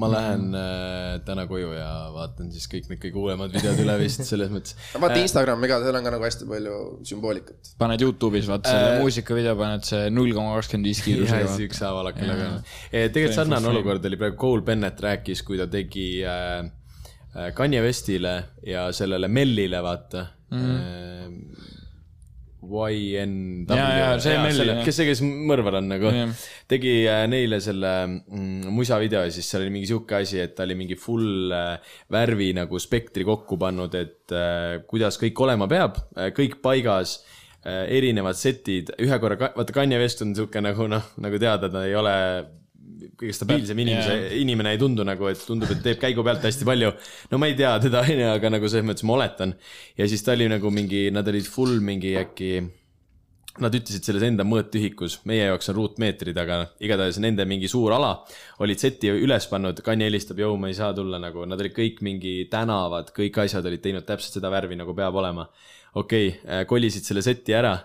[0.00, 4.24] Ma lähen äh, täna koju ja vaatan siis kõik need kõige uuemad videod üle vist
[4.28, 4.76] selles mõttes.
[5.02, 6.76] vaata Instagrami ka, seal on ka nagu hästi palju
[7.08, 7.72] sümboolikat.
[7.80, 11.66] paned Youtube'is, vaata selle muusikavideo, paned see null koma kakskümmend viis kiirusega siis.
[11.68, 12.62] ükshaaval hakkan lugema.
[12.92, 16.62] tegelikult sarnane olukord oli praegu, Cole Bennett rääkis, kui ta tegi äh,
[17.36, 18.36] äh, Kanye Westile
[18.66, 20.62] ja sellele Mellile, vaata mm..
[20.62, 21.51] YNW,
[23.66, 24.84] Jah.
[24.86, 26.12] kes see, kes mõrvar on nagu.
[26.70, 30.66] Tegi äh, neile selle mm, musavideo ja siis seal oli mingi sihuke asi, et ta
[30.66, 35.98] oli mingi full äh, värvi nagu spektri kokku pannud, et äh, kuidas kõik olema peab,
[36.36, 37.20] kõik paigas
[37.62, 41.94] erinevad setid, ühe korra, vaata Kanye West on sihuke nagu noh, nagu teada, ta ei
[41.94, 42.14] ole
[43.18, 44.34] kõige stabiilsem inimese Jaa.
[44.42, 46.92] inimene ei tundu nagu, et tundub, et teeb käigu pealt hästi palju.
[47.30, 49.56] no ma ei tea teda, onju, aga nagu selles mõttes ma oletan.
[49.98, 52.52] ja siis ta oli nagu mingi, nad olid full mingi äkki,
[53.60, 58.14] nad ütlesid selles enda mõõtühikus, meie jaoks on ruutmeetrid, aga igatahes nende mingi suur ala
[58.64, 62.00] olid seti üles pannud, Kanye helistab, jõu, ma ei saa tulla nagu, nad olid kõik
[62.06, 65.48] mingi tänavad, kõik asjad olid teinud täpselt seda värvi, nagu peab olema.
[65.94, 67.76] okei okay,, kolisid selle seti ära.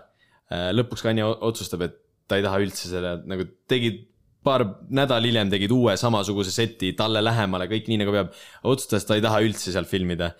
[0.48, 1.98] lõpuks Kanye otsustab, et
[2.28, 4.06] ta ei taha üldse selle nagu tegid
[4.46, 4.64] paar
[4.94, 8.30] nädal hiljem tegid uue samasuguse seti talle lähemale, kõik nii nagu peab.
[8.70, 10.30] otsustas, ta ei taha üldse seal filmida.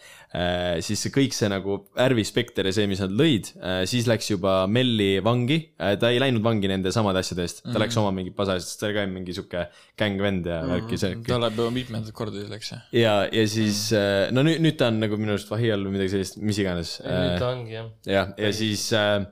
[0.85, 3.51] siis see kõik see nagu värvispekter ja see, mis nad lõid,
[3.89, 5.59] siis läks juba Melli vangi.
[5.77, 8.83] ta ei läinud vangi nende samade asjade eest, ta läks oma mingi pasa eest, sest
[8.83, 9.67] ta oli ka mingi sihuke
[9.99, 11.19] gängvend ja värki see.
[11.27, 12.75] ta läheb juba mitmendat korda selleks.
[12.95, 13.89] ja, ja siis
[14.35, 16.99] no nüüd, nüüd ta on nagu minu arust vahi all või midagi sellist, mis iganes.
[17.03, 17.93] nüüd ta ongi jah.
[18.07, 19.27] jah, ja siis äh,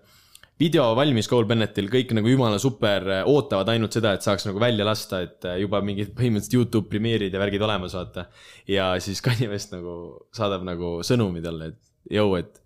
[0.60, 4.86] video valmis Cole Bennettil, kõik nagu jumala super, ootavad ainult seda, et saaks nagu välja
[4.88, 8.28] lasta, et äh, juba mingid põhimõtteliselt Youtube premeerid ja värgid olemas vaata.
[8.70, 9.96] ja siis Kanye West nagu
[10.36, 12.62] saadab nagu sõnumi talle, et jõu, et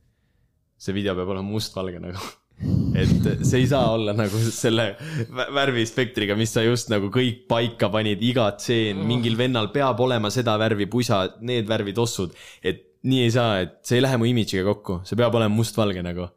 [0.80, 2.30] see video peab olema mustvalge nagu.
[3.00, 4.92] et see ei saa olla nagu selle
[5.32, 10.30] vä- värvispektriga, mis sa just nagu kõik paika panid, iga tseen, mingil vennal peab olema
[10.32, 14.28] seda värvi pusa, need värvi tossud, et nii ei saa, et see ei lähe mu
[14.28, 16.28] imidžiga kokku, see peab olema mustvalge nagu.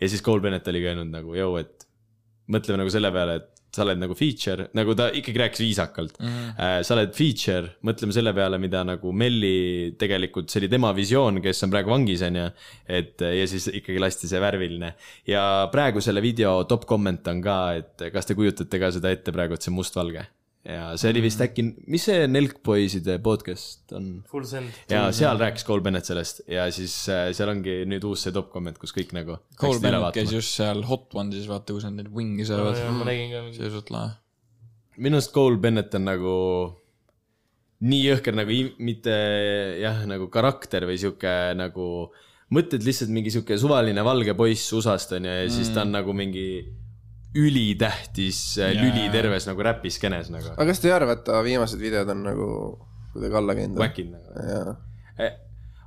[0.00, 1.88] Ja siis Cole Bennett oligi öelnud nagu jõu, et
[2.50, 6.30] mõtleme nagu selle peale, et sa oled nagu feature, nagu ta ikkagi rääkis viisakalt mm.
[6.30, 6.86] -hmm.
[6.86, 11.62] sa oled feature, mõtleme selle peale, mida nagu Melli tegelikult, see oli tema visioon, kes
[11.66, 12.48] on praegu vangis, on ju.
[12.88, 14.94] et ja siis ikkagi lasti see värviline
[15.26, 19.32] ja praegu selle video top comment on ka, et kas te kujutate ka seda ette
[19.32, 20.26] praegu, et see on mustvalge.
[20.64, 24.08] Ja see oli vist äkki, mis see Nelkpoiside podcast on?
[24.28, 24.74] Full send.
[24.92, 28.50] ja seal rääkis Cole Bennett sellest ja siis äh, seal ongi nüüd uus see top
[28.52, 29.38] comment, kus kõik nagu.
[29.60, 32.76] Cole Bennett käis just seal Hot Onesis, vaata, kus nad neid wingi söövad.
[32.98, 34.12] ma nägin ka see oli suht lahe.
[35.00, 36.34] minu arust Cole Bennett on nagu
[37.80, 39.14] nii jõhker nagu i- mitte
[39.80, 41.86] jah, nagu karakter või sihuke nagu,
[42.52, 46.12] mõtled lihtsalt mingi sihuke suvaline valge poiss USA-st on ju ja siis ta on nagu
[46.12, 46.44] mingi
[47.36, 48.74] ülitähtis yeah.
[48.74, 50.54] lüli terves nagu räpiskenes nagu.
[50.56, 52.48] aga kas te ei arva, et ta viimased videod on nagu
[53.14, 53.78] kuidagi alla käinud?
[53.78, 54.34] Whackid nagu.
[54.50, 55.30] jaa,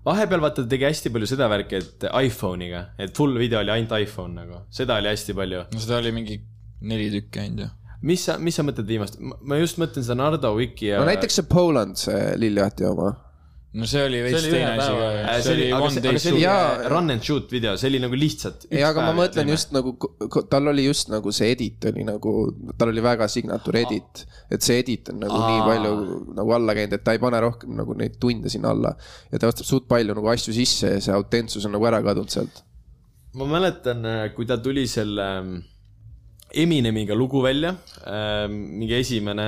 [0.07, 3.95] vahepeal vaata ta tegi hästi palju seda värki, et iPhone'iga, et full video oli ainult
[3.99, 5.65] iPhone nagu, seda oli hästi palju.
[5.73, 6.39] no seda oli mingi
[6.83, 7.69] neli tükki ainult ju.
[8.07, 11.09] mis sa, mis sa mõtled viimast, ma just mõtlen seda Nardo Wiki ja no.
[11.11, 13.13] näiteks see Poland, see Lillihati oma.
[13.73, 16.33] No see oli veits teine asi ka see oli aga one see, day aga see
[16.33, 16.43] oli shoot.
[16.43, 16.89] Jaa.
[16.93, 18.67] run and shoot video, see oli nagu lihtsalt.
[18.69, 19.95] ei, aga ma mõtlen just nagu,
[20.51, 22.35] tal oli just nagu see edit oli nagu,
[22.77, 24.23] tal oli väga signatuur edit.
[24.53, 25.49] et see edit on nagu Aa.
[25.49, 28.93] nii palju nagu alla käinud, et ta ei pane rohkem nagu neid tunde sinna alla.
[29.33, 32.33] ja ta ostab suht palju nagu asju sisse ja see autentsus on nagu ära kadunud
[32.33, 32.61] sealt.
[33.33, 34.05] ma mäletan,
[34.37, 35.53] kui ta tuli selle ähm,
[36.53, 37.71] Eminemiga lugu välja,
[38.45, 39.47] mingi esimene,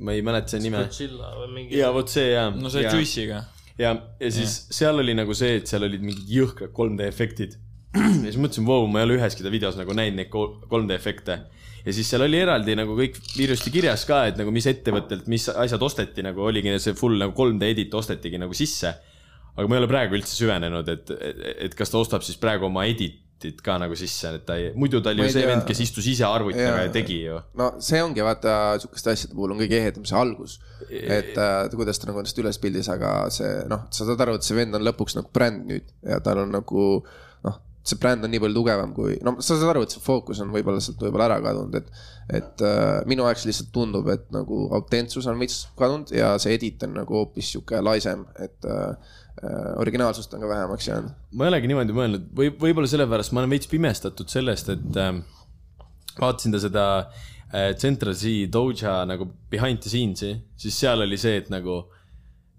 [0.00, 0.84] ma ei mäleta selle nime.
[0.92, 1.78] Chilla või mingi.
[1.78, 2.48] ja vot see ja.
[2.54, 3.42] no see Juice'iga.
[3.80, 7.56] ja, ja siis seal oli nagu see, et seal olid mingid jõhkrad 3D efektid.
[7.96, 10.30] ja siis mõtlesin, vau, ma ei ole üheski ta videos nagu näinud neid
[10.70, 11.38] 3D efekte.
[11.84, 15.48] ja siis seal oli eraldi nagu kõik ilusti kirjas ka, et nagu mis ettevõttelt, mis
[15.52, 18.94] asjad osteti, nagu oligi see full nagu 3D edit ostetigi nagu sisse.
[19.56, 22.70] aga ma ei ole praegu üldse süvenenud, et, et, et kas ta ostab siis praegu
[22.70, 22.86] oma
[23.40, 26.08] edit'it ka nagu sisse, et ta ei, muidu ta oli ju see vend, kes istus
[26.10, 26.88] ise arvuti taga Jaa.
[26.88, 27.38] ja tegi ju.
[27.56, 30.58] no see ongi vaata sihukeste asjade puhul on kõige ehedam see algus.
[30.90, 34.46] et äh, kuidas ta nagu ennast üles pildis, aga see noh, sa saad aru, et
[34.46, 36.86] see vend on lõpuks nagu bränd nüüd ja tal on nagu
[37.46, 40.42] noh, see bränd on nii palju tugevam kui, no sa saad aru, et see fookus
[40.44, 42.04] on võib-olla sealt võib-olla ära kadunud, et.
[42.40, 46.84] et äh, minu jaoks lihtsalt tundub, et nagu autentsus on veits kadunud ja see edit
[46.86, 49.16] on nagu hoopis sihuke laisem, et äh,
[49.80, 51.12] originaalsust on ka vähemaks jäänud.
[51.32, 55.14] ma ei olegi niimoodi mõelnud, või võib-olla sellepärast ma olen veits pimestatud sellest, et äh,
[56.20, 61.38] vaatasin ta seda äh, Central C Doja nagu behind the scenes'i, siis seal oli see,
[61.40, 61.82] et nagu,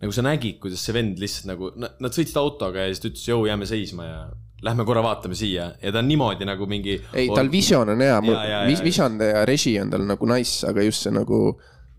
[0.02, 3.28] nagu sa nägid, kuidas see vend lihtsalt nagu, nad sõitsid autoga ja siis ta ütles,
[3.30, 4.24] jõu, jääme seisma ja
[4.62, 7.00] lähme korra vaatame siia ja ta on niimoodi nagu mingi.
[7.14, 8.18] ei, tal visioon on hea,
[8.84, 11.42] visioon ja reži on tal nagu nice, aga just see nagu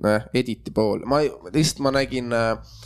[0.03, 2.83] nojah, editi pool, ma lihtsalt ma nägin äh, äh,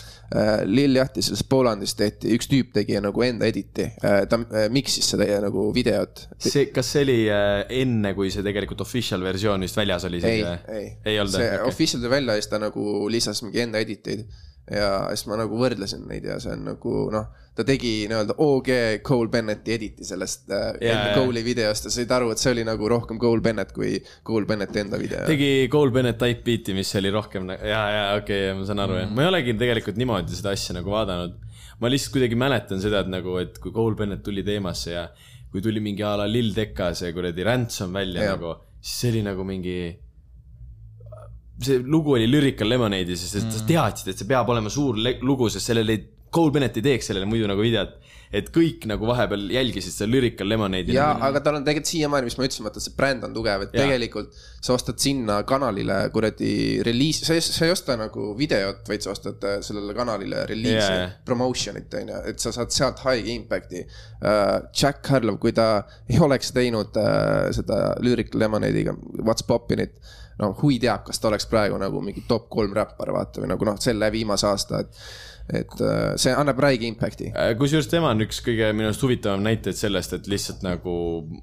[0.67, 5.13] Lill Jahti sellest Polandist tehti, üks tüüp tegi nagu enda editi äh,, ta äh, mix'is
[5.13, 6.27] seda ja nagu videot.
[6.43, 10.43] see, kas see oli äh, enne, kui see tegelikult official versioon vist väljas oli ei
[10.43, 11.71] või?, ei, ei olnud see okay.
[11.71, 14.27] official tuli välja ja siis ta nagu lisas mingi enda editeid
[14.71, 18.71] ja siis ma nagu võrdlesin neid ja see on nagu noh, ta tegi nii-öelda OG
[19.07, 21.17] Cole Bennetti editi sellest äh, enda jaa.
[21.17, 23.95] Cole'i videost ja said aru, et see oli nagu rohkem Cole Bennett kui
[24.27, 25.23] Cole Bennetti enda video.
[25.29, 28.99] tegi Cole Bennett type beat'i, mis oli rohkem, ja, ja okei okay,, ma saan aru
[28.99, 31.39] jah, ma ei olegi tegelikult niimoodi seda asja nagu vaadanud.
[31.81, 35.07] ma lihtsalt kuidagi mäletan seda, et nagu, et kui Cole Bennett tuli teemasse ja
[35.53, 38.33] kui tuli mingi a la Lil Tecca see kuradi Ransom välja Jah.
[38.33, 38.35] ja.
[38.37, 39.79] nagu, siis see oli nagu mingi.
[41.63, 43.65] See lugu oli Lyrical Lemonade'is ja sa mm.
[43.69, 46.05] teadsid, et see peab olema suur lugu, sest sellele ei,
[46.37, 48.03] Cole Bennett ei teeks sellele muidu nagu videot.
[48.37, 50.97] et kõik nagu vahepeal jälgisid seda Lyrical Lemonade'i.
[50.97, 53.77] ja, aga tal on tegelikult siiamaani, mis ma ütlesin, vaata see bränd on tugev, et
[53.77, 53.85] Jaa.
[53.87, 54.35] tegelikult
[54.67, 56.51] sa ostad sinna kanalile kuradi
[56.85, 60.75] reliis, sa ei, sa ei osta nagu videot, vaid sa ostad äh, sellele kanalile reliisi
[60.75, 64.67] Jaa, jaa., promotion'it on ju, et sa saad sealt high impact'i uh,.
[64.75, 70.03] Jack Harlow, kui ta ei oleks teinud uh, seda Lyrical Lemonade'iga What's Poppin'it,
[70.43, 73.69] no hui teab, kas ta oleks praegu nagu mingi top kolm räppar, vaata või nagu
[73.69, 75.01] noh, selle viimase aasta, et
[75.47, 77.29] et uh, see annab räige impact'i.
[77.31, 80.95] Äh, kusjuures tema on üks kõige minu arust huvitavam näiteid sellest, et lihtsalt nagu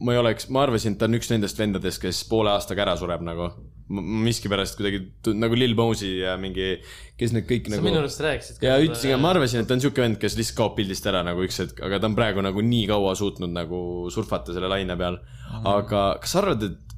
[0.03, 2.97] ma ei oleks, ma arvasin, et ta on üks nendest vendadest, kes poole aastaga ära
[2.99, 3.53] sureb nagu.
[3.93, 4.99] miskipärast kuidagi
[5.37, 6.79] nagu Lil Mosey ja mingi,
[7.19, 8.61] kes need kõik sa nagu minu arust rääkisid.
[8.63, 11.23] ja ütlesin ka, ma arvasin, et ta on siuke vend, kes lihtsalt kaob pildist ära
[11.23, 14.97] nagu üks hetk, aga ta on praegu nagu nii kaua suutnud nagu surfata selle laine
[14.99, 15.19] peal.
[15.63, 16.92] aga kas sa arvad, et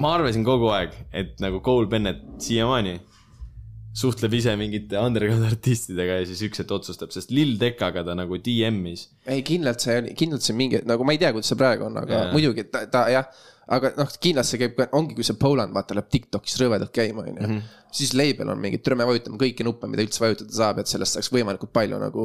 [0.00, 2.98] ma arvasin kogu aeg, et nagu Cole Bennett siiamaani
[3.96, 8.36] suhtleb ise mingite underground artistidega ja siis üks hetk otsustab, sest Lil Teccaga ta nagu
[8.36, 9.08] DM-is.
[9.24, 12.18] ei, kindlalt see kindlalt see mingi, nagu ma ei tea, kuidas see praegu on, aga
[12.18, 12.32] yeah.
[12.34, 13.30] muidugi ta, ta jah,
[13.72, 17.60] aga noh, kindlasti käib, ongi, kui see Poland vaata läheb Tiktokis rõvedalt käima, onju.
[17.96, 18.00] Mhm.
[18.02, 21.16] siis label on mingi, tere, me vajutame kõiki nuppe, mida üldse vajutada saab, et sellest
[21.16, 22.24] saaks võimalikult palju nagu,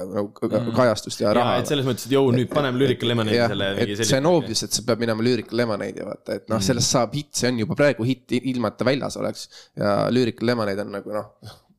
[0.00, 1.58] nagu kajastust ja raha.
[1.60, 4.72] et selles mõttes, et jõu, nüüd paneme Lyrical Lemonade'i selle et see on obvious, et
[4.72, 7.76] see peab minema Lyrical Lemonade'i vaata, et noh mm., sellest saab hitt, see on juba
[7.78, 9.48] praegu hitt, ilma et ta väljas oleks.
[9.76, 11.30] ja Lyrical Lemonade on nagu noh,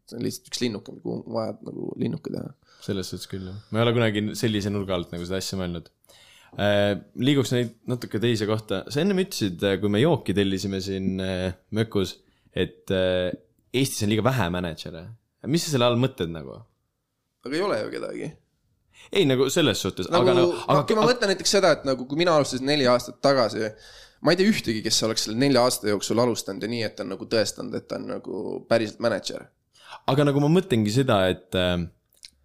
[0.05, 2.53] see on lihtsalt üks linnuke, kuhu on vaja nagu linnuke teha.
[2.85, 5.89] selles suhtes küll jah, ma ei ole kunagi sellise nurga alt nagu seda asja mõelnud.
[7.21, 12.17] liiguks neid natuke teise kohta, sa ennem ütlesid, kui me jooki tellisime siin äh, Mökus,
[12.55, 13.31] et äh,
[13.71, 15.05] Eestis on liiga vähe mänedžere.
[15.47, 16.61] mis sa selle all mõtled nagu?
[17.45, 18.31] aga ei ole ju kedagi
[19.11, 22.05] ei nagu selles suhtes, nagu aga, aga, aga kui ma mõtlen näiteks seda, et nagu
[22.07, 23.71] kui mina alustasin neli aastat tagasi,
[24.21, 27.05] ma ei tea ühtegi, kes oleks selle nelja aasta jooksul alustanud ja nii, et ta
[27.05, 29.49] on nagu tõestanud, et ta on nagu päriselt mänedžer.
[30.11, 31.75] aga nagu ma mõtlengi seda, et äh,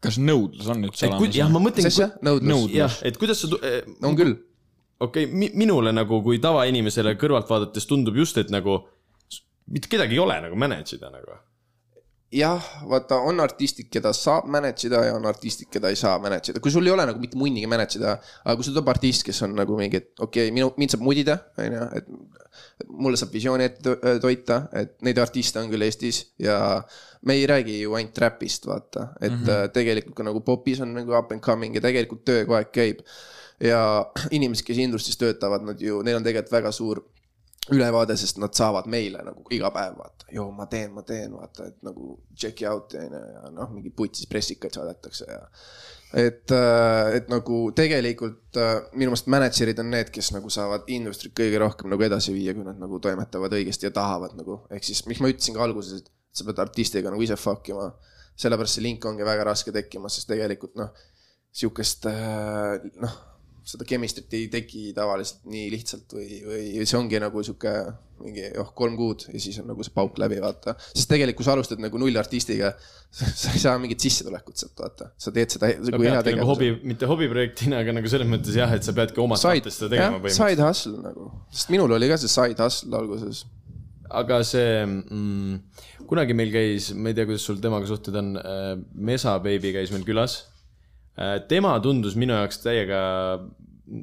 [0.03, 1.55] kas nõudlus on üldse et kui, jah, olemas?
[1.55, 2.11] ma mõtlen mis, asja?
[2.25, 2.75] nõudlus Nõud-?
[2.77, 3.63] jah, et kuidas sa,
[4.03, 4.35] on küll.
[4.99, 8.81] okei okay,, minule nagu kui tavainimesele kõrvalt vaadates tundub just, et nagu
[9.73, 11.39] mitte kedagi ei ole nagu manage ida nagu.
[12.37, 16.51] jah, vaata, on artistid, keda saab manage ida ja on artistid, keda ei saa manage
[16.53, 19.23] ida, kui sul ei ole nagu mitte munnigi manage ida, aga kui sul tuleb artist,
[19.29, 22.11] kes on nagu mingi, et okei okay,, minu, mind saab mudida, on ju, et
[23.07, 26.59] mulle saab visiooni ette to- toita, et neid artiste on küll Eestis ja
[27.27, 29.73] me ei räägi ju ainult räpist, vaata, et mm -hmm.
[29.79, 33.07] tegelikult ka nagu popis on nagu up and coming ja tegelikult töö kogu aeg käib.
[33.61, 34.07] ja
[34.37, 37.05] inimesed, kes industry's töötavad, nad ju, neil on tegelikult väga suur
[37.73, 41.67] ülevaade, sest nad saavad meile nagu iga päev vaata, joo, ma teen, ma teen, vaata,
[41.71, 45.41] et nagu check'i out'i on ju ja noh, mingi putsis pressikaid saadetakse ja.
[46.23, 46.55] et,
[47.19, 51.91] et nagu tegelikult äh, minu meelest mänedžerid on need, kes nagu saavad industry't kõige rohkem
[51.91, 55.33] nagu edasi viia, kui nad nagu toimetavad õigesti ja tahavad nagu, ehk siis, miks ma
[55.33, 57.91] ütlesin ka alguses, et sa pead artistiga nagu ise fuck ima.
[58.37, 60.93] sellepärast see link ongi väga raske tekkima, sest tegelikult noh,
[61.57, 63.15] sihukest äh, noh
[63.67, 67.73] seda chemistry't ei teki tavaliselt nii lihtsalt või, või see ongi nagu sihuke
[68.23, 70.77] mingi oh, kolm kuud ja siis on nagu see pauk läbi, vaata.
[70.87, 72.71] sest tegelikult, kui sa alustad nagu nullartistiga,
[73.43, 75.11] sa ei saa mingit sissetulekut sealt, vaata.
[75.21, 78.57] sa teed seda sa nagu hea peadki nagu hobi, mitte hobiprojektina, aga nagu selles mõttes
[78.57, 80.55] jah, et sa peadki Side tahtest seda tegema, põhimõtteliselt.
[80.55, 83.45] side hustle nagu, sest minul oli ka see side hustle alguses.
[84.23, 85.61] aga see mm,,
[86.09, 89.93] kunagi meil käis, ma ei tea, kuidas sul temaga suhted on äh,, Mesa Baby käis
[89.93, 90.45] meil külas.
[91.49, 93.01] Tema tundus minu jaoks täiega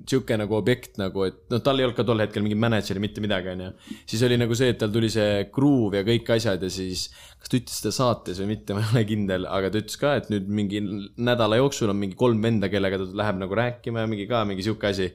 [0.08, 3.24] sihuke nagu objekt nagu, et noh, tal ei olnud ka tol hetkel mingit mänedžeri, mitte
[3.24, 3.70] midagi, onju.
[4.08, 7.52] siis oli nagu see, et tal tuli see groove ja kõik asjad ja siis, kas
[7.52, 10.32] ta ütles seda saates või mitte, ma ei ole kindel, aga ta ütles ka, et
[10.32, 10.82] nüüd mingi
[11.20, 14.66] nädala jooksul on mingi kolm venda, kellega ta läheb nagu rääkima ja mingi ka mingi
[14.66, 15.12] sihuke asi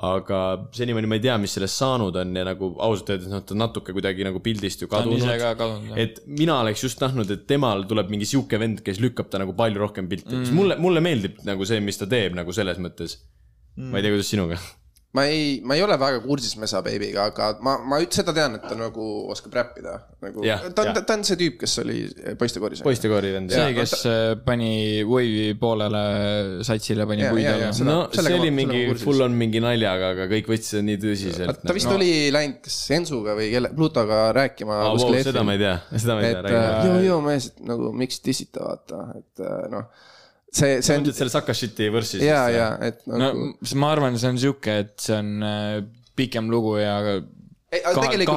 [0.00, 0.38] aga
[0.72, 3.92] senimaani ma ei tea, mis sellest saanud on ja nagu ausalt öeldes noh, ta natuke
[3.92, 5.20] kuidagi nagu pildist ju kadunud.
[5.20, 5.98] ka kadunud, jah.
[6.00, 9.52] et mina oleks just tahtnud, et temal tuleb mingi sihuke vend, kes lükkab ta nagu
[9.58, 12.80] palju rohkem pilti mm., sest mulle, mulle meeldib nagu see, mis ta teeb nagu selles
[12.80, 13.18] mõttes
[13.76, 13.90] mm..
[13.92, 14.60] ma ei tea, kuidas sinuga.
[15.12, 18.62] Ma ei, ma ei ole väga kursis Mesa Baby'ga, aga ma, ma seda tean, et
[18.64, 19.98] ta nagu oskab räppida.
[20.24, 21.98] nagu, Jah, ta on ta on see tüüp, kes oli
[22.40, 22.80] poistekoris.
[22.86, 23.52] poistekoori vend.
[23.52, 24.70] see, kes äh, pani
[25.04, 26.04] Wave'i poolele
[26.64, 30.48] satsile, pani puid alla no sellega see oli mingi full on mingi naljaga, aga kõik
[30.54, 31.60] võtsid seda nii tõsiselt.
[31.60, 31.98] ta vist no.
[32.00, 36.16] oli läinud kas Ensuga või kelle, Plutoga rääkima Ah, wow, seda ma ei tea, seda
[36.16, 36.88] ma ei tea, et äh,.
[36.88, 40.08] joo, joo mees, et nagu miks dissita, vaata, et äh, noh,
[40.52, 44.18] see, see on selle Saka shit'i võrssi ja, ja, et no nagu s- ma arvan,
[44.20, 45.78] see on sihuke, et see on äh,
[46.18, 46.98] pikem lugu ja
[47.72, 48.36] kahe- tegelikult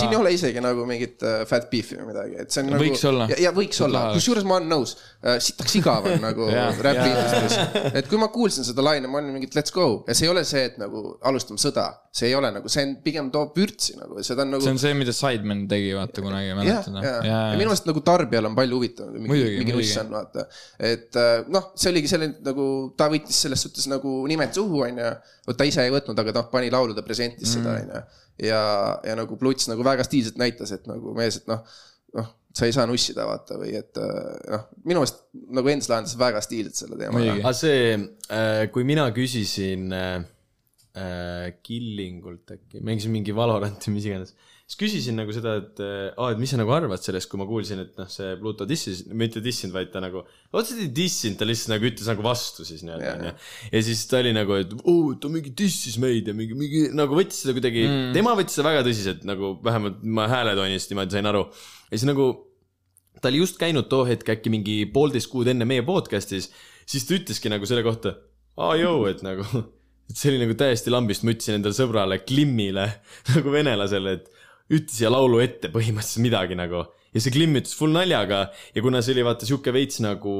[0.00, 2.82] siin ei ole isegi nagu mingit äh, fat beef'i või midagi, et see on nagu.
[2.84, 3.26] Võiks olla.
[3.32, 6.46] ja, ja võiks olla, kusjuures ma olen nõus äh,, sitaks igav on nagu
[6.86, 7.58] räpi industry's.
[8.00, 10.32] et kui ma kuulsin seda laine, ma olin mingi, et let's go ja see ei
[10.32, 11.84] ole see, et nagu alustame sõda,
[12.16, 14.80] see ei ole nagu, see on pigem toob vürtsi nagu, seda on nagu see on
[14.82, 16.96] see, mida Sidemen tegi, vaata kunagi, mäletad?
[17.04, 20.46] ja, ja minu meelest nagu tarbijal on palju huvitavam kui mingi mingi nuss on, vaata.
[20.80, 22.64] et äh, noh, see oligi selle nagu,
[22.96, 25.12] ta võttis selles suhtes nagu nimed suhu, onju.
[25.50, 27.84] vot ta ise ei võtnud, aga noh, pani laulu, ta presentis seda, Mm.
[27.84, 28.02] onju.
[28.42, 28.64] ja,
[29.06, 31.62] ja nagu Pluts nagu väga stiilselt näitas, et nagu mees, et noh,
[32.18, 35.22] noh, sa ei saa nussida, vaata, või et äh, noh, minu meelest
[35.56, 37.22] nagu Ends lahendas väga stiilselt selle teema.
[37.36, 37.96] Aga see,
[38.74, 40.14] kui mina küsisin äh,
[40.96, 44.34] äh, Killingult äkki, mängisin mingi Valoranti, mis iganes.
[44.70, 47.80] Siis küsisin nagu seda, et aa, et mis sa nagu arvad sellest, kui ma kuulsin,
[47.82, 50.22] et noh, see Pluto dissis, mitte dissinud, vaid ta nagu,
[50.54, 53.32] otseselt ei dissinud, ta lihtsalt nagu ütles nagu vastu siis nii-öelda onju.
[53.72, 57.18] ja siis ta oli nagu, et oo, ta mingi dissis meid ja mingi, mingi nagu
[57.18, 61.32] võttis seda kuidagi mm., tema võttis seda väga tõsiselt nagu vähemalt ma hääletoonist niimoodi sain
[61.32, 61.42] aru.
[61.90, 62.30] ja siis nagu
[63.18, 66.52] ta oli just käinud too hetk äkki mingi poolteist kuud enne meie podcast'is,
[66.86, 68.14] siis ta ütleski nagu selle kohta,
[68.54, 69.42] aa jõu, et nagu,
[70.06, 72.86] et see oli nagu täiesti lambist, ma ütlesin endale sõbrale Klimmile
[73.34, 74.39] nagu venelasele, et
[74.70, 76.86] ütle siia laulu ette põhimõtteliselt midagi nagu.
[77.10, 80.34] ja see Klimm ütles full naljaga ja kuna see oli vaata sihuke veits nagu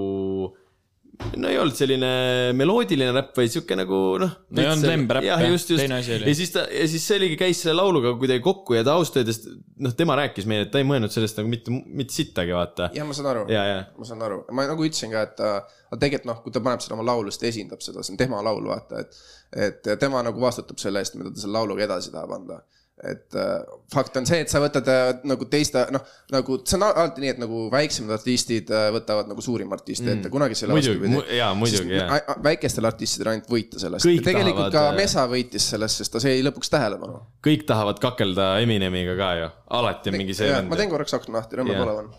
[1.37, 2.11] no ei olnud selline
[2.57, 4.33] meloodiline räpp, vaid sihuke nagu noh.
[4.55, 5.53] No ei olnud lembräpp, jah, jah.
[5.53, 5.83] just, just.
[5.83, 6.29] Teine asi oli.
[6.31, 9.21] ja siis ta, ja siis see oligi, käis selle lauluga kuidagi kokku ja ta ausalt
[9.21, 9.43] öeldes,
[9.85, 12.91] noh, tema rääkis meile, et ta ei mõelnud sellest nagu mitte, mitte sittagi, vaata.
[12.97, 15.53] ja ma saan aru, ja, ja, ma saan aru, ma nagu ütlesin ka, et ta,
[15.91, 18.21] aga tegelikult noh, kui ta paneb seda oma laulu, siis ta esindab seda, see on
[18.21, 19.23] tema laul, vaata, et.
[19.69, 22.63] et tema nagu vastutab selle eest, mida ta selle lauluga edasi tahab anda
[23.01, 23.63] et äh,
[23.95, 26.03] fakt on see, et sa võtad äh, nagu teiste, noh,
[26.35, 30.05] nagu see on al- alati nii, et nagu väiksemad artistid äh, võtavad nagu suurima artisti
[30.05, 32.19] ette mm., kunagi see ei ole Muidugi, mu- jaa, muidugi, jaa.
[32.45, 34.05] väikestel artistidel ainult võita sellest.
[34.05, 37.23] Tegelikult tahavad, ka äh, Mesa võitis sellest, sest ta sai lõpuks tähelepanu.
[37.49, 39.49] kõik tahavad kakelda Eminemiga ka ju,
[39.81, 41.81] alati on mingi see ma teen korraks akna lahti, Rõmme.
[41.81, 42.13] Palavan.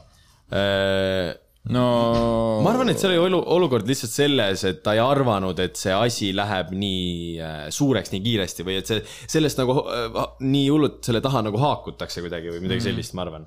[1.69, 5.77] No ma arvan, et seal oli olu-, olukord lihtsalt selles, et ta ei arvanud, et
[5.77, 10.69] see asi läheb nii äh, suureks nii kiiresti või et see, sellest nagu äh, nii
[10.71, 13.45] hullult selle taha nagu haakutakse kuidagi või midagi sellist, ma arvan.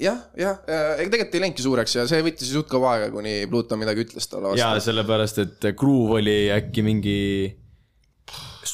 [0.00, 0.58] jah, jah,
[0.98, 4.26] ega tegelikult ei läinudki suureks ja see võttis suht kaua aega, kuni Pluto midagi ütles
[4.32, 4.90] talle ja vastu.
[4.90, 7.20] sellepärast, et Groove oli äkki mingi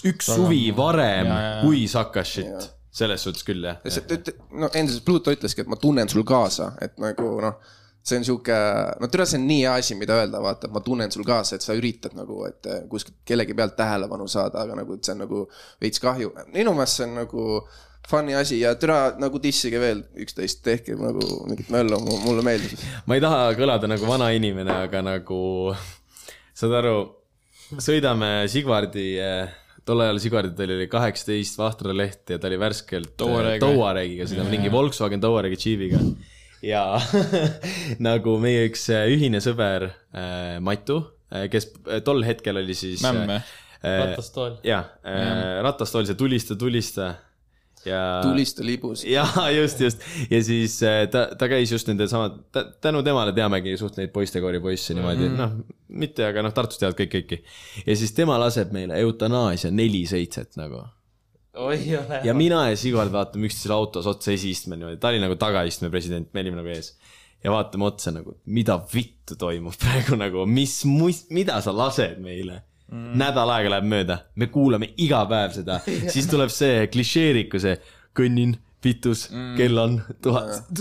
[0.09, 1.61] üks suvi varem Jaa, jaa, jaa.
[1.66, 3.85] kui Sakashit, selles suhtes küll jah.
[4.57, 7.61] no endiselt Pluto ütleski, et ma tunnen sul kaasa, et nagu noh,
[8.03, 8.57] see on sihuke,
[9.01, 11.65] no tere, see on nii hea asi, mida öelda, vaata, ma tunnen sul kaasa, et
[11.65, 15.23] sa üritad nagu, et eh, kuskilt kellegi pealt tähelepanu saada, aga nagu, et see on
[15.23, 15.47] nagu
[15.83, 16.33] veits kahju.
[16.51, 17.47] minu meelest see on nagu
[18.09, 22.83] funny asi ja tere nagu dissige veel üksteist, tehke nagu mingit möllu, mulle meeldib.
[23.07, 25.41] ma ei taha kõlada nagu vana inimene, aga nagu
[26.59, 26.97] saad aru,
[27.79, 29.07] sõidame Sigvardi,
[29.87, 33.62] tol ajal Sigvardil oli kaheksateist vahtraleht ja ta oli värskelt Touareg.
[33.62, 36.03] Touaregiga, sõidame mingi Volkswagen Touaregi Jeepiga.
[36.63, 36.85] Ja
[38.09, 41.03] nagu meie üks äh, ühine sõber äh, Matu,
[41.53, 43.03] kes äh, tol hetkel oli siis.
[43.05, 43.43] Mämm või?
[43.83, 44.61] ratastool.
[44.63, 44.93] jah,
[45.67, 47.09] ratastool, see tulista, tulista
[47.85, 48.21] ja.
[48.23, 49.05] tulista libus.
[49.17, 52.39] jaa, just, just ja siis äh, ta, ta käis just nende samad,
[52.81, 55.39] tänu temale teamegi suht neid poistekoori poisse niimoodi mm, -hmm.
[55.39, 57.43] noh, mitte, aga noh, Tartus teavad kõik kõiki.
[57.87, 60.85] ja siis tema laseb meile eutanaasia neli seitset nagu.
[62.24, 66.31] Ja mina ja Sigvard vaatame üksteisele autos otsa esiistmel niimoodi, ta oli nagu tagaistme president,
[66.33, 66.95] me olime nagu ees.
[67.45, 70.83] ja vaatame otsa nagu, mida vittu toimub praegu nagu, mis,
[71.31, 73.15] mida sa lased meile mm..
[73.20, 77.77] nädal aega läheb mööda, me kuulame iga päev seda, siis tuleb see klišeeriku see
[78.16, 80.73] kõnnin, vitus mm., kell on tuhat,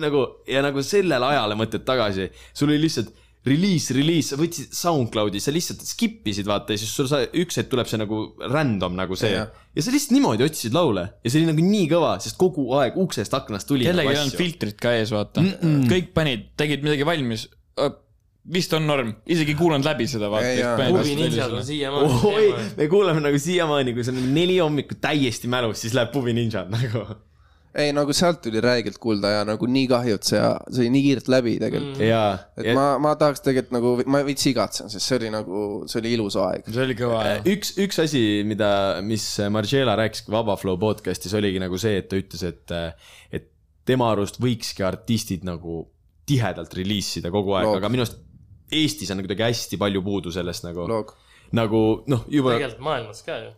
[0.00, 3.10] nagu ja nagu sellele ajale mõtled tagasi, sul oli lihtsalt
[3.46, 7.56] reliis, reliis, sa võtsid SoundCloudi, sa lihtsalt skip isid vaata ja siis sul sa üks
[7.56, 9.46] hetk tuleb see nagu random nagu see ja,
[9.80, 13.34] sa lihtsalt niimoodi otsisid laule ja see oli nagu nii kõva, sest kogu aeg uksest
[13.38, 13.88] aknast tuli.
[13.88, 15.56] kellelgi ei olnud filtrit ka ees, vaata mm.
[15.56, 15.88] -mm.
[15.94, 17.46] kõik panid, tegid midagi valmis.
[18.50, 20.76] vist on norm, isegi ei kuulanud läbi seda, vaata.
[20.90, 22.46] Pubi Ninjal on siiamaani oi
[22.76, 26.36] me kuuleme nagu siiamaani, kui see on nagu neli hommikut täiesti mälus, siis läheb Pubi
[26.36, 27.08] Ninja nagu.
[27.78, 30.40] Ei nagu sealt tuli räigelt kuulda ja nagu nii kahju, et see,
[30.72, 32.40] see oli nii kiirelt läbi tegelikult mm..
[32.58, 35.60] et ma, ma tahaks tegelikult nagu, ma veits igatsen, sest see oli nagu,
[35.90, 36.66] see oli ilus aeg.
[36.66, 37.46] see oli kõva jah.
[37.52, 38.72] üks, üks asi, mida,
[39.06, 42.74] mis Margiela rääkis Vaba Flow podcast'is oligi nagu see, et ta ütles, et,
[43.30, 43.46] et
[43.86, 45.84] tema arust võikski artistid nagu
[46.30, 48.18] tihedalt reliisida kogu aeg, aga minu arust
[48.70, 50.84] Eestis on kuidagi hästi palju puudu sellest nagu,
[51.58, 51.80] nagu
[52.10, 53.50] noh, juba tegelikult maailmas ka ju.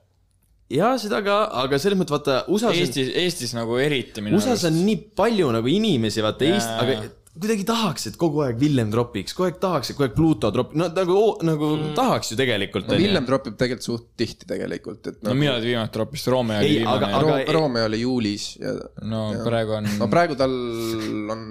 [0.72, 4.78] Ja seda ka, aga selles mõttes vaata USA-s Eestis, Eestis nagu eriti minu USA-s on
[4.86, 6.60] nii palju nagu inimesi, vaata Jaa.
[6.60, 10.16] Eesti, aga kuidagi tahaks, et kogu aeg Villem tropiks, kogu aeg tahaks, et kogu aeg
[10.16, 11.94] Pluto tropiks, no nagu, nagu mm.
[11.96, 12.90] tahaks ju tegelikult.
[12.90, 16.60] no Villem tropib tegelikult suht tihti tegelikult, et no nagu, millal ta viimati troppis, Romeo
[16.60, 17.38] oli Ei, aga- viimane aga- aga....
[17.38, 18.74] Ro- Romeo oli juulis ja
[19.08, 19.46] no jah.
[19.48, 20.58] praegu on no praegu tal
[21.36, 21.48] on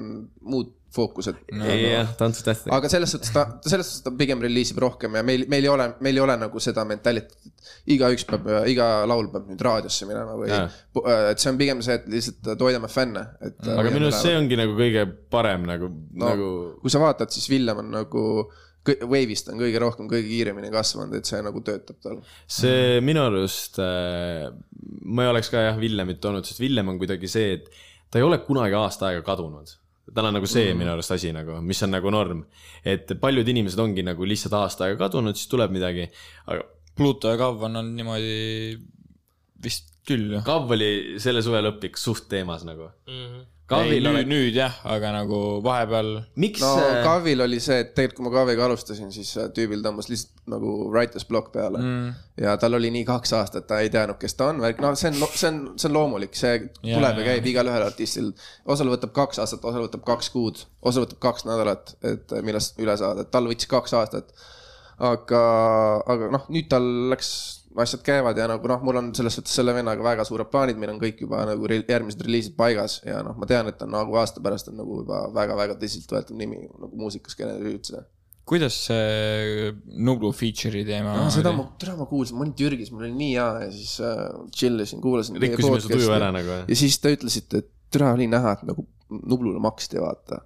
[0.54, 1.68] muud fookused no,.
[1.68, 2.76] jah, tantsutähtedega.
[2.76, 5.88] aga selles suhtes ta, selles suhtes ta pigem reliisib rohkem ja meil, meil ei ole,
[6.04, 10.36] meil ei ole nagu seda mentaliteet, et igaüks peab, iga laul peab nüüd raadiosse minema
[10.40, 10.66] või Jaa.,
[11.32, 13.62] et see on pigem see, et lihtsalt toidame fänne, et.
[13.72, 16.52] aga minu arust see ongi nagu kõige parem nagu no., no, nagu
[16.84, 18.26] kui sa vaatad, siis Villem on nagu,
[18.82, 22.20] Wave'ist on kõige rohkem, kõige kiiremini kasvanud, et see nagu töötab tal.
[22.50, 24.50] see minu arust äh,,
[25.06, 27.70] ma ei oleks ka jah Villemit toonud, sest Villem on kuidagi see, et
[28.12, 29.78] ta ei ole kunagi aasta aega kadunud.
[30.16, 30.82] Tal on nagu see mm.
[30.82, 32.44] minu arust asi nagu, mis on nagu norm.
[32.84, 36.08] et paljud inimesed ongi nagu lihtsalt aasta aega kadunud, siis tuleb midagi,
[36.48, 36.68] aga
[36.98, 38.76] Pluto ja Kav on olnud niimoodi
[39.64, 40.44] vist küll jah.
[40.46, 42.92] Kav oli selle suve lõplik suht teemas nagu.
[43.08, 43.42] Mhm.
[43.42, 46.10] ei, Kavil nüüd, oli, nüüd jah, aga nagu vahepeal
[46.42, 49.84] miks no see, Kavil oli see, et tegelikult kui ma Kaviga alustasin, siis äh, tüübil
[49.86, 52.22] tõmbas lihtsalt nagu writer's block peale mm..
[52.44, 55.12] ja tal oli nii kaks aastat, ta ei teadnud, kes ta on, värk, no see
[55.14, 58.32] on, see on, see on loomulik, see Jaa, tuleb ja käib igalühel artistil.
[58.66, 62.82] osal võtab kaks aastat, osal võtab kaks kuud, osal võtab kaks nädalat, et äh, millest
[62.82, 64.36] üle saada, tal võttis kaks aastat.
[65.02, 65.42] aga,
[66.12, 67.32] aga noh, nüüd tal läks,
[67.80, 70.94] asjad käivad ja nagu noh, mul on selles suhtes selle vennaga väga suured plaanid, meil
[70.94, 74.18] on kõik juba nagu järgmised reliisid paigas ja noh, ma tean, et ta on nagu
[74.20, 78.04] aasta pärast on nagu juba väga-väga tõsiseltvõetav nimi nagu muusikaskeene üldse.
[78.52, 79.72] kuidas see
[80.04, 83.36] Nublu feature'i teema no, seda ma, täna ma kuulsin, ma olin Türgis, mul oli nii
[83.36, 84.26] hea ja siis äh,
[84.56, 85.40] chill isin, kuulasin.
[85.42, 86.66] rikkusime su tuju ära nagu jah?
[86.68, 90.38] ja siis te ütlesite, et türa oli näha, et nagu Nublule maksti, vaata.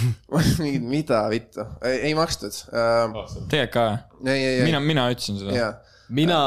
[0.62, 3.18] mingi, mida vittu, ei makstud uh,.
[3.52, 3.84] tegelikult ka,
[4.32, 5.52] ei, mina, mina ütlesin seda.
[5.58, 5.74] jaa.
[6.08, 6.38] Mina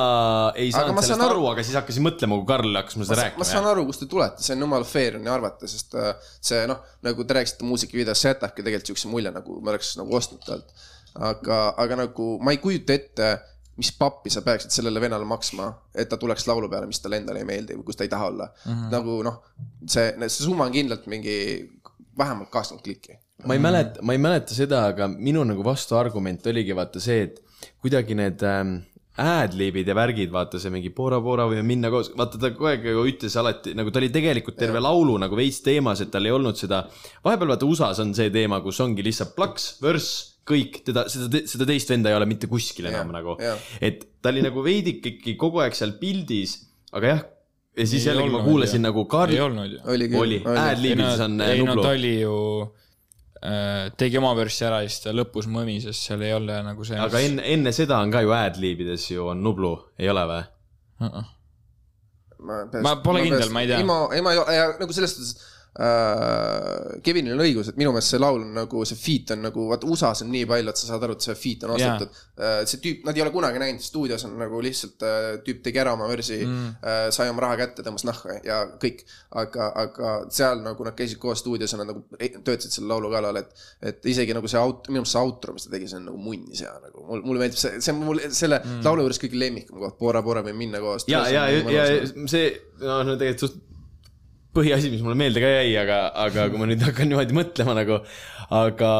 [0.55, 2.97] ei Aga saanud ma sellest saan aru aru-, aga siis hakkasin mõtlema, kui Karl hakkas
[2.99, 3.71] mulle seda ma saan rääkima.
[3.73, 6.81] aru, kust te tulete, see on jumala fair on ju arvata, sest äh, see noh,
[7.07, 10.73] nagu te rääkisite muusikavideos, see jätabki tegelikult siukse mulje, nagu me oleks nagu ostnud talt.
[11.17, 13.31] aga, aga nagu ma ei kujuta ette,
[13.77, 17.41] mis pappi sa peaksid sellele vennale maksma, et ta tuleks laulu peale, mis talle endale
[17.41, 18.73] ei meeldi või kus ta ei taha olla mm.
[18.73, 18.91] -hmm.
[18.93, 19.39] nagu noh,
[19.85, 21.38] see, see summa on kindlalt mingi
[22.17, 23.17] vähemalt kakskümmend klikki.
[23.45, 27.41] ma ei mäleta, ma ei mäleta seda, aga minu nagu vastuargument oligi vaata see, et
[27.81, 28.79] kuidagi need ähm,
[29.18, 32.85] ad-libid ja värgid, vaata see mingi Bora Bora võime minna koos, vaata ta kogu aeg
[32.85, 36.34] ju ütles alati nagu ta oli tegelikult terve laulu nagu veits teemas, et tal ei
[36.35, 36.84] olnud seda.
[37.26, 40.11] vahepeal vaata USA-s on see teema, kus ongi lihtsalt plaks, vörss,
[40.48, 43.35] kõik teda, seda, seda teist venda ei ole mitte kuskil enam Jah, nagu
[43.81, 46.60] et ta oli nagu veidike ikkagi kogu aeg seal pildis,
[46.94, 47.26] aga jah,
[47.77, 48.85] ja siis Ei jällegi ma kuulasin jah.
[48.88, 49.81] nagu Karl ei, olnud ju.
[49.94, 50.22] oli küll.
[50.22, 52.35] oli, ei ad-libides on ei, no Nublu ta oli ju
[53.97, 56.97] tegi oma verssi ära ja siis ta lõpus mõmises, seal ei ole nagu see.
[56.99, 60.45] aga enne, enne seda on ka ju ad-libides ju on Nublu, ei ole või?
[61.01, 61.09] uh.
[61.09, 61.34] -uh.
[62.84, 63.80] Ma pole kindel, ma ei tea.
[63.81, 66.99] ilma, ei ma ei ole, nagu selles suhtes äh,.
[67.03, 69.87] Kevinil on õigus, et minu meelest see laul on nagu, see feat on nagu, vaata
[69.89, 72.63] USA-s on nii palju, et sa saad aru, et see feat on ostetud yeah..
[72.69, 75.93] see tüüp, nad ei ole kunagi näinud, stuudios on nagu lihtsalt äh, tüüp tegi ära
[75.97, 79.03] oma versi mm., äh, sai oma raha kätte, tõmbas nahka ja kõik.
[79.37, 83.41] aga, aga seal nagu nad käisid koos stuudios ja nad nagu töötasid selle laulu kallal,
[83.43, 83.53] et,
[83.91, 86.21] et isegi nagu see aut-, minu meelest see outro, mis ta tegi, see on nagu
[86.21, 87.05] munnis hea nagu.
[87.11, 88.81] mul, mulle meeldib see, see on mul selle mm.
[88.87, 91.07] laulu juures kõige lemmikam koht, Bora Bora võib minna koos.
[91.11, 91.87] ja, ja, ja
[92.25, 92.51] see,
[92.81, 93.63] no, no tegelikult suht
[94.57, 97.99] põhiasi, mis mulle meelde ka jäi, aga, aga kui ma nüüd hakkan niimoodi mõtlema nagu,
[98.57, 98.91] aga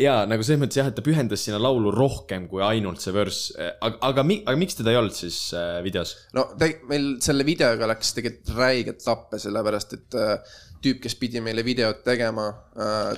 [0.00, 3.52] ja nagu selles mõttes jah, et ta pühendas sinna laulu rohkem kui ainult see vörss,
[3.58, 6.14] aga, aga, aga miks teda ei olnud siis äh, videos?
[6.36, 11.42] no te, meil selle videoga läks tegelikult räigelt lappe, sellepärast et äh, tüüp, kes pidi
[11.44, 12.48] meile videot tegema
[12.78, 13.12] äh,,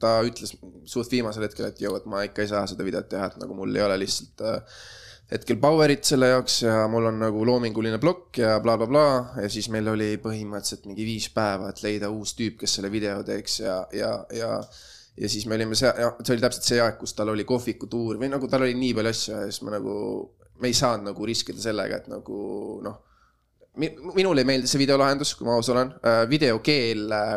[0.00, 0.54] ta ütles
[0.88, 3.56] suht viimasel hetkel, et jõu, et ma ikka ei saa seda videot teha, et nagu
[3.56, 4.80] mul ei ole lihtsalt äh,
[5.30, 9.42] hetkel power'it selle jaoks ja mul on nagu loominguline plokk ja blablabla bla, bla.
[9.44, 13.20] ja siis meil oli põhimõtteliselt mingi viis päeva, et leida uus tüüp, kes selle video
[13.26, 14.56] teeks ja, ja, ja
[15.20, 15.90] ja siis me olime see,
[16.24, 19.12] see oli täpselt see aeg, kus tal oli kohvikutuur või nagu tal oli nii palju
[19.14, 19.94] asju ja siis me nagu,
[20.62, 22.40] me ei saanud nagu riskida sellega, et nagu
[22.84, 22.98] noh,
[23.80, 25.92] minule ei meeldi see videolahendus, kui ma aus olen,
[26.30, 27.34] video keel äh,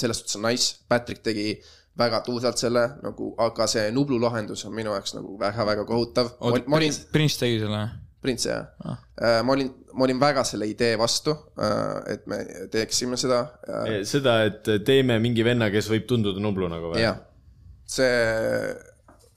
[0.00, 1.54] selles suhtes on nice, Patrick tegi
[1.98, 6.34] väga tuusalt selle nagu, aga see Nublu lahendus on minu jaoks nagu väga-väga kohutav.
[6.40, 6.64] olin,
[7.12, 7.86] Prince tegi selle?
[8.22, 8.98] Prints jah ah.,
[9.44, 11.34] ma olin, ma olin väga selle idee vastu,
[12.12, 12.42] et me
[12.72, 13.44] teeksime seda.
[14.04, 17.00] seda, et teeme mingi venna, kes võib tunduda Nublu nagu või?
[17.04, 17.20] jah,
[17.88, 18.10] see,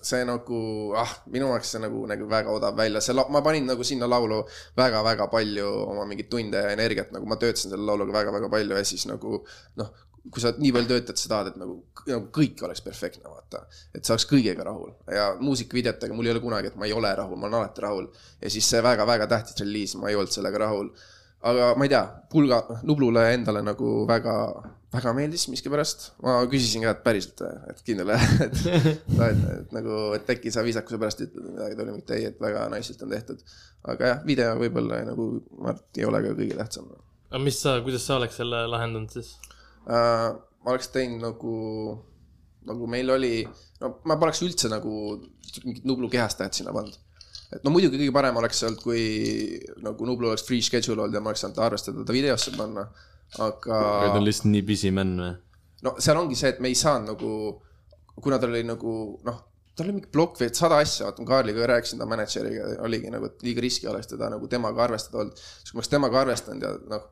[0.02, 0.60] see nagu
[1.00, 4.42] ah, minu jaoks see nagu, nagu väga odav välja, see, ma panin nagu sinna laulu
[4.80, 8.86] väga-väga palju oma mingeid tunde ja energiat, nagu ma töötasin selle lauluga väga-väga palju ja
[8.88, 9.44] siis nagu
[9.80, 9.92] noh,
[10.28, 11.76] kui sa nii palju töötad, sa tahad, et nagu,
[12.08, 13.62] nagu kõik oleks perfektne, vaata.
[13.96, 17.12] et sa oleks kõigega rahul ja muusikavideotega mul ei ole kunagi, et ma ei ole
[17.16, 18.10] rahul, ma olen alati rahul.
[18.42, 20.92] ja siis see väga-väga tähtis reliis, ma ei olnud sellega rahul.
[21.52, 24.36] aga ma ei tea, Pulga, Nublule endale nagu väga,
[24.94, 26.10] väga meeldis miskipärast.
[26.24, 28.12] ma küsisin ka, et päriselt, et kindel,
[28.46, 32.32] et, et, et nagu, et äkki sa viisakuse pärast ütled midagi, ta oli mitte ei,
[32.34, 33.46] et väga naisilt on tehtud.
[33.88, 36.90] aga jah, video võib-olla nagu, ma arvan, et ei ole ka kõige tähtsam
[37.30, 39.36] aga mis sa, kuidas sa oleks selle lahendanud siis?
[39.90, 40.30] äh,.
[40.60, 41.54] ma oleks teinud nagu,
[42.68, 43.44] nagu meil oli,
[43.82, 44.94] no ma poleks üldse nagu
[45.64, 46.98] mingit Nublu kehastajat sinna pannud.
[47.56, 49.04] et no muidugi kõige parem oleks olnud, kui
[49.86, 52.86] nagu Nublu oleks free schedule olnud ja ma oleks saanud ta arvestada ta videosse panna,
[53.40, 55.36] aga aga ta on lihtsalt nii busy man või?
[55.86, 57.32] no seal ongi see, et me ei saanud nagu,
[58.20, 58.94] kuna tal oli nagu
[59.26, 59.40] noh,
[59.80, 63.30] tal oli mingi plokk või sada asja, vaata ma Kaarliga rääkisin ta mänedžeriga, oligi nagu,
[63.32, 65.40] et liiga riski oleks teda nagu temaga arvestada olnud.
[65.40, 67.06] siis kui ma oleks temaga arvestanud ja noh,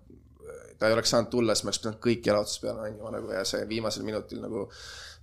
[0.80, 3.44] ta ei oleks saanud tulla, siis ma oleks pidanud kõik jalutused peale mängima nagu ja
[3.48, 4.68] see viimasel minutil nagu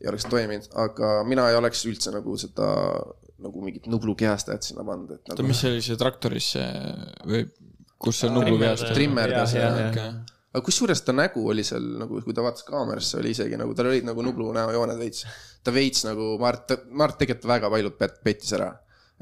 [0.03, 2.71] ei oleks toiminud, aga mina ei oleks üldse nagu seda
[3.45, 6.69] nagu mingit Nublu kehastajat sinna pannud, et oota, nagu mis see oli, see traktoris see
[7.29, 7.43] või
[8.05, 9.89] kus seal nublu Trimmer- trimmerdas ja, ja.
[9.91, 10.13] okay..
[10.53, 13.91] aga kusjuures ta nägu oli seal nagu, kui ta vaatas kaamerasse, oli isegi nagu, tal
[13.91, 15.27] olid nagu Nublu näojooned veits.
[15.65, 18.71] ta veits nagu, ma arvan, ma arvan, et tegelikult väga paljud pet-, pettis ära.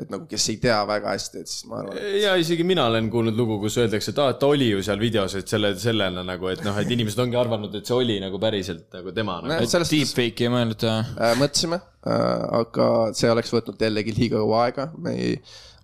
[0.00, 2.86] Et nagu, kes ei tea väga hästi, et siis ma arvan, et ja isegi mina
[2.88, 5.74] olen kuulnud lugu, kus öeldakse, et aa, et ta oli ju seal videos, et selle,
[5.80, 9.36] sellena nagu, et noh, et inimesed ongi arvanud, et see oli nagu päriselt nagu tema
[9.42, 9.52] nagu..
[9.52, 11.12] Näed, selles suhtes Deepfake'i ei mõelnud äh,?
[11.42, 12.16] mõtlesime äh,,
[12.62, 12.88] aga
[13.18, 15.36] see oleks võtnud jällegi liiga kaua aega, me ei,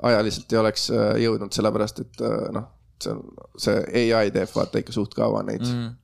[0.09, 2.72] ajaliselt ei oleks äh, jõudnud, sellepärast et äh, noh,
[3.05, 3.24] see on,
[3.60, 5.89] see ai teeb vaata ikka suht kaua neid mm..
[5.93, 5.97] Äh,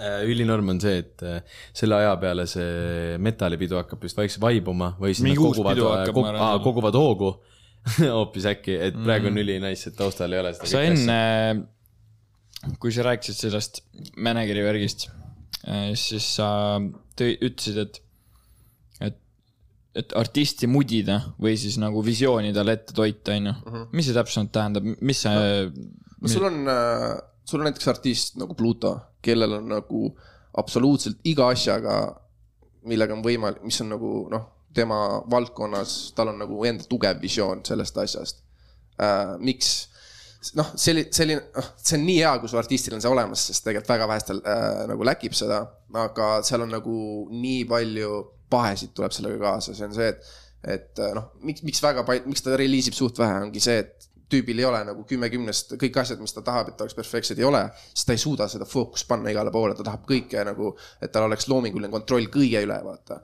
[0.00, 5.12] ülinorm on see, et äh, selle aja peale see metallipidu hakkab vist vaikselt vaibuma või
[5.12, 7.32] siis Mingi nad koguvad hakkab, kog, aa, koguvad hoogu
[8.16, 10.70] hoopis äkki, et praegu on ülinais, et taustal ei ole seda.
[10.70, 11.18] sa enne,
[12.80, 13.82] kui sa rääkisid sellest
[14.22, 15.08] mänekiri värgist,
[15.98, 16.46] siis sa
[17.18, 17.98] tõi, ütlesid, et,
[19.08, 19.18] et,
[19.98, 23.84] et artisti mudida või siis nagu visiooni talle ette toita, onju.
[23.92, 25.66] mis see täpsemalt tähendab, mis see,
[26.22, 26.62] no sul on,
[27.44, 30.02] sul on näiteks artist nagu Pluto, kellel on nagu
[30.58, 32.00] absoluutselt iga asjaga,
[32.88, 34.98] millega on võimalik, mis on nagu noh, tema
[35.30, 38.44] valdkonnas, tal on nagu enda tugev visioon sellest asjast
[39.00, 39.34] äh,.
[39.38, 39.72] miks?
[40.58, 43.62] noh, selline, selline, noh, see on nii hea, kui sul artistil on see olemas, sest
[43.66, 45.60] tegelikult väga vähestel äh, nagu läkib seda,
[46.02, 46.94] aga seal on nagu
[47.30, 48.16] nii palju
[48.52, 52.44] pahesid tuleb sellega kaasa, see on see, et et noh, miks, miks väga palju, miks
[52.44, 56.20] ta reliisib suht vähe, ongi see, et tüübil ei ole nagu kümme kümnest kõik asjad,
[56.22, 59.32] mis ta tahab, et oleks perfektsed, ei ole, siis ta ei suuda seda fookust panna
[59.32, 63.22] igale poole, ta tahab kõike nagu, et tal oleks loominguline kontroll kõige üle, vaata.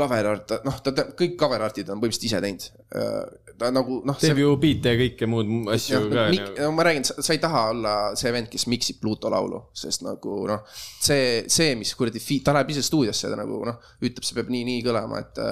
[0.00, 3.56] cover art, noh, ta teab, kõik cover art'id on põhimõtteliselt ise teinud.
[3.60, 4.16] ta nagu noh.
[4.16, 6.28] teeb ju biite ja kõike muud asju ka.
[6.32, 10.06] Mik, no ma räägin, sa ei taha olla see vend, kes miksib Pluto laulu, sest
[10.06, 14.24] nagu noh, see, see, mis kuradi, ta läheb ise stuudiosse ja ta nagu noh, ütleb,
[14.24, 15.44] see peab nii, nii kõlama, et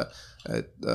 [0.55, 0.89] et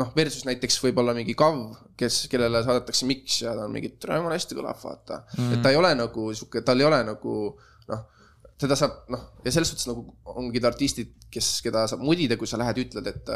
[0.00, 1.60] noh, versus näiteks võib-olla mingi Kav,
[1.98, 5.56] kes, kellele saadetakse miks ja ta on mingi, tere, jumala hästi kõlab, vaata mm..
[5.56, 7.36] et ta ei ole nagu sihuke, tal ei ole nagu
[7.92, 8.04] noh,
[8.58, 10.06] teda saab noh, ja selles suhtes nagu
[10.36, 13.34] ongi artistid, kes, keda saab mudida, kui sa lähed, ütled, et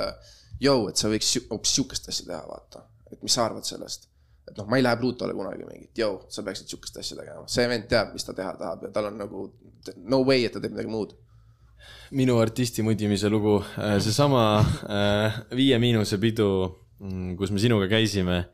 [0.60, 2.86] jõu, et sa võiks hoopis sihukest asja teha, vaata.
[3.10, 4.10] et mis sa arvad sellest
[4.50, 7.66] et noh, ma ei lähe Plutole kunagi mingit, jõu, sa peaksid sihukest asja tegema, see
[7.70, 9.44] vend teab, mis ta teha tahab ja tal on nagu
[10.10, 11.14] no way, et ta teeb midagi muud.
[12.16, 16.50] Minu artisti mudimise lugu, seesama äh, Viie Miinuse pidu,
[17.38, 18.44] kus me sinuga käisime.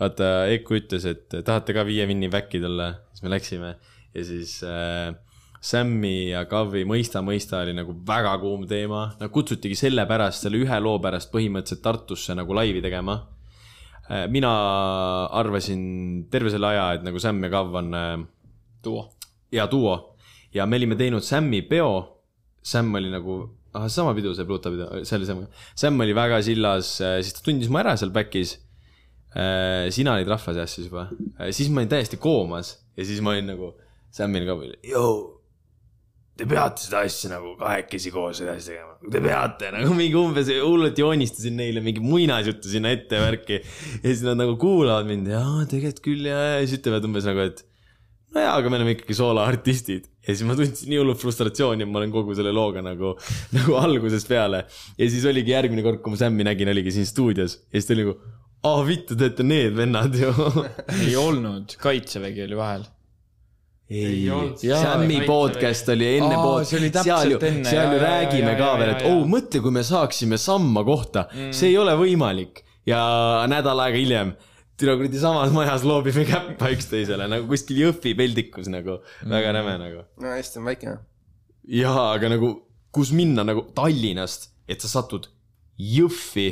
[0.00, 3.76] vaata, Eku ütles, et tahate ka Viie Minni back'i tulla, siis me läksime
[4.16, 5.14] ja siis äh,
[5.60, 10.80] Sammi ja Kavi Mõista mõista oli nagu väga kuum teema, nad kutsutigi sellepärast, selle ühe
[10.82, 13.18] loo pärast põhimõtteliselt Tartusse nagu laivi tegema.
[14.30, 14.50] mina
[15.34, 18.20] arvasin terve selle aja, et nagu Sam ja Kav on äh,
[18.84, 19.08] duo.
[19.50, 20.16] ja duo
[20.54, 22.15] ja me olime teinud Sammi peo.
[22.66, 23.40] Sam oli nagu,
[23.78, 25.44] ah sama pidu, see Pluto pidu, see oli Sam.
[25.78, 28.56] Sam oli väga sillas, siis ta tundis mu ära seal back'is.
[29.92, 31.10] sina olid rahva seas siis juba,
[31.52, 33.74] siis ma olin täiesti koomas ja siis ma olin nagu
[34.16, 34.54] Samil ka,
[34.86, 35.16] jõu.
[36.36, 40.98] Te peate seda asja nagu kahekesi koos edasi tegema, te peate nagu mingi umbes hullult
[41.00, 43.62] joonistasin neile mingi muinasjuttu sinna ette värki.
[44.02, 47.46] ja siis nad nagu kuulavad mind ja tegelikult küll ja, ja siis ütlevad umbes nagu,
[47.48, 47.64] et
[48.36, 51.90] no jaa, aga me oleme ikkagi sooloartistid ja siis ma tundsin nii hullult frustratsiooni, et
[51.90, 53.14] ma olen kogu selle looga nagu,
[53.56, 54.64] nagu algusest peale.
[54.98, 57.96] ja siis oligi järgmine kord, kui ma Sammi nägin, oligi siin stuudios ja siis ta
[57.96, 58.18] oli nagu,
[58.66, 60.34] aa vittu, te olete need vennad ju.
[60.98, 62.84] ei olnud, kaitsevägi oli vahel.
[63.90, 67.40] ei olnud., Sammi podcast oli enne Aa, pod-, see oli täpselt seal ju,
[67.70, 69.14] seal ju räägime jaa, ka jaa, veel, et jaa.
[69.14, 72.64] oh, mõtle, kui me saaksime samma kohta mm., see ei ole võimalik.
[72.86, 73.00] ja
[73.50, 74.34] nädal aega hiljem,
[74.80, 79.78] tule kuradi samas majas loobime käppa üksteisele nagu kuskil Jõhvi peldikus nagu mm., väga räme
[79.80, 80.04] nagu.
[80.20, 80.98] no Eesti on väike.
[81.80, 82.52] jaa, aga nagu,
[82.92, 85.30] kus minna nagu Tallinnast, et sa satud
[85.80, 86.48] Jõhvi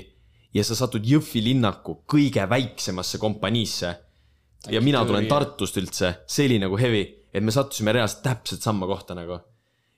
[0.55, 3.95] ja sa satud Jõhvi linnaku kõige väiksemasse kompaniisse.
[4.71, 8.87] ja mina tulen Tartust üldse, see oli nagu heavy, et me sattusime reaalselt täpselt samma
[8.87, 9.41] kohta nagu.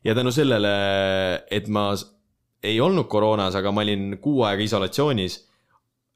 [0.05, 0.75] ja tänu sellele,
[1.51, 1.93] et ma
[2.63, 5.45] ei olnud koroonas, aga ma olin kuu aega isolatsioonis.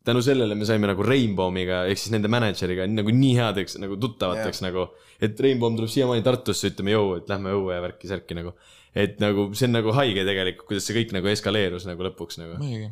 [0.04, 4.62] Tänu sellele me saime nagu Rainbowmiga ehk siis nende mänedžeriga nagu nii headeks nagu tuttavateks
[4.62, 4.70] yeah.
[4.70, 4.86] nagu.
[5.20, 8.54] et Rainbow tuleb siiamaani Tartusse, ütleme jõu, et lähme õue ja värki-särki nagu.
[8.96, 12.56] et nagu see on nagu haige tegelikult, kuidas see kõik nagu eskaleerus nagu lõpuks nagu.
[12.62, 12.90] muidugi.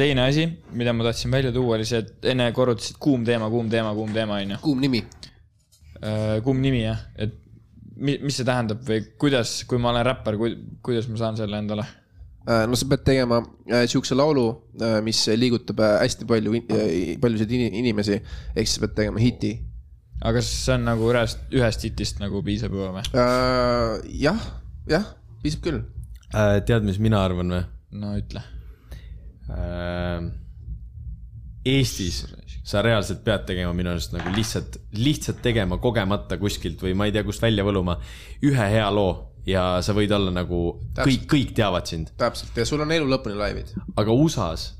[0.00, 3.70] teine asi, mida ma tahtsin välja tuua, oli see, et enne korrutasid kuum teema, kuum
[3.70, 4.58] teema, kuum teema, onju.
[4.64, 5.04] kuum nimi.
[6.42, 7.38] kuum nimi jah, et
[7.96, 10.40] mi-, mis see tähendab või kuidas, kui ma olen räppar,
[10.84, 11.86] kuidas ma saan selle endale?
[12.46, 14.44] Äh, no sa pead tegema äh, siukse laulu,
[15.02, 16.52] mis liigutab äh, hästi palju,
[17.22, 18.20] paljusid ini- inimesi,
[18.54, 19.56] ehk siis sa pead tegema hiti.
[20.22, 23.02] aga kas see on nagu ühest, ühest hitist nagu piisab juba või?
[23.18, 24.46] Äh, jah,
[24.88, 25.10] jah,
[25.42, 25.82] piisab küll.
[26.30, 27.64] tead, mis mina arvan või?
[27.98, 28.44] no ütle.
[29.50, 30.30] Äh,
[31.66, 32.22] Eestis
[32.66, 37.14] sa reaalselt pead tegema minu arust nagu lihtsalt, lihtsalt tegema kogemata kuskilt või ma ei
[37.14, 37.98] tea, kust välja võluma
[38.46, 40.62] ühe hea loo ja sa võid olla nagu
[40.98, 43.72] kõik, kõik teavad sind, täpselt ja sul on elu lõpuni laivid.
[43.96, 44.72] aga USA-s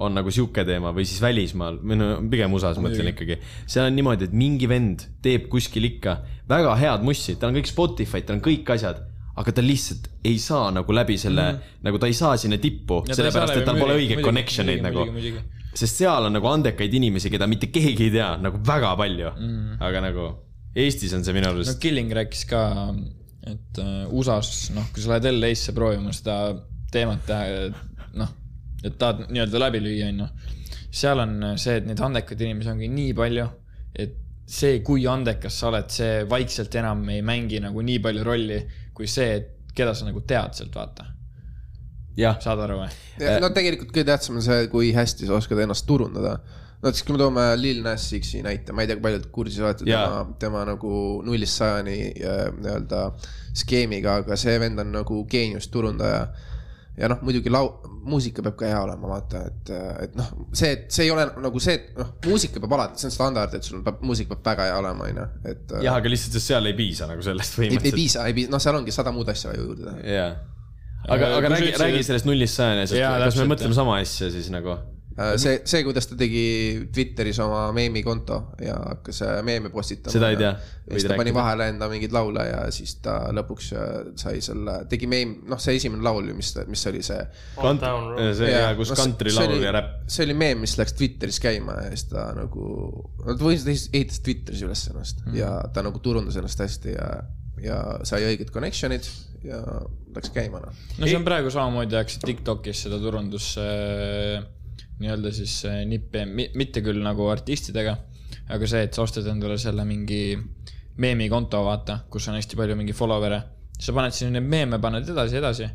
[0.00, 3.36] on nagu sihuke teema või siis välismaal, või no pigem USA-s mõtlen ikkagi.
[3.68, 7.70] seal on niimoodi, et mingi vend teeb kuskil ikka väga head mussi, tal on kõik
[7.70, 9.02] Spotify, tal on kõik asjad,
[9.40, 11.80] aga ta lihtsalt ei saa nagu läbi selle mm, -hmm.
[11.88, 15.06] nagu ta ei saa sinna tippu, sellepärast et tal pole õigeid connection eid nagu.
[15.74, 19.80] sest seal on nagu andekaid inimesi, keda mitte keegi ei tea nagu väga palju mm.,
[19.80, 20.30] aga nagu
[20.70, 22.60] Eestis on see minu arust no,, Killing rääkis ka,
[23.46, 26.54] et äh, USA-s, noh, kui sa lähed LA-sse proovima seda
[26.92, 27.68] teemat teha,
[28.20, 28.32] noh,
[28.84, 30.26] et tahad nii-öelda läbi lüüa, onju.
[30.90, 33.46] seal on see, et neid andekaid inimesi ongi nii palju,
[33.94, 34.18] et
[34.50, 38.60] see, kui andekas sa oled, see vaikselt enam ei mängi nagu nii palju rolli,
[38.96, 41.06] kui see, et keda sa nagu tead sealt, vaata.
[42.42, 42.90] saad aru või?
[43.40, 46.40] no tegelikult kõige tähtsam on see, kui hästi sa oskad ennast turundada.
[46.80, 49.84] Näiteks kui me toome Lil Nas X-i näite, ma ei tea, kui paljud kursis olete
[49.88, 50.92] tema, tema nagu
[51.26, 53.02] nullist sajani äh, nii-öelda
[53.62, 56.28] skeemiga, aga see vend on nagu geenius turundaja.
[57.00, 57.70] ja noh, muidugi lau-,
[58.04, 59.70] muusika peab ka hea olema, vaata, et,
[60.04, 63.08] et noh, see, et see ei ole nagu see, et noh, muusika peab alati, see
[63.08, 65.76] on standard, et sul peab, muusika peab väga hea olema, onju, et.
[65.86, 68.60] jah, aga lihtsalt sest seal ei piisa nagu sellest ei, ei piisa, ei piisa, noh,
[68.62, 70.16] seal ongi sada muud asja vaja juurde teha.
[70.16, 70.30] jaa,
[71.08, 73.78] aga, Äh, aga räägi, räägi sellest nullist sajani, sest Jaa, kas me mõtleme jah.
[73.80, 74.76] sama asja siis nagu?
[75.20, 76.42] Äh, see, see, kuidas ta tegi
[76.94, 80.12] Twitteris oma meemikonto ja hakkas äh, meeme postitama.
[80.14, 80.52] Seda ei tea.
[80.86, 83.90] ja siis ta pani vahele enda mingeid laule ja siis ta lõpuks äh,
[84.20, 87.18] sai selle, tegi meem, noh, see esimene laul ju, mis, mis oli see.
[87.58, 90.06] See ja kus no country laul oli- ja räpp.
[90.08, 92.68] see oli meem, mis läks Twitteris käima ja siis ta nagu,
[93.18, 95.34] no ta põhimõtteliselt ehitas Twitteris üles ennast mm.
[95.36, 97.10] ja ta nagu turundas ennast hästi ja,
[97.60, 99.10] ja sai õiged connection'id
[99.44, 99.60] ja
[100.16, 100.80] läks käima noh.
[100.96, 104.40] no see on praegu samamoodi tehakse Tiktokis seda turundus äh,
[105.00, 107.96] nii-öelda siis äh, nippe, mitte küll nagu artistidega,
[108.52, 110.22] aga see, et sa ostad endale selle mingi
[111.00, 113.40] meemikonto, vaata, kus on hästi palju mingi follower'e.
[113.80, 115.68] sa paned sinna neid meeme, paned edasi, edasi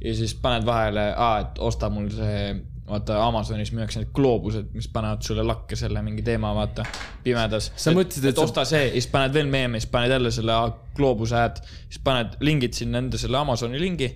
[0.00, 2.54] ja siis paned vahele, et osta mul see,
[2.88, 6.86] vaata Amazonis müüakse need gloobused, mis panevad sulle lakke selle mingi teema, vaata,
[7.24, 7.70] pimedas.
[7.76, 10.32] Sa mõtlesid, et et sa- osta see ja siis paned veel meeme, siis paned jälle
[10.34, 10.56] selle
[10.96, 14.08] gloobuse ad, siis paned lingid sinna enda selle Amazoni lingi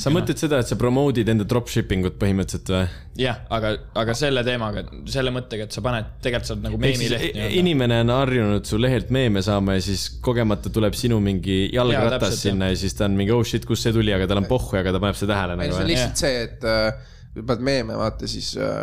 [0.00, 2.82] sa mõtled seda, et sa promote'id enda dropshipping ut põhimõtteliselt või?
[3.20, 7.38] jah, aga, aga selle teemaga, selle mõttega, et sa paned, tegelikult sa oled nagu meemileht
[7.58, 12.44] inimene on harjunud su lehelt meeme saama ja siis kogemata tuleb sinu mingi jalgratas täpselt,
[12.48, 14.76] sinna ja siis ta on mingi oh shit, kust see tuli, aga tal on pohhu,
[14.80, 17.64] aga ta paneb seda tähele ei, nagu see on lihtsalt see, et äh, kui paned
[17.64, 18.82] meeme, vaata siis äh,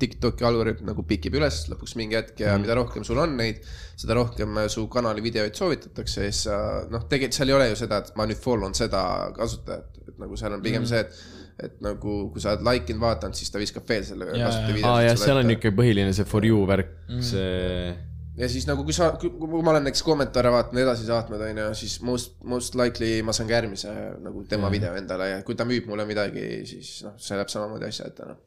[0.00, 2.64] Tiktoki algoritm nagu pikib üles lõpuks mingi hetk ja mm.
[2.64, 3.60] mida rohkem sul on neid,
[4.00, 6.58] seda rohkem äh, su kanali videoid soovitatakse ja siis sa
[6.90, 9.02] noh, tegelikult seal ei ole ju seda, et ma nüüd follow n seda
[9.36, 10.90] kasutajat, et nagu seal on pigem mm.
[10.94, 14.26] see, et et nagu kui sa oled like inud, vaadanud, siis ta viskab veel selle
[14.32, 14.74] Jaa, kasutaja jaa.
[14.74, 14.90] video.
[14.90, 17.20] aa jah, seal on ikka põhiline see for you värk, Mm.
[17.22, 17.94] see
[18.34, 19.30] ja siis nagu, kui sa, kui
[19.62, 23.54] ma olen näiteks kommentaare vaatanud, edasi saatnud, onju, siis most, most likely ma saan ka
[23.60, 23.92] järgmise
[24.24, 27.86] nagu tema video endale ja kui ta müüb mulle midagi, siis noh, see läheb samamoodi
[27.90, 28.40] asja ette noh.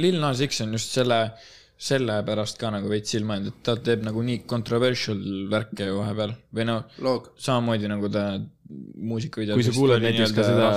[0.00, 1.18] Lil Nas X on just selle,
[1.82, 5.20] sellepärast ka nagu veits silma jäänud, et ta teeb nagu nii controversial
[5.52, 8.24] värke ju vahepeal või no loog, samamoodi nagu ta
[8.96, 9.58] muusikavideod.
[9.58, 10.70] kui sa kuulad näiteks ka seda,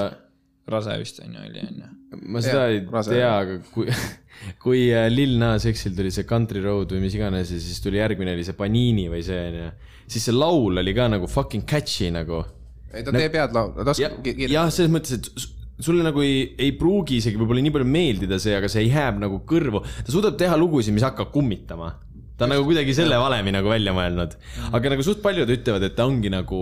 [0.72, 1.90] rase vist on ju, oli on ju.
[2.34, 3.14] ma seda Jah, ei rase.
[3.14, 3.90] tea, aga kui,
[4.64, 8.02] kui äh, Lil Nas X-il tuli see Country Road või mis iganes ja siis tuli
[8.02, 9.72] järgmine oli see Panini või see onju,
[10.06, 12.44] siis see laul oli ka nagu fucking catchy nagu
[12.96, 15.54] ei ta teeb head laulu, ta ja oskab, jah, selles mõttes, et
[15.84, 19.20] sulle nagu ei, ei pruugi isegi võib-olla nii palju meeldida see, aga see ei jääb
[19.24, 19.82] nagu kõrvu.
[19.84, 21.92] ta suudab teha lugusid, mis hakkavad kummitama.
[22.38, 24.36] Ta on nagu kuidagi selle valemi nagu välja mõelnud.
[24.76, 26.60] aga nagu suht paljud ütlevad, et ta ongi nagu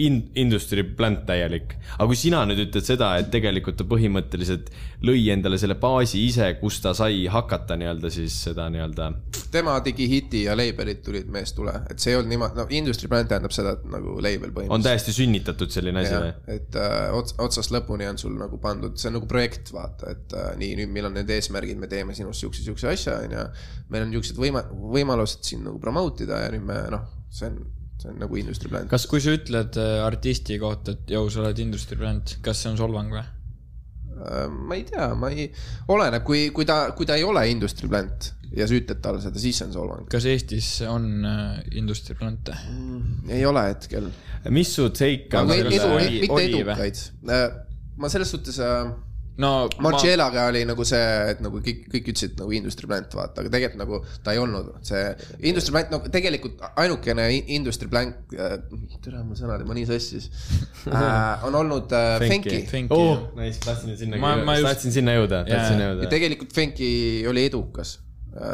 [0.00, 1.76] in-, industry plant täielik.
[1.98, 4.70] aga kui sina nüüd ütled seda, et tegelikult ta põhimõtteliselt
[5.04, 9.10] lõi endale selle baasi ise, kus ta sai hakata nii-öelda siis seda nii-öelda.
[9.52, 13.10] tema tegi hiti ja label'id tulid meest tule, et see ei olnud niimoodi, no industry
[13.12, 14.88] brand tähendab seda, et nagu label on põhimõtteliselt.
[14.88, 16.32] täiesti sünnitatud selline asi või?
[16.56, 20.36] et äh, ots-, otsast lõpuni on sul nagu pandud, see on nagu projekt, vaata, et
[20.38, 23.46] äh, nii, nüüd meil on need eesmärgid, me teeme sinust siukse, siukse asja, onju.
[23.92, 24.64] meil on siuksed võima-,
[24.94, 27.60] võimalused sind nagu promote ida ja nüüd me noh, see on,
[28.00, 28.90] see on nagu industry brand.
[28.92, 32.72] kas, kui sa ütled äh, artisti kohta, et jõu, sa oled industry brand, kas see
[32.72, 33.24] on solvang või?
[34.14, 35.48] Äh, ma ei tea, ma ei,
[35.90, 39.40] oleneb, kui, kui ta, kui ta ei ole industry plant ja sa ütled talle seda,
[39.42, 40.06] siis see on solvang.
[40.12, 42.56] kas Eestis on äh, industry brand'e?
[43.32, 44.10] ei ole hetkel.
[44.54, 47.02] mis su take on mitte edukaid.
[47.98, 48.92] ma selles suhtes äh,
[49.36, 51.00] no ma, Marciellaga oli nagu see,
[51.32, 54.68] et nagu kõik, kõik ütlesid nagu industry plant, vaata, aga tegelikult nagu ta ei olnud
[54.86, 55.02] see
[55.50, 58.54] industry plant, nagu tegelikult ainukene industry plant äh,,
[59.02, 60.30] tere, mul sõnad, ma nii sassis.
[60.86, 62.60] Äh,, on olnud äh, Fenki.
[62.70, 62.94] Fenki.
[62.94, 66.10] Oh, nice, tahtsin sinna Ma- ma, just- tahtsin sinna jõuda, tahtsin sinna ja jõuda.
[66.14, 66.90] tegelikult Fenki
[67.30, 67.98] oli edukas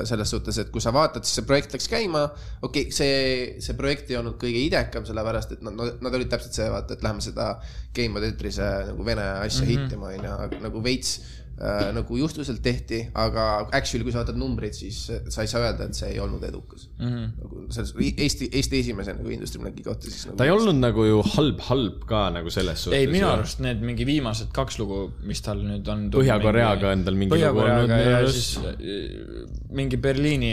[0.05, 2.27] selles suhtes, et kui sa vaatad, siis see projekt läks käima,
[2.61, 6.57] okei okay,, see, see projekt ei olnud kõige idekam, sellepärast et nad, nad olid täpselt
[6.57, 7.55] see, vaata, et lähme seda
[7.97, 9.87] Game of Tetrise nagu vene asja mm -hmm.
[9.87, 11.19] hittima, onju, nagu veits
[11.61, 13.47] äh, nagu juhtuselt tehti, aga
[13.77, 16.89] actually, kui sa vaatad numbreid, siis sa ei saa öelda, et see ei olnud edukas
[16.99, 17.09] mm.
[17.09, 17.27] -hmm.
[17.43, 21.05] nagu selles Eesti, Eesti esimese nagu Industry Blacki kohta siis nagu ta ei olnud nagu
[21.05, 22.99] ju halb, halb ka nagu selles suhtes.
[22.99, 26.09] ei, minu arust need mingi viimased kaks lugu, mis tal nüüd on.
[26.15, 28.41] Põhja-Koreaga on tal mingi lugu olnud Põhja-Koreaga minu ja arust.
[28.41, 30.53] siis äh, mingi Berliini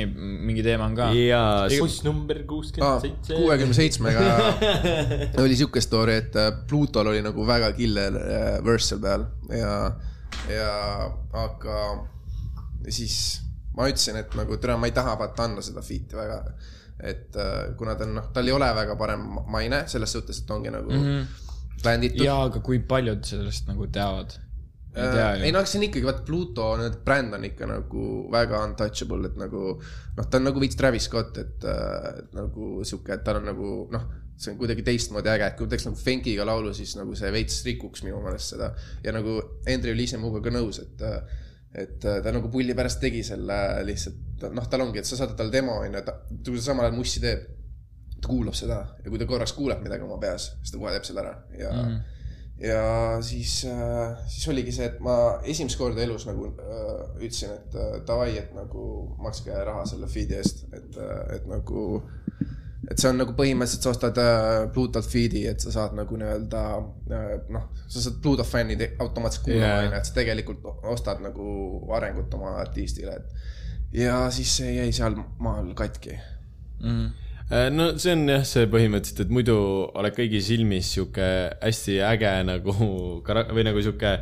[0.51, 1.11] mingi teema on ka.
[1.15, 3.39] jaa, buss number kuuskümmend seitse.
[3.39, 4.27] kuuekümne seitsmega
[5.45, 9.91] oli siuke story, et äh, Plutol oli nagu väga killer äh, verse seal peal ja,
[10.51, 10.71] ja
[11.45, 11.77] aga
[12.89, 13.17] siis
[13.77, 16.41] ma ütlesin, et nagu tere, ma ei taha vaata anda seda feat'i väga.
[16.97, 20.51] et äh, kuna ta on noh, tal ei ole väga parem maine selles suhtes, et
[20.51, 21.25] ongi nagu mm -hmm.
[21.83, 22.25] bänditud.
[22.25, 24.33] jaa, aga kui paljud sellest nagu teavad?
[24.97, 25.53] ei tea Äh, ei ju.
[25.53, 28.03] no eks see on ikkagi, vaata Pluto, need bränd on ikka nagu
[28.33, 29.63] väga untouchable, et nagu
[30.17, 33.45] noh, ta on nagu veits Travis Scott, et, äh, et nagu sihuke, et tal on
[33.51, 34.07] nagu noh,
[34.37, 37.59] see on kuidagi teistmoodi äge, et kui teeks nagu Fenkiga laulu, siis nagu see veits
[37.65, 38.71] rikuks minu meelest seda.
[39.03, 41.05] Ja nagu Andrew oli ise minuga ka nõus, et
[41.77, 45.53] et ta nagu pulli pärast tegi selle lihtsalt, noh, tal ongi, et sa saadad talle
[45.53, 47.43] demo onju, ta, kui ta samal ajal mussi teeb,
[48.17, 48.79] ta kuulab seda.
[49.03, 51.33] Ja kui ta korraks kuuleb midagi oma peas, siis ta kohe teeb selle ära.
[51.57, 52.13] Ja mm, -hmm
[52.59, 57.75] ja siis äh,, siis oligi see, et ma esimest korda elus nagu äh, ütlesin, et
[57.77, 58.85] äh, davai, et nagu
[59.21, 61.83] makske raha selle feed'i eest, et äh,, et nagu.
[62.87, 66.63] Et see on nagu põhimõtteliselt, sa ostad äh, Bluetooth feed'i, et sa saad nagu nii-öelda
[67.11, 69.85] äh, noh, sa saad Bluetooth fännid automaatselt kuulama Jaa.
[69.85, 70.65] onju, et sa tegelikult
[70.95, 71.47] ostad nagu
[71.97, 73.47] arengut oma artistile, et.
[74.03, 76.17] ja siis see jäi seal maal katki
[77.49, 79.55] Äh, no see on jah, see põhimõtteliselt, et muidu
[79.95, 81.27] oled kõigi silmis sihuke
[81.61, 82.73] hästi äge nagu
[83.27, 84.17] kara- või nagu sihuke.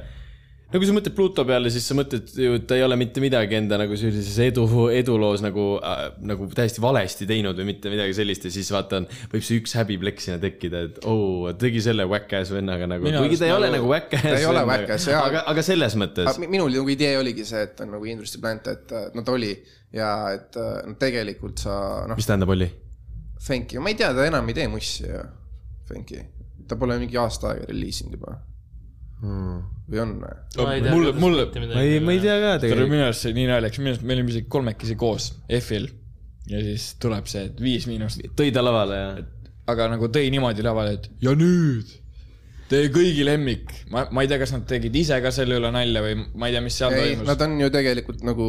[0.72, 3.22] No kui sa mõtled Pluto peale, siis sa mõtled ju, et ta ei ole mitte
[3.24, 8.16] midagi enda nagu sellises edu, eduloos nagu äh,, nagu täiesti valesti teinud või mitte midagi
[8.18, 12.08] sellist ja siis vaatan, võib see üks häbiplekk sinna tekkida, et oo oh,, tegi selle
[12.10, 14.26] whack-ass vennaga nagu, kuigi ta ei ole nagu- nagu whack-ass.
[14.26, 15.22] Ta ei ole whack-ass, jaa.
[15.30, 18.96] aga, aga selles mõttes minul nagu idee oligi see, et on nagu industry plant, et
[18.96, 19.54] äh, no ta oli
[19.96, 21.78] ja et äh, no tegelikult sa
[22.10, 22.72] noh, mis tähendab, oli?
[23.46, 25.24] Fenki, ma ei tea, ta enam ei tee mussi ju,
[25.86, 26.26] Fenki.
[26.66, 28.40] ta pole mingi aasta aega reliisinud juba
[29.22, 29.60] hmm..
[29.92, 30.80] või on või?
[30.90, 32.94] mulle, mulle, ma ei, ma ei tea ka tegelikult.
[32.96, 35.30] minu arust see oli nii naljakas, minu arust me olime isegi kolmekesi koos
[35.60, 35.90] F-il
[36.52, 39.14] ja siis tuleb see, et Viis Miinust, tõi ta lavale ja.
[39.72, 41.94] aga nagu tõi niimoodi lavale, et ja nüüd
[42.70, 43.72] teie kõigi lemmik.
[43.94, 46.56] ma, ma ei tea, kas nad tegid ise ka selle üle nalja või ma ei
[46.56, 47.28] tea, mis seal ei, toimus.
[47.30, 48.48] nad on ju tegelikult nagu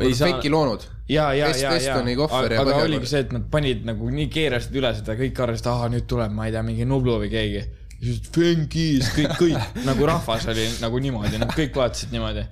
[0.00, 0.86] ei saa- Fenki loonud.
[1.08, 4.94] ja, ja, ja, ja, aga Põhja- oligi see, et nad panid nagu nii keerasid üle
[4.96, 7.66] seda, kõik arvasid, ahah, nüüd tuleb, ma ei tea, mingi Nublu või keegi.
[8.02, 12.46] Siis Fenkis, kõik, kõik nagu rahvas oli nagu niimoodi, nad kõik vaatasid niimoodi.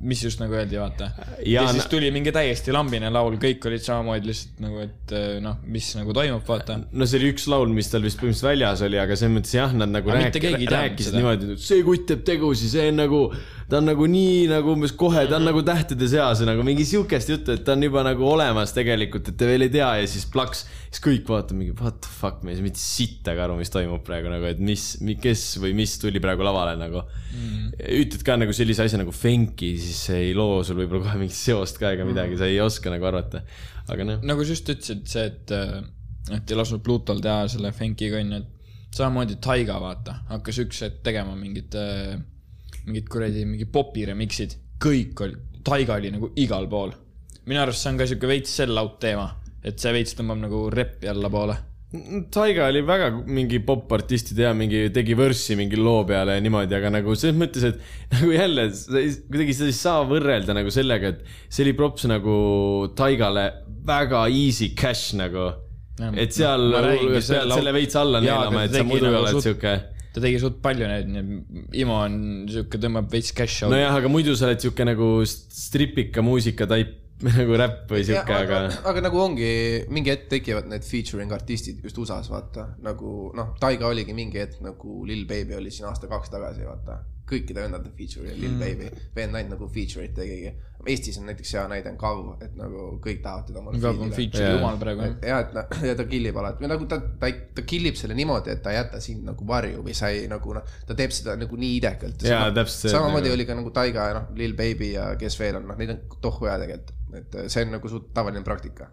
[0.00, 1.10] mis just nagu öeldi, vaata.
[1.44, 5.58] ja, siis tuli mingi täiesti lambine laul, kõik olid samamoodi lihtsalt nagu, et eh, noh,
[5.68, 6.78] mis nagu toimub, vaata.
[6.92, 9.74] no see oli üks laul, mis tal vist põhimõtteliselt väljas oli, aga selles mõttes jah,
[9.76, 10.40] nad nagu rääk-
[10.72, 13.20] rääkisid niimoodi, et see kutt teeb tegusid, see on nagu,
[13.70, 16.84] ta on nagu nii nagu umbes kohe, ta on nagu tähtede seas ja nagu mingi
[16.88, 20.08] siukest juttu, et ta on juba nagu olemas tegelikult, et te veel ei tea ja
[20.10, 23.56] siis plaks, siis kõik vaatavad mingi what the fuck, me ei saa mitte sittagi aru,
[23.60, 24.86] mis toimub praegu nagu, et mis,
[25.22, 27.76] kes või mis tuli praegu lavale nagu mm..
[28.02, 31.80] ütled ka nagu sellise asja nagu Fenki, siis ei loo sul võib-olla kohe mingit seost
[31.80, 33.44] ka ega midagi, sa ei oska nagu arvata.
[33.88, 35.56] aga noh, nagu sa just ütlesid, see, et,
[36.36, 38.52] et ei lasknud Plutol teha selle Fenkiga onju, et
[38.94, 41.74] samamoodi Taiga vaata, hakkas üks hetk tegema mingit,
[42.86, 46.92] mingit kuradi, mingi popi remix'id, kõik oli, Taiga oli nagu igal pool.
[47.46, 49.28] minu arust see on ka siuke veits sell out teema,
[49.64, 51.56] et see veits tõmbab nagu reppi allapoole.
[52.34, 56.90] Taiga oli väga mingi popartistide ja mingi tegi võrssi mingi loo peale ja niimoodi, aga
[56.90, 57.78] nagu selles mõttes, et
[58.16, 58.64] nagu jälle
[59.30, 62.34] kuidagi seda ei saa võrrelda nagu sellega, et see oli props nagu
[62.98, 63.44] Taigale
[63.86, 65.52] väga easy cash nagu.
[66.18, 69.74] et seal pead selle- veits alla neelama, et sa muidu nagu oled siuke.
[70.14, 71.14] Ta tegi suht palju neid,
[71.82, 72.18] Imo on
[72.50, 73.74] siuke, tõmbab veits cash out'i.
[73.74, 78.60] nojah, aga muidu sa oled siuke nagu stripika muusika taip nagu räpp või siuke, aga.
[78.90, 79.50] aga nagu ongi,
[79.94, 82.72] mingi hetk tekivad need featuring artistid just USA-s, vaata.
[82.84, 87.00] nagu noh, Taiga oligi mingi hetk nagu Lil Baby oli siin aasta-kaks tagasi, vaata.
[87.30, 88.60] kõikide vendade feature oli Lil mm.
[88.60, 90.52] Baby, vend ainult nagu feature'id tegigi.
[90.90, 94.12] Eestis on näiteks hea näide on Kav, et nagu kõik tahavad teda omale Kav on
[94.14, 94.56] feature'i Jaa.
[94.58, 95.08] jumal praegu.
[95.26, 98.52] ja et noh, ja ta killib alati või nagu ta, ta, ta killib selle niimoodi,
[98.54, 101.36] et ta ei jäta sind nagu varju või sa ei nagu noh, ta teeb seda
[101.40, 102.26] nagu nii idekalt.
[102.28, 105.60] Jaa, täpselt samamoodi nagu- oli ka nagu Taiga ja noh, Lil Baby ja kes veel
[105.60, 108.90] on, noh, neid on tohku hea tegelikult, et see on nagu suht tavaline praktika.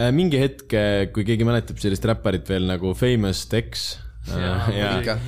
[0.00, 0.72] Äh, mingi hetk,
[1.12, 3.98] kui keegi mäletab sellist räpparit veel nagu Famous Dex.
[4.30, 5.18] ikka.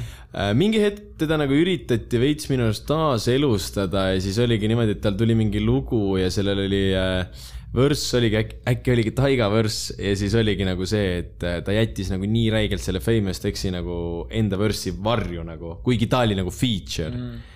[0.56, 5.18] Mingi hetk teda nagu üritati veits minu arust taaselustada ja siis oligi niimoodi, et tal
[5.18, 7.44] tuli mingi lugu ja sellel oli äh,
[7.76, 11.76] vörss oligi äkki, äkki oligi Taiga vörss ja siis oligi nagu see, et äh, ta
[11.76, 16.38] jättis nagu nii räigelt selle Famous Texi nagu enda vörssi varju nagu, kuigi ta oli
[16.38, 17.16] nagu feature.
[17.16, 17.48] Mm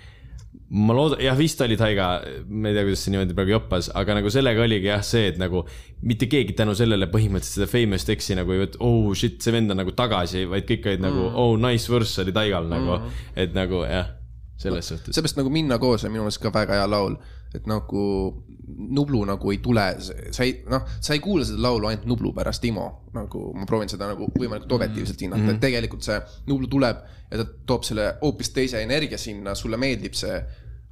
[0.69, 2.07] ma loodan, jah, vist oli Taiga,
[2.47, 5.39] ma ei tea, kuidas see niimoodi praegu joppas, aga nagu sellega oligi jah see, et
[5.39, 5.61] nagu
[6.07, 9.71] mitte keegi tänu sellele põhimõtteliselt seda famous teksti nagu ei võta, oh shit, see vend
[9.71, 11.31] on nagu tagasi, vaid kõik olid nagu, mm.
[11.31, 14.11] nagu oh nice verse oli Taigal nagu mm., et nagu jah,
[14.59, 15.15] selles suhtes.
[15.15, 17.15] seepärast nagu Minna koos on minu meelest ka väga hea laul,
[17.57, 18.03] et nagu
[18.67, 19.83] Nublu nagu ei tule,
[20.35, 22.87] sa ei, noh, sa ei kuula seda laulu ainult Nublu pärast, Timo.
[23.15, 25.55] nagu ma proovin seda nagu võimalikult objektiivselt hinnata mm, -hmm.
[25.55, 26.17] et tegelikult see
[26.51, 26.97] Nublu tuleb
[27.31, 30.39] ja ta toob selle hoopis teise energia sinna, sulle meeldib see.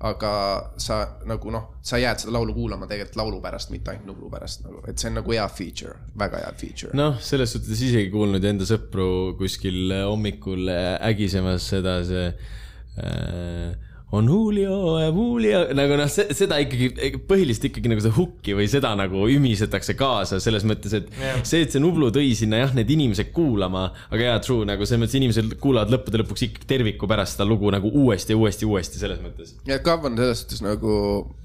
[0.06, 0.30] aga
[0.78, 4.66] sa nagu noh, sa jääd seda laulu kuulama tegelikult laulu pärast, mitte ainult Nublu pärast
[4.66, 6.92] nagu, et see on nagu hea feature, väga hea feature.
[6.94, 9.08] noh, selles suhtes isegi kuulnud enda sõpru
[9.40, 10.68] kuskil hommikul
[11.00, 18.04] ägisemas seda, see äh, on Julio ja Julio, nagu noh, seda ikkagi, põhiliselt ikkagi nagu
[18.04, 21.42] seda hukki või seda nagu ümisetakse kaasa selles mõttes, et yeah.
[21.48, 25.02] see, et see Nublu tõi sinna jah, need inimesed kuulama, aga jaa, true, nagu selles
[25.02, 29.02] mõttes inimesed kuulavad lõppude lõpuks ikkagi terviku pärast seda lugu nagu uuesti ja uuesti, uuesti
[29.02, 29.56] selles mõttes.
[29.68, 30.96] ja Kav on selles suhtes nagu,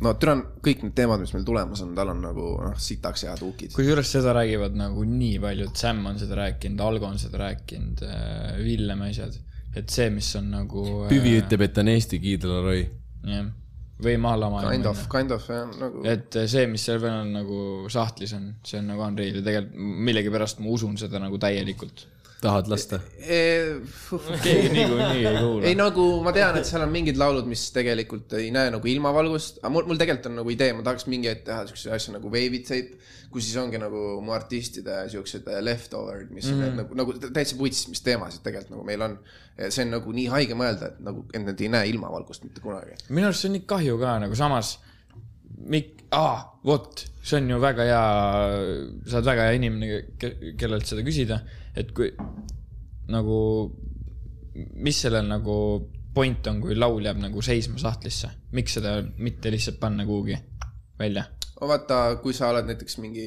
[0.05, 3.25] no türa on kõik need teemad, mis meil tulemas on, tal on nagu noh, sitaks
[3.29, 3.73] head hukid.
[3.77, 8.05] kusjuures seda räägivad nagu nii paljud, Sam on seda rääkinud, Algo on seda rääkinud,
[8.61, 9.41] Villem asjad
[9.77, 10.85] et see, mis on nagu.
[11.11, 12.85] Püvi äh, ütleb, et ta on Eesti Kid Laroi.
[13.29, 13.51] jah,
[14.01, 14.71] või Maalamaa.
[14.71, 16.05] Kind of, kind of jah, nagu.
[16.09, 17.59] et see, mis seal veel on nagu
[17.93, 22.07] sahtlis on, see on nagu unreal ja tegelikult millegipärast ma usun seda nagu täielikult
[22.45, 23.41] tahad lasta e,?
[24.45, 25.67] keegi niikuinii ei kuula.
[25.69, 29.63] ei nagu ma tean, et seal on mingid laulud, mis tegelikult ei näe nagu ilmavalgust,
[29.63, 32.33] aga mul, mul tegelikult on nagu idee, ma tahaks mingi hetk teha siukse asja nagu
[32.71, 32.99] Tape,
[33.31, 36.67] kus siis ongi nagu mu artistide siuksed leftover'id, mis mm.
[36.67, 39.19] on nagu, nagu täitsa puits, mis teemasid tegelikult nagu meil on.
[39.69, 42.97] see on nagu nii haige mõelda, et nagu, et nad ei näe ilmavalgust mitte kunagi.
[43.09, 44.79] minu arust see on nii kahju ka nagu samas
[45.69, 48.05] mik-, aa, vot, see on ju väga hea,
[49.07, 50.01] sa oled väga hea inimene,
[50.61, 51.41] kellelt seda küsida,
[51.77, 52.11] et kui
[53.11, 53.39] nagu,
[54.55, 55.57] mis sellel nagu
[56.15, 60.39] point on, kui laul jääb nagu seisma sahtlisse, miks seda mitte lihtsalt panna kuhugi
[60.99, 61.29] välja?
[61.61, 63.27] vaata, kui sa oled näiteks mingi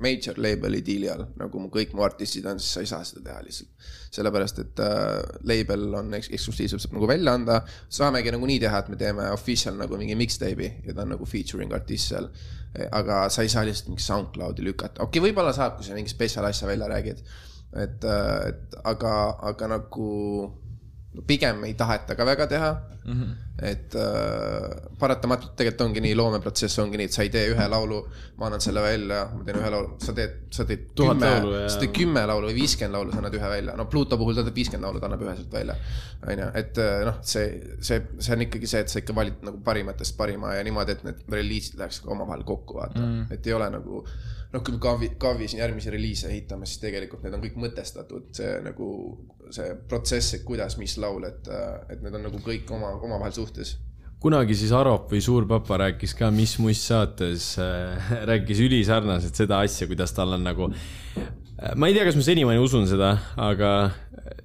[0.00, 3.24] major label'i diili all, nagu mu kõik mu artistid on, siis sa ei saa seda
[3.26, 3.90] teha lihtsalt.
[4.10, 7.60] sellepärast, et äh, label on eks eksklusiivselt saab nagu välja anda,
[7.92, 11.28] saamegi nagu nii teha, et me teeme official nagu mingi mixtape'i ja ta on nagu
[11.28, 12.30] featuring artist seal.
[12.94, 16.12] aga sa ei saa lihtsalt mingi SoundCloudi lükata, okei okay,, võib-olla saab, kui sa mingi
[16.12, 17.22] spetsial asja välja räägid.
[17.74, 20.10] Et, äh, et aga, aga nagu
[21.26, 22.70] pigem ei taheta ka väga teha
[23.14, 23.20] mm.
[23.20, 23.66] -hmm.
[23.70, 28.00] et äh, paratamatult tegelikult ongi nii, loomeprotsess ongi nii, et sa ei tee ühe laulu,
[28.38, 31.32] ma annan selle välja, ma teen ühe laulu, sa teed, sa teed kümme,
[31.66, 33.76] sa teed kümme laulu või viiskümmend laulu, sa annad ühe välja.
[33.76, 35.76] no Pluto puhul ta teeb viiskümmend laulu, ta annab ühe sealt välja.
[36.26, 37.46] on ju, et äh, noh, see,
[37.80, 41.06] see, see on ikkagi see, et sa ikka valid nagu parimatest parima ja niimoodi, et
[41.08, 43.14] need reliisid läheks ka omavahel kokku, vaata mm.
[43.14, 43.34] -hmm.
[43.34, 44.04] et ei ole nagu
[44.52, 48.30] noh, kui me Kavi, Kavi siin järgmisi reliise ehitame, siis tegelikult need on kõik mõtestatud,
[48.36, 48.88] see nagu
[49.54, 51.50] see protsess, et kuidas, mis laul, et,
[51.90, 53.78] et need on nagu kõik oma, omavahel suhtes
[54.20, 59.62] kunagi siis Arop või Suur Papa rääkis ka Mis Muss saates äh,, rääkis ülisarnaselt seda
[59.64, 61.72] asja, kuidas tal on nagu äh,.
[61.76, 63.72] ma ei tea, kas ma senimaani usun seda, aga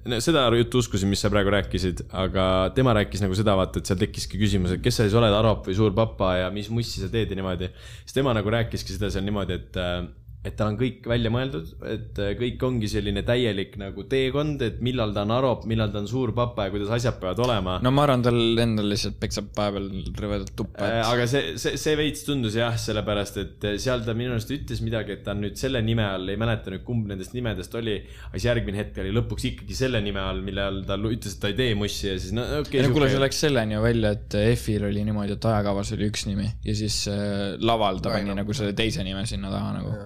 [0.08, 2.46] no, seda juttu uskusin, mis sa praegu rääkisid, aga
[2.76, 5.68] tema rääkis nagu seda, vaata, et seal tekkiski küsimus, et kes sa siis oled, Arop
[5.68, 7.68] või Suur Papa ja mis mussi sa teed ja niimoodi.
[8.04, 10.06] siis tema nagu rääkiski seda seal niimoodi, et äh,
[10.46, 14.78] et tal on kõik välja mõeldud, et äh, kõik ongi selline täielik nagu teekond, et
[14.84, 17.76] millal ta on Arop, millal ta on suur papa ja kuidas asjad peavad olema.
[17.82, 21.00] no ma arvan, tal endal lihtsalt peksab vahepeal rõvedalt tuppa et....
[21.00, 24.52] Äh, aga see, see, see veits tundus jah, sellepärast et äh, seal ta minu arust
[24.54, 27.74] ütles midagi, et ta on nüüd selle nime all, ei mäleta nüüd, kumb nendest nimedest
[27.80, 27.98] oli.
[28.28, 31.42] aga siis järgmine hetk oli lõpuks ikkagi selle nime all, mille all ta ütles, et
[31.42, 32.86] ta ei tee mussi ja siis no okei okay,.
[32.86, 36.28] no kuule, see läks selleni ju välja, et EF-il oli niimoodi, et ajakavas oli üks
[36.30, 39.96] nimi ja siis äh, laval ta pani nagu selle teise nime sinna taha nagu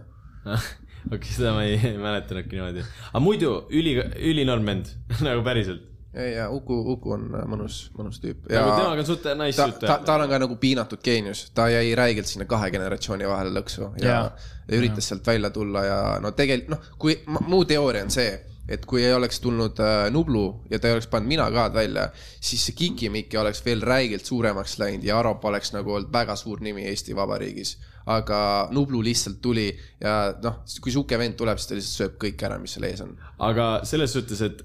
[1.07, 2.85] okei okay,, seda ma ei, ei mäletanudki niimoodi.
[3.12, 3.95] aga muidu üli,
[4.33, 4.93] ülinorm vend
[5.27, 5.87] nagu päriselt.
[6.15, 8.49] ja, ja Uku, Uku on äh, mõnus, mõnus tüüp.
[8.51, 11.69] nagu temaga on suht nice ta, juttu ta, tal on ka nagu piinatud geenius, ta
[11.73, 14.21] jäi räigelt sinna kahe generatsiooni vahele lõksu ja, ja.
[14.67, 15.15] ja üritas ja.
[15.15, 17.19] sealt välja tulla ja no tegelikult noh, kui
[17.49, 18.31] mu teooria on see
[18.71, 22.11] et kui ei oleks tulnud äh, Nublu ja ta ei oleks pannud Mina ka välja,
[22.39, 26.62] siis see Kiki-Miki oleks veel räigelt suuremaks läinud ja Arop oleks nagu olnud väga suur
[26.62, 27.77] nimi Eesti Vabariigis
[28.11, 28.41] aga
[28.74, 29.69] Nublu lihtsalt tuli
[30.01, 33.05] ja noh, kui sihuke vend tuleb, siis ta lihtsalt sööb kõik ära, mis seal ees
[33.05, 33.15] on.
[33.47, 34.65] aga selles suhtes, et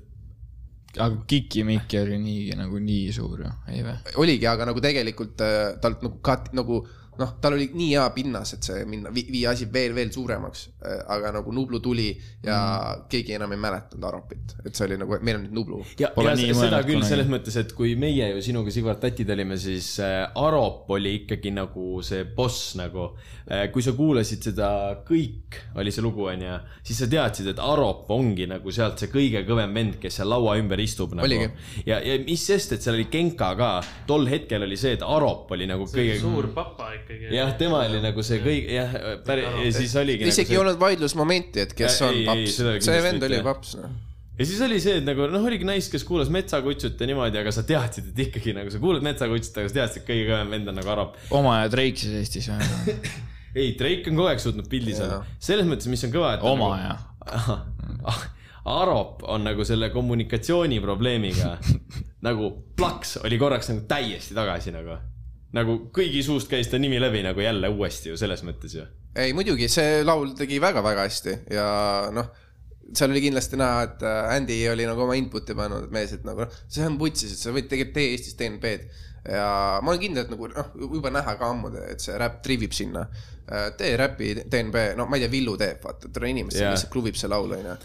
[0.96, 3.98] aga Kiki-Miki oli nii nagu nii suur ju, ei või?
[4.24, 6.82] oligi, aga nagu tegelikult äh, talt nagu cut, nagu
[7.20, 10.66] noh, tal oli nii hea pinnas, et see minna, viia asi veel, veel suuremaks.
[10.86, 12.10] aga nagu Nublu tuli
[12.44, 13.06] ja mm.
[13.10, 15.82] keegi enam ei mäletanud Aropit, et see oli nagu, meil on nüüd Nublu.
[16.00, 17.10] ja, ja nii seda mõelnud küll kunagi.
[17.12, 21.54] selles mõttes, et kui meie ju sinuga, Sigvard, tatid olime, siis äh, Arop oli ikkagi
[21.56, 23.14] nagu see boss nagu.
[23.46, 24.68] kui sa kuulasid seda
[25.06, 26.56] Kõik oli see lugu, onju,
[26.86, 30.56] siis sa teadsid, et Arop ongi nagu sealt see kõige kõvem vend, kes seal laua
[30.60, 31.30] ümber istub nagu
[31.86, 33.72] ja, ja mis sest, et seal oli Genka ka,
[34.10, 36.18] tol hetkel oli see, et Arop oli nagu kõige.
[36.22, 37.30] suur papa ikkagi.
[37.36, 40.28] jah, tema oli nagu see kõige, jah, päris, ja siis oligi.
[40.32, 42.58] isegi ei olnud vaidlusmomenti, et kes Ja, on ei, paps,
[42.90, 43.94] see vend oli paps, noh.
[44.40, 47.54] ja siis oli see, et nagu noh, oligi nais, kes kuulas Metsakutsut ja niimoodi, aga
[47.56, 50.74] sa teadsid, et ikkagi nagu sa kuulad Metsakutsut, aga sa teadsid, et kõige kõvem vend
[50.74, 51.20] on nagu Arop.
[51.36, 52.98] oma ja Drake siis Eestis või?
[53.62, 55.22] ei, Drake on kogu aeg suutnud pildis olla.
[55.40, 56.48] selles mõttes, mis on kõva, et.
[56.56, 56.96] oma ja.
[58.06, 58.18] ja.
[58.66, 61.56] Arop on nagu selle kommunikatsiooni probleemiga
[62.28, 64.98] nagu plaks oli korraks nagu täiesti tagasi nagu.
[65.56, 68.86] Nagu kõigi suust käis ta nimi läbi nagu jälle uuesti ju selles mõttes ju.
[69.16, 71.68] ei muidugi, see laul tegi väga-väga hästi ja
[72.16, 72.32] noh,
[72.94, 76.26] seal oli kindlasti näha, et äh, Andy oli nagu oma input'i pannud, et mees, et
[76.28, 78.90] nagu noh, see on vutsis, et sa võid tegelikult tee Eestis DNB-d.
[79.32, 79.48] ja
[79.82, 83.08] ma olen kindel, et nagu noh, juba näha ka ammu, et see räpp trivib sinna.
[83.78, 86.64] tee räpi DNB, no ma ei tea, Villu teeb, vaata, tore inimene Jaa.
[86.64, 87.76] yeah., lihtsalt klubib see laul, onju.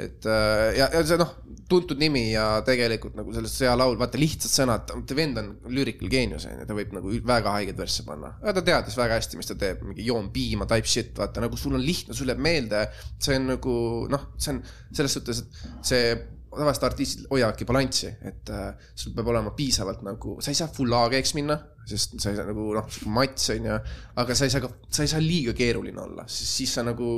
[0.00, 1.32] Et äh, ja, ja see noh,
[1.70, 6.10] tuntud nimi ja tegelikult nagu sellest hea laul, vaata lihtsad sõnad, ta vend on lyrical
[6.12, 8.34] geenius onju, ta võib nagu väga haigeid versse panna.
[8.42, 11.58] aga ta teadis väga hästi, mis ta teeb, mingi joon piima type shit, vaata nagu
[11.60, 12.86] sul on lihtne, sul jääb meelde.
[13.22, 13.74] see on nagu
[14.12, 14.62] noh, see on
[14.92, 16.14] selles suhtes, et see
[16.52, 20.92] tavaliselt artistid hoiavadki balanssi, et äh, sul peab olema piisavalt nagu, sa ei saa full
[20.98, 21.56] AG-ks minna,
[21.88, 23.78] sest sa ei saa nagu noh, mats on ju,
[24.22, 27.08] aga sa ei saa ka, sa ei saa liiga keeruline olla, siis, siis sa nagu,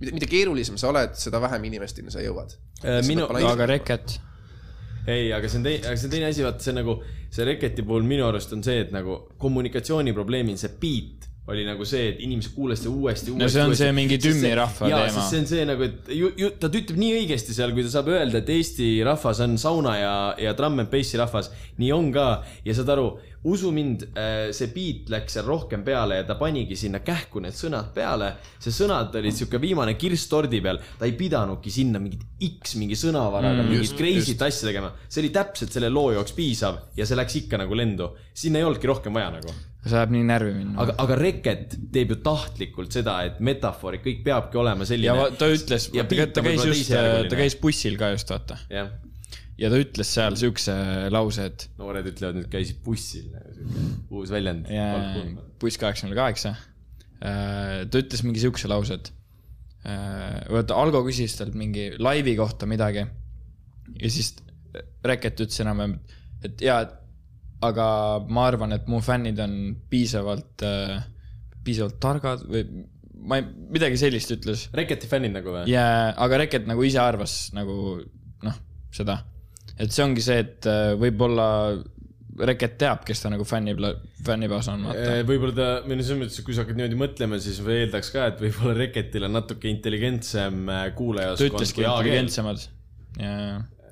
[0.00, 2.54] mida, mida keerulisem sa oled, seda vähem inimesteni sa jõuad.
[2.84, 4.18] Äh, minu- aga Reket,
[5.06, 6.96] ei, aga see on teine, aga see on teine asi, vaata see on nagu,
[7.34, 12.12] see Reketi puhul minu arust on see, et nagu kommunikatsiooniprobleemil see beat oli nagu see,
[12.12, 13.50] et inimesed kuulasid seda uuesti, uuesti.
[13.50, 15.24] see on see mingi tümmi rahva jaa, teema.
[15.26, 18.12] see on see nagu, et ju, ju, ta ütleb nii õigesti seal, kui ta saab
[18.12, 21.50] öelda, et Eesti rahvas on sauna ja, ja trumm and bassi rahvas.
[21.82, 22.26] nii on ka
[22.62, 23.08] ja saad aru,
[23.50, 24.04] usu mind,
[24.54, 28.36] see beat läks seal rohkem peale ja ta panigi sinna kähku need sõnad peale.
[28.62, 32.94] see sõnad olid sihuke viimane kirss tordi peal, ta ei pidanudki sinna mingit X mingi
[32.94, 34.94] sõnavaraga mm, mingit crazy't asja tegema.
[35.08, 38.12] see oli täpselt selle loo jaoks piisav ja see läks ikka nagu lendu.
[38.30, 40.74] sinna ei olnudki rohkem vaja nagu see läheb nii närvi minna.
[40.84, 45.10] aga, aga Reket teeb ju tahtlikult seda, et metafoorid, kõik peabki olema selline.
[45.10, 48.60] ja ta ütles, ja ta, käis just, ta käis bussil ka just, vaata.
[48.70, 50.76] ja ta ütles seal siukse
[51.14, 53.32] lause, et noored ütlevad nüüd käisid bussil,
[54.12, 54.70] uus väljend.
[55.62, 56.54] buss kaheksa null kaheksa.
[57.18, 59.12] ta ütles mingi siukse lause, et
[59.82, 63.08] äh, vaata, Algo küsis talt mingi laivi kohta midagi.
[63.98, 64.36] ja siis
[65.04, 65.98] Reket ütles enam-vähem,
[66.46, 66.98] et jaa, et
[67.62, 67.86] aga
[68.28, 69.56] ma arvan, et mu fännid on
[69.90, 71.02] piisavalt äh,,
[71.62, 72.66] piisavalt targad või
[73.22, 75.66] ma ei, midagi sellist ütles Reketi fännid nagu või?
[75.70, 75.86] ja,
[76.18, 77.74] aga Reket nagu ise arvas nagu
[78.42, 78.60] noh,
[78.94, 79.20] seda.
[79.76, 81.48] et see ongi see, et äh, võib-olla
[82.32, 83.82] Reket teab, kes ta nagu fännib,
[84.24, 85.18] fännibaas on, vaata.
[85.28, 88.30] võib-olla ta, või no selles mõttes, et kui sa hakkad niimoodi mõtlema, siis eeldaks ka,
[88.32, 92.64] et võib-olla Reketil on natuke intelligentsem äh, ta kuulajaskond ütleski intelligentsemad
[93.20, 93.34] ja,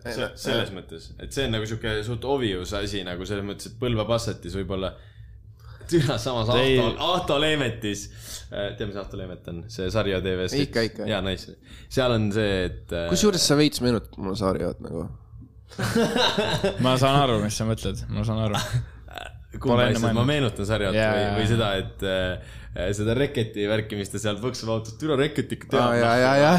[0.01, 3.79] Se- selles mõttes, et see on nagu sihuke suht obvious asi nagu selles mõttes, et
[3.81, 4.95] Põlva Passatis võib-olla.
[5.91, 8.05] türa samas Ahto, Ahto Leemetis,
[8.51, 10.55] tead, mis Ahto Leemet on, see sarja TV-s.
[10.55, 11.09] Ikka, ikka.
[11.11, 11.57] jaa, nice,
[11.91, 12.95] seal on see, et.
[13.11, 15.09] kusjuures sa veits meenutad mulle Saarjat nagu.
[16.85, 18.59] ma saan aru, mis sa mõtled, ma saan aru.
[19.59, 22.57] kumba asja, ma meenutan sarjat Jaa, või, või seda, et äh,
[22.95, 25.97] seda Reketi värki, mis ta seal põksub autos, türa Reket ikka teab.
[25.99, 26.53] ja, ja, ja,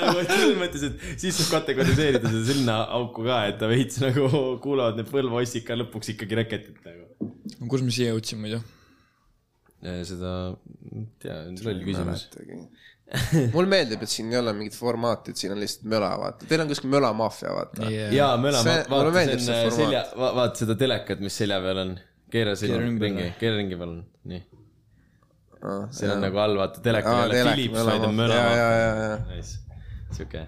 [0.00, 4.30] nagu selles mõttes, et siis saab kategoriseerida seda sinna auku ka, et ta veits nagu
[4.64, 7.32] kuulavad need Põlva ossid ka lõpuks ikkagi Reketit nagu.
[7.68, 8.62] kus me siia jõudsime muidu?
[9.80, 10.32] seda,
[10.92, 12.26] ei tea, loll küsimus.
[13.54, 16.62] mulle meeldib, et siin ei ole mingit formaati, et siin on lihtsalt möla, vaata, teil
[16.62, 17.88] on kuskil möla maffia, vaata.
[17.90, 19.80] jaa, oleme See-, mulle vaata, meeldib see on formaat.
[19.80, 20.04] selja,
[20.38, 21.96] vaata seda telekat, mis selja peal on.
[22.30, 24.42] keera selja ringi keera ringi palun, nii.
[25.60, 28.16] Ah, seal on nagu all, vaata, teleka Aa, ei ole Philips, vaid on maffia.
[28.22, 29.18] möla Jaa, jaa, jaa, maffia jaa..
[29.34, 29.80] Nice,
[30.16, 30.44] sihuke.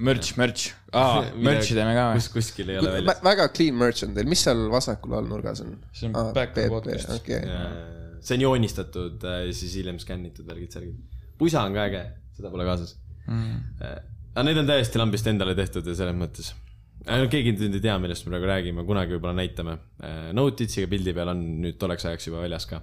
[0.00, 0.66] Merch, merch,
[0.96, 2.34] aa, merch'i teeme ka kus, või?
[2.38, 3.18] kuskil ei ole väljas.
[3.24, 5.74] väga clean merch on teil, mis seal vasakul all nurgas on?
[5.96, 7.10] See on Backyard podcast.
[7.18, 7.40] okei,
[8.24, 10.96] see on joonistatud äh, ja siis hiljem skännitud värgid-särgid.
[11.40, 12.06] Pusa on ka äge,
[12.36, 12.96] seda pole kaasas
[13.26, 13.60] mm..
[14.34, 16.52] aga need on täiesti lambist endale tehtud ja selles mõttes.
[17.32, 19.78] keegi nüüd ei tea, millest me praegu räägime, kunagi võib-olla näitame.
[20.36, 22.82] Notitsiga pildi peal on nüüd tolleks ajaks juba väljas ka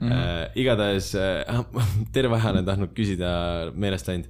[0.00, 0.10] mm.
[0.10, 0.50] -hmm.
[0.54, 1.64] igatahes äh,
[2.12, 3.30] terve aja olen tahtnud küsida,
[3.74, 4.28] meelest läinud.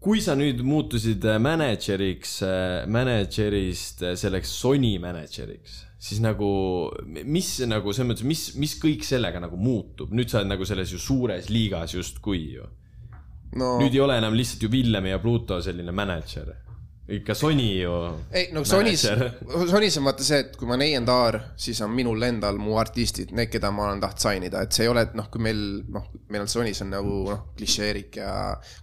[0.00, 2.40] kui sa nüüd muutusid äh, mänedžeriks,
[2.86, 6.48] mänedžerist äh, selleks Sony mänedžeriks, siis nagu,
[7.28, 10.94] mis nagu selles mõttes, mis, mis kõik sellega nagu muutub, nüüd sa oled nagu selles
[10.94, 12.64] ju suures liigas justkui ju.
[13.60, 16.54] no nüüd ei ole enam lihtsalt ju Villemi ja Pluto selline mänedžer.
[17.10, 17.92] ikka Sony ju.
[18.32, 22.22] ei no Sonys Sonys on vaata see, et kui ma olen A&R, siis on minul
[22.22, 25.18] endal mu artistid, need, keda ma olen tahtnud sign ida, et see ei ole, et
[25.18, 28.32] noh, kui meil noh, meil on Sonys on nagu noh, Klišeerik ja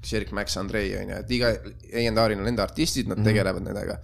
[0.03, 3.31] Klišeerik Max Andrei on ju, et iga A&R-il on enda artistid, nad mm -hmm.
[3.31, 3.99] tegelevad nendega.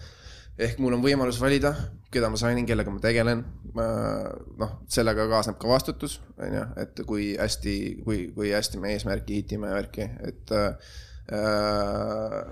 [0.59, 1.73] Ehk mul on võimalus valida,
[2.13, 3.45] keda ma sign in, kellega ma tegelen.
[3.73, 9.41] noh, sellega kaasneb ka vastutus, on ju, et kui hästi, kui, kui hästi me eesmärki
[9.41, 10.93] hitime ja värki, et äh,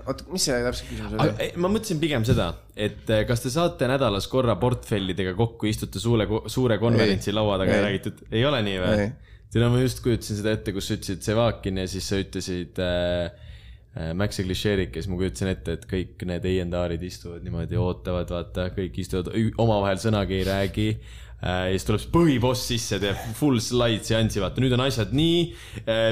[0.08, 1.48] oota, mis see täpselt küsimus oli?
[1.60, 6.26] ma mõtlesin pigem seda, et eh, kas te saate nädalas korra portfellidega kokku, istute suure,
[6.50, 7.86] suure konverentsi laua taga ja Ei.
[7.90, 9.06] räägite, et ei ole nii või?
[9.52, 13.51] tead, ma just kujutasin seda ette, kus sa ütlesid Sevakin ja siis sa ütlesid äh,
[13.96, 18.30] äh, Max ja Klišeerik siis ma kujutasin ette, et kõik need A&R-id istuvad niimoodi, ootavad,
[18.32, 23.18] vaata, kõik istuvad, omavahel sõnagi ei räägi äh, ja siis tuleb see põhiboss sisse, teeb
[23.38, 25.42] full slide seansi, vaata nüüd on asjad nii,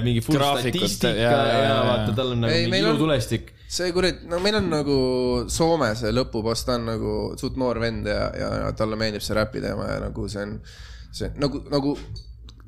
[0.05, 3.53] mingi full Graafikud, statistika ja, ja- ja, vaata, tal on nagu Ei, mingi ilutulestik.
[3.71, 4.97] see kurat, no meil on nagu
[5.49, 9.63] Soome see lõpuboss, ta on nagu suht noor vend ja, ja talle meeldib see räpi
[9.63, 10.57] teema ja nagu see on,
[11.15, 11.95] see nagu, nagu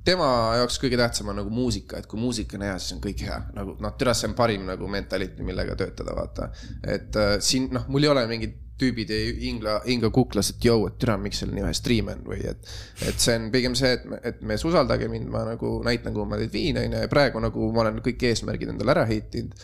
[0.04, 3.22] tema jaoks kõige tähtsam on nagu muusika, et kui muusika on hea, siis on kõik
[3.26, 6.50] hea, nagu noh, türa see on parim nagu mentality, millega töötada, vaata.
[6.82, 10.88] et äh, siin noh, mul ei ole mingid tüübid ei hingla, hinga kuklas, et jõu,
[10.88, 12.72] et türa, miks seal nii vähe striime on või et,
[13.06, 16.40] et see on pigem see, et, et mees usaldage mind, ma nagu näitan, kuhu ma
[16.40, 19.54] teid viin, onju, ja praegu nagu ma olen kõik eesmärgid endale ära hittinud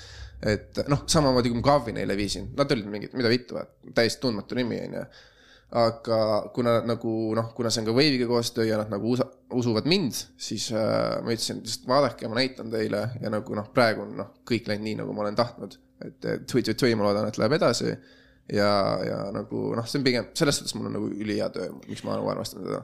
[0.46, 3.58] et noh, samamoodi kui ma Kavi neile viisin, nad olid mingid, mida vittu,
[3.94, 5.04] täiesti tundmatu nimi onju.
[5.76, 6.18] Aga
[6.54, 10.16] kuna nagu noh, kuna see on ka Wave'iga koostöö ja nad nagu usa, usuvad mind,
[10.40, 14.30] siis äh, ma ütlesin, lihtsalt vaadake, ma näitan teile ja nagu noh, praegu on noh,
[14.48, 15.76] kõik läinud nii, nagu ma olen tahtnud.
[16.06, 17.96] et tui-tui-tui, ma loodan, et läheb edasi.
[18.52, 18.70] ja,
[19.04, 22.16] ja nagu noh, see on pigem selles suhtes mul on nagu ülihea töö, miks ma
[22.16, 22.80] nagu armastan seda.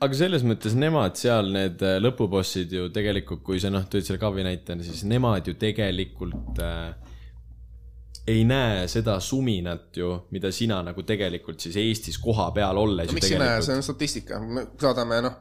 [0.00, 4.22] aga selles mõttes nemad seal, need äh, lõpubossid ju tegelikult, kui sa noh, tõid selle
[4.22, 7.07] Kavi näite, siis nemad ju tegelikult äh,
[8.28, 13.30] ei näe seda suminat ju, mida sina nagu tegelikult siis Eestis kohapeal olles no miks
[13.30, 13.76] ei näe, see tegelikult.
[13.76, 15.38] on statistika, me saadame noh,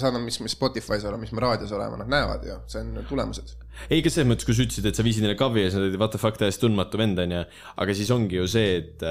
[0.00, 3.54] saadame, mis me Spotify's oleme, mis me raadios oleme, nad näevad ju, see on tulemused.
[3.90, 5.98] Ei, kas selles mõttes, kui sa ütlesid, et sa viisid neile Kavi ja sa olid
[6.00, 7.42] what the fuck täiesti tundmatu vend onju,
[7.82, 9.04] aga siis ongi ju see, et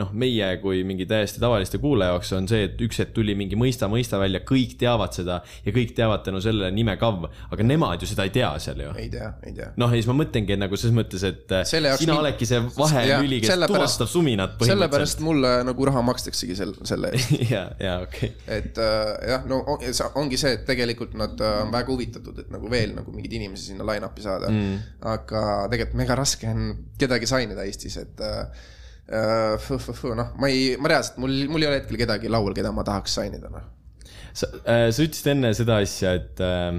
[0.00, 3.58] noh, meie kui mingi täiesti tavaliste kuulaja jaoks on see, et üks hetk tuli mingi
[3.58, 8.02] mõista, mõista välja, kõik teavad seda ja kõik teavad tänu sellele nime Kav, aga nemad
[8.02, 9.70] ju seda ei tea seal ju ei tea, ei tea.
[9.80, 12.60] noh, ja siis ma mõtlengi nagu selles mõttes, et äh, Selle sina mind- oledki see
[12.76, 17.36] vahelüli, kes sellepärast- tuvastab suminat sellepärast mulle nagu raha makstaksegi sel-, selle eest.
[17.54, 18.58] ja, ja okei okay..
[18.58, 19.86] et äh, jah, no on-
[20.24, 23.70] ongi see, et tegelikult nad äh, on väga huvitatud, et nagu veel nagu mingeid inimesi
[23.70, 24.78] sinna line-up'i saada mm..
[25.14, 28.72] aga tegelikult mega raske on kedagi sign ida Eestis, et äh,
[29.10, 33.18] noh, ma ei, ma reaalselt, mul, mul ei ole hetkel kedagi laual, keda ma tahaks
[33.18, 33.66] sign ida, noh.
[34.32, 36.78] sa äh,, sa ütlesid enne seda asja, et äh,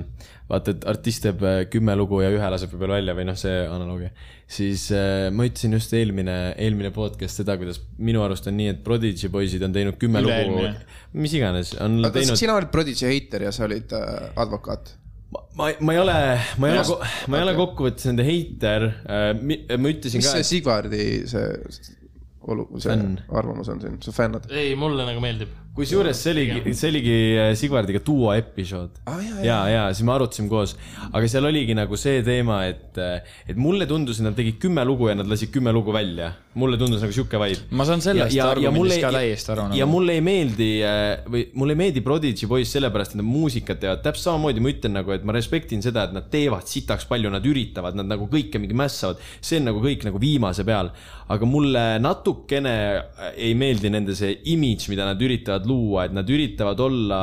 [0.50, 3.54] vaata, et artist teeb äh, kümme lugu ja ühe laseb võib-olla välja või noh, see
[3.70, 4.12] analoogia.
[4.58, 8.84] siis äh, ma ütlesin just eelmine, eelmine podcast seda, kuidas minu arust on nii, et
[8.86, 12.42] Prodigy poisid on teinud kümme lugu Üle-eelmine., mis iganes, on oota, teinud.
[12.42, 14.96] sina olid Prodigy heiter ja sa olid äh, advokaat.
[15.58, 16.18] ma, ma ei ole,
[16.62, 19.30] ma ei ole ma ei ole kokkuvõttes nende heiter äh,.
[19.78, 22.02] ma ütlesin mis ka see, Sigvardi see
[22.48, 23.20] olu-, see Fänn.
[23.32, 24.50] arvamus on siin, sa fännad?
[24.50, 25.50] ei, mulle nagu meeldib.
[25.76, 30.14] Kusjuures see oligi, see oligi äh, Sigvardiga duo episood Aa, jaa, ja, ja siis me
[30.16, 30.76] arutasime koos,
[31.12, 32.96] aga seal oligi nagu see teema, et,
[33.50, 36.32] et mulle tundus, et nad tegid kümme lugu ja nad lasid kümme lugu välja.
[36.56, 37.68] mulle tundus nagu sihuke vibe.
[37.76, 39.92] ma saan sellest argumendist ka täiesti aru ja nagu.
[39.92, 44.04] mulle ei meeldi äh, või mulle ei meeldi Prodigy poiss sellepärast, et nad muusikat teevad,
[44.06, 47.46] täpselt samamoodi ma ütlen nagu, et ma respektin seda, et nad teevad sitaks palju, nad
[47.46, 50.94] üritavad, nad nagu kõike mingi mässavad, see on nagu kõik nagu viimase peal.
[51.26, 56.30] aga mulle natukene äh, ei meeldi nende see imidž, mida nad üritavad luua, et nad
[56.30, 57.22] üritavad olla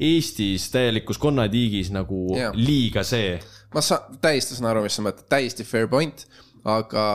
[0.00, 2.54] Eestis täielikus konnatiigis nagu yeah.
[2.56, 3.38] liiga see.
[3.74, 6.26] ma saan, täiesti saan aru, mis sa mõtled, täiesti fair point,
[6.68, 7.06] aga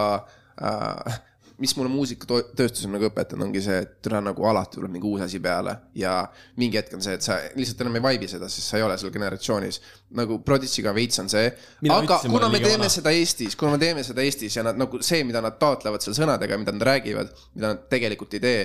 [0.61, 1.19] äh,
[1.57, 5.23] mis mulle muusikatööstus on nagu õpetanud, ongi see, et täna nagu alati tuleb mingi uus
[5.25, 6.19] asi peale ja
[6.61, 8.97] mingi hetk on see, et sa lihtsalt enam ei vibe'i seda, sest sa ei ole
[9.01, 9.79] seal generatsioonis.
[10.17, 12.93] nagu Prodigy'ga veits on see, aga ütlesin, kuna me teeme vana.
[12.93, 16.17] seda Eestis, kuna me teeme seda Eestis ja nad nagu see, mida nad taotlevad seal
[16.19, 18.61] sõnadega, mida nad räägivad, mida nad tegelikult ei tee,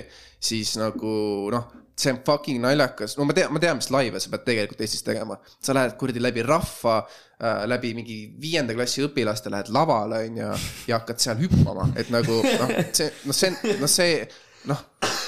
[0.51, 1.15] siis nagu
[1.53, 4.81] noh, see on fucking naljakas, no ma tean, ma tean, mis laive sa pead tegelikult
[4.81, 5.37] Eestis tegema.
[5.61, 10.47] sa lähed kuradi läbi rahva äh,, läbi mingi viienda klassi õpilaste lähed lavale onju
[10.89, 14.17] ja hakkad seal hüppama, et nagu noh, see, noh, see, noh see
[14.69, 14.79] noh,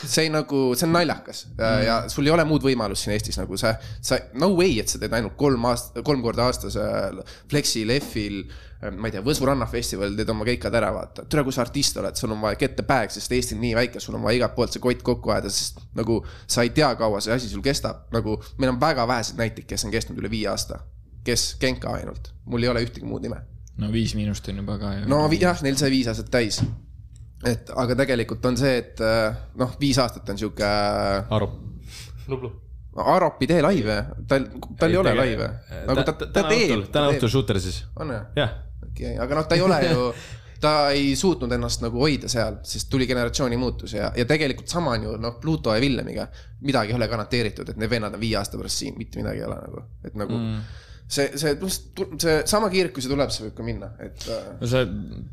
[0.08, 1.82] see nagu, see on naljakas mm.
[1.86, 5.02] ja sul ei ole muud võimalust siin Eestis nagu sa, sa no way, et sa
[5.02, 7.20] teed ainult kolm aast-, kolm korda aastas äh,
[7.52, 8.44] Flexi, Lehvil,
[8.92, 11.26] ma ei tea, Võsu rannafestivalil teed oma keikad ära, vaata.
[11.30, 13.74] tere, kui sa artist oled, sul on vaja get the bag, sest Eesti on nii
[13.78, 16.92] väike, sul on vaja igalt poolt see kott kokku ajada, sest nagu sa ei tea,
[17.00, 20.32] kaua see asi sul kestab, nagu meil on väga vähesed näiteid, kes on kestnud üle
[20.32, 20.84] viie aasta.
[21.26, 23.42] kes, Genka ainult, mul ei ole ühtegi muud nime
[23.82, 25.08] no Viis Miinust on juba ka ju.
[25.12, 26.62] no jah, neil sai viis aastat täis.
[27.46, 30.70] et aga tegelikult on see, et äh, noh, viis aastat on sihuke,
[31.30, 31.50] Aru.
[32.32, 32.52] Nublu.
[32.96, 33.96] Arop ei tee laive,
[34.30, 34.46] tal,
[34.80, 35.50] tal ei ole laive.
[35.90, 37.82] nagu ta, ta täna teeb õhtul,, täna õhtul shooter siis.
[38.00, 38.30] on jah?
[38.40, 38.54] jah,
[38.90, 40.08] okei, aga noh, ta ei ole ju,
[40.66, 44.96] ta ei suutnud ennast nagu hoida seal, sest tuli generatsiooni muutus ja, ja tegelikult sama
[44.96, 46.28] on ju noh, Pluto ja Villemiga.
[46.66, 49.48] midagi ei ole garanteeritud, et need vennad on viie aasta pärast siin, mitte midagi ei
[49.50, 50.62] ole nagu, et nagu mm.
[51.08, 51.54] see, see,
[52.18, 54.82] see sama kiirelt, kui see tuleb, see võib ka minna, et äh, no sa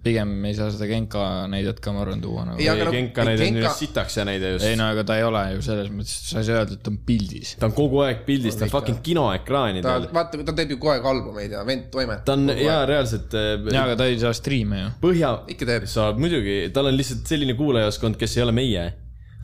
[0.05, 2.61] pigem ei saa seda Genka näidet ka, ma arvan, tuua nagu.
[2.61, 4.77] Ei, aga no- Genka näide on just sitaks ja näide just ei.
[4.79, 6.99] no aga ta ei ole ju selles mõttes, sa ei saa öelda, et ta on
[7.09, 7.55] pildis.
[7.61, 10.09] ta on kogu aeg pildis, ta on fucking ta kinoekraanidel.
[10.13, 12.27] vaata, ta teeb ju kogu aeg albumeid ja vend toimetab.
[12.29, 14.91] ta on jaa, reaalselt äh, jaa, aga ta ei saa striime ju.
[15.07, 15.89] põhja, ikka teeb.
[15.91, 18.91] saab muidugi, tal on lihtsalt selline kuulajaskond, kes ei ole meie.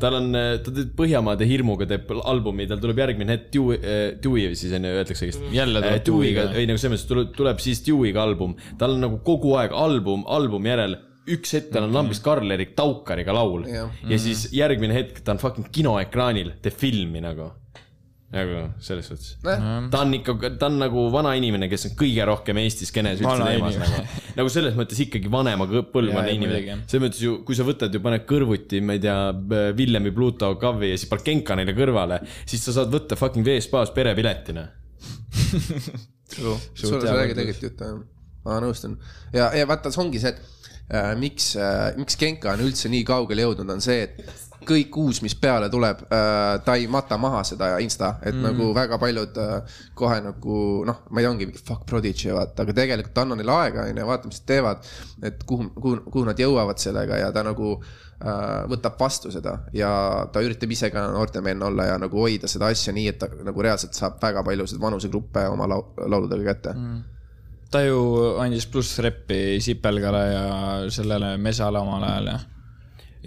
[0.00, 3.80] Tal on, ta teeb Põhjamaade hirmuga teeb albumi, tal tuleb järgmine hetk Dewey,
[4.22, 5.50] Dewey siis on ju, öeldakse õigesti.
[5.54, 6.62] Jälle tuleb Dewey'ga, Dewey'ga.
[6.62, 10.24] ei nagu selles mõttes tuleb, tuleb siis Dewey'ga album, tal on nagu kogu aeg album,
[10.38, 10.98] albumi järel
[11.28, 13.92] üks hetk tal on lambist Karl-Erik Taukariga laul Jah.
[14.08, 17.50] ja siis järgmine hetk ta on fucking kinoekraanil, teeb filmi nagu.
[18.28, 19.36] Nagu selles suhtes.
[19.40, 23.46] ta on ikka, ta on nagu vana inimene, kes on kõige rohkem Eesti skeenes üldse
[23.46, 24.02] teemas nagu.
[24.36, 28.26] nagu selles mõttes ikkagi vanema põlvkonna inimene selles mõttes ju, kui sa võtad ju, paned
[28.28, 29.16] kõrvuti, ma ei tea,
[29.78, 33.94] Villemi, Pluto, Kavi ja siis paned Genka neile kõrvale, siis sa saad võtta fucking veespaas
[33.96, 34.66] perepiletina.
[36.28, 37.90] sul on räägi tegelikult juttu,
[38.44, 38.98] ma nõustun.
[39.32, 43.08] ja, ja vaata, see ongi see, et äh, miks äh,, miks Genka on üldse nii
[43.08, 47.44] kaugele jõudnud, on see, et kõik uus, mis peale tuleb äh,, ta ei mata maha
[47.46, 48.42] seda insta, et mm.
[48.48, 50.58] nagu väga paljud äh, kohe nagu
[50.88, 54.08] noh, ma ei tea, ongi mingi fuck prodigy vaata, aga tegelikult anna neile aega, onju,
[54.08, 54.90] vaata, mis nad teevad.
[55.28, 59.92] et kuhu, kuhu, kuhu nad jõuavad sellega ja ta nagu äh, võtab vastu seda ja
[60.32, 63.62] ta üritab ise ka noortemeelne olla ja nagu hoida seda asja nii, et ta nagu
[63.62, 67.00] reaalselt saab väga paljusid vanusegruppe oma lau- lauludega kätte mm..
[67.70, 68.02] ta ju
[68.42, 70.46] andis pluss reppi Sipelgale ja
[70.90, 72.38] sellele Mesale omal ajal ja.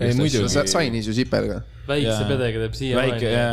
[0.02, 0.50] Ei muidugi.
[0.50, 1.62] sa sainis ju Sipelga.
[1.88, 3.32] väikse pedega teeb väike siiamaani.
[3.32, 3.48] ja,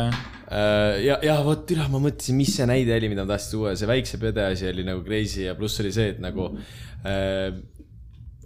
[0.49, 3.75] Äh, ja, ja vot üle ma mõtlesin, mis see näide oli, mida ma tahtsin tuua,
[3.77, 6.47] see väikse pede asi oli nagu crazy ja pluss oli see, et nagu
[7.05, 7.51] äh,.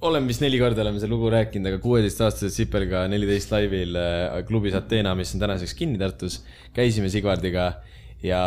[0.04, 4.76] oleme vist neli korda oleme seda lugu rääkinud, aga kuueteistaastased Sipelga neliteist laivil äh, klubis
[4.76, 6.42] Ateena, mis on tänaseks kinni Tartus.
[6.76, 7.70] käisime Sigvardiga
[8.20, 8.44] ja,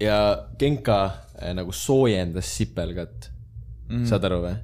[0.00, 0.18] ja
[0.56, 3.28] Genka äh, nagu soojendas Sipelgat
[3.90, 4.08] mm..
[4.08, 4.56] saad aru või?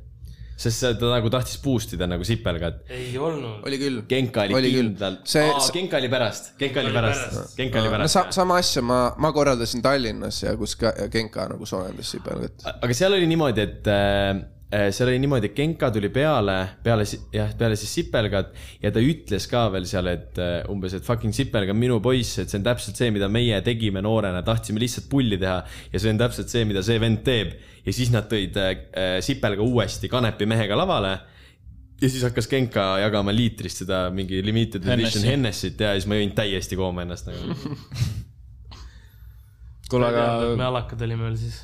[0.59, 3.62] Sest ta nagu tahtis boost ida nagu Sipelgat ei olnud.
[3.68, 4.01] oli küll.
[4.10, 7.94] Genka oli, Oli kindlalt, See- aa Genka oli pärast, Genka oli pärast Genka oli no
[7.94, 8.24] pärast sa,.
[8.35, 12.66] sama asja ma, ma korraldasin Tallinnas ja kus ka Genka nagu soojendas Sipelgat.
[12.74, 17.55] aga seal oli niimoodi, et äh, seal oli niimoodi, et Genka tuli peale, peale jah,
[17.57, 18.51] peale siis Sipelgat
[18.82, 22.43] ja ta ütles ka veel seal, et äh, umbes, et fucking Sipelg on minu poiss,
[22.43, 25.62] et see on täpselt see, mida meie tegime noorena, tahtsime lihtsalt pulli teha
[25.93, 27.57] ja see on täpselt see, mida see vend teeb.
[27.86, 31.16] ja siis nad tõid äh, Sipelga uuesti Kanepi mehega lavale
[32.03, 35.73] ja siis hakkas Genka jagama liitrist seda mingi limited edition Hennessy.
[35.73, 37.57] Hennessy't ja siis ma jõin täiesti kooma ennast nagu.
[39.89, 41.62] kuule, me aga alakad olime veel siis.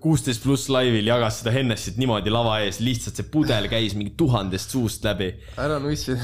[0.00, 4.70] Kuusteist pluss laivil jagas seda Hennessy't niimoodi lava ees, lihtsalt see pudel käis mingi tuhandest
[4.76, 5.32] suust läbi.
[5.58, 6.14] ära nussi.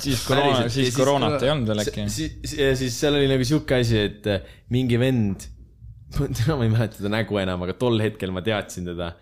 [0.00, 2.06] siis koroona, siis siis- koroonat ei olnud veel äkki.
[2.08, 4.40] siis, ja siis seal oli nagu sihuke asi, et äh,
[4.72, 5.44] mingi vend,
[6.16, 9.12] täna ma ei mäleta teda nägu enam, aga tol hetkel ma teadsin teda.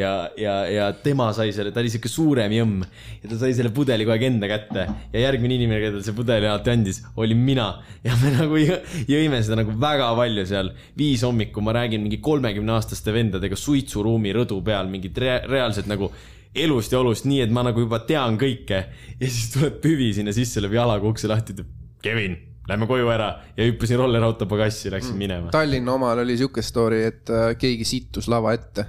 [0.00, 2.82] ja, ja, ja tema sai selle, ta oli sihuke suurem jõmm
[3.20, 6.48] ja ta sai selle pudeli kogu aeg enda kätte ja järgmine inimene, kellele see pudeli
[6.50, 7.68] alati andis, olin mina
[8.06, 10.74] ja me nagu jõ- jõime seda nagu väga palju seal.
[10.98, 16.10] viis hommikul ma räägin mingi kolmekümne aastaste vendadega suitsuruumi rõdu peal mingit rea reaalselt nagu
[16.54, 18.78] elust ja olust, nii et ma nagu juba tean kõike
[19.20, 21.68] ja siis tuleb Püvi sinna sisse, lööb jalaga ukse lahti, ütleb
[22.02, 22.36] Kevin,
[22.68, 25.20] lähme koju ära ja hüppasin rollerauto pagassi, läksin mm.
[25.20, 25.52] minema.
[25.54, 28.86] Tallinna omal oli sihuke story, et äh, keegi sittus lava ette.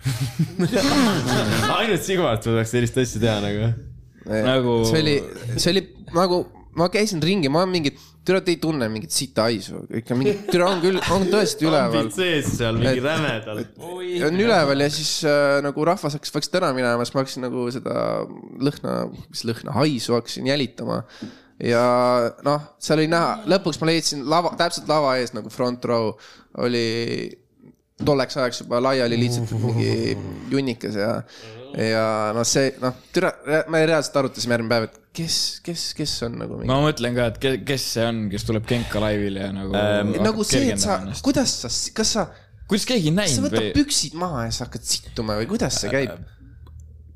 [1.78, 3.72] ainult Sigvart suudaks sellist asja teha nagu.
[4.30, 5.16] Nagu- see oli,
[5.56, 5.82] see oli
[6.16, 6.44] nagu,
[6.78, 7.92] ma käisin ringi, ma mingi,
[8.26, 12.10] türa te ei tunne mingit sita haisu, ikka mingi, türa on küll, on tõesti üleval.
[12.14, 13.80] sees seal mingi rämedalt.
[14.28, 17.66] on üleval ja siis äh, nagu rahvas hakkas vaikselt ära minema, siis ma hakkasin nagu
[17.74, 17.96] seda
[18.68, 18.96] lõhna,
[19.32, 21.00] mis lõhna, haisu hakkasin jälitama.
[21.64, 21.84] ja
[22.46, 26.12] noh, seal oli näha, lõpuks ma leidsin lava, täpselt lava ees nagu front row
[26.60, 26.86] oli
[28.06, 30.16] tolleks ajaks juba laiali lihtsalt mingi
[30.52, 31.10] junnikas ja,
[31.76, 32.04] ja
[32.36, 33.32] noh, see noh, türa,
[33.70, 35.36] me reaalselt arutasime järgmine päev, et kes,
[35.66, 38.66] kes, kes on nagu mingi ma mõtlen ka, et ke- kes see on, kes tuleb
[38.70, 42.26] Genka laivile ja nagu Ähm, nagu see, et sa kuidas sa, kas sa,
[42.70, 43.72] kuidas keegi sa näinud võtad või?
[43.80, 46.16] püksid maha ja sa hakkad sittuma või kuidas see käib?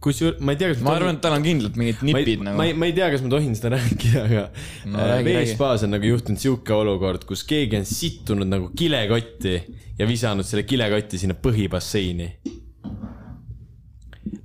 [0.04, 2.44] Kusjuures ma ei tea, kas ma arvan, et tal on kindlalt mingid ma ei nipid,
[2.46, 4.44] nagu ma ei, ma ei tea, kas ma tohin seda rääkida, aga
[4.92, 9.54] No räägi, veespaas on nagu juhtunud sihuke olukord, kus keegi on sittunud nagu kilekotti
[9.98, 12.28] ja visanud selle kilekoti sinna põhibasseini.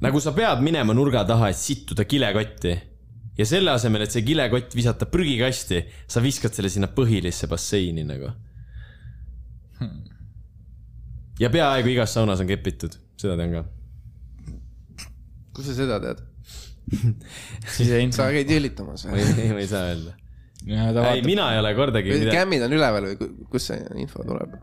[0.04, 2.76] nagu sa pead minema nurga taha, et sittuda kilekotti
[3.40, 8.32] ja selle asemel, et see kilekott visata prügikasti, sa viskad selle sinna põhilisse basseini nagu.
[11.40, 13.68] ja peaaegu igas saunas on kepitud, seda tean ka.
[15.60, 16.24] Kust sa seda tead?
[18.16, 18.32] sa.
[18.34, 19.28] käid jõllitamas ma või?
[19.44, 20.16] ei, ma ei saa öelda.
[20.66, 24.58] ei, vaatab, mina ei ole kordagi kämmid on üleval või ku- kust see info tuleb?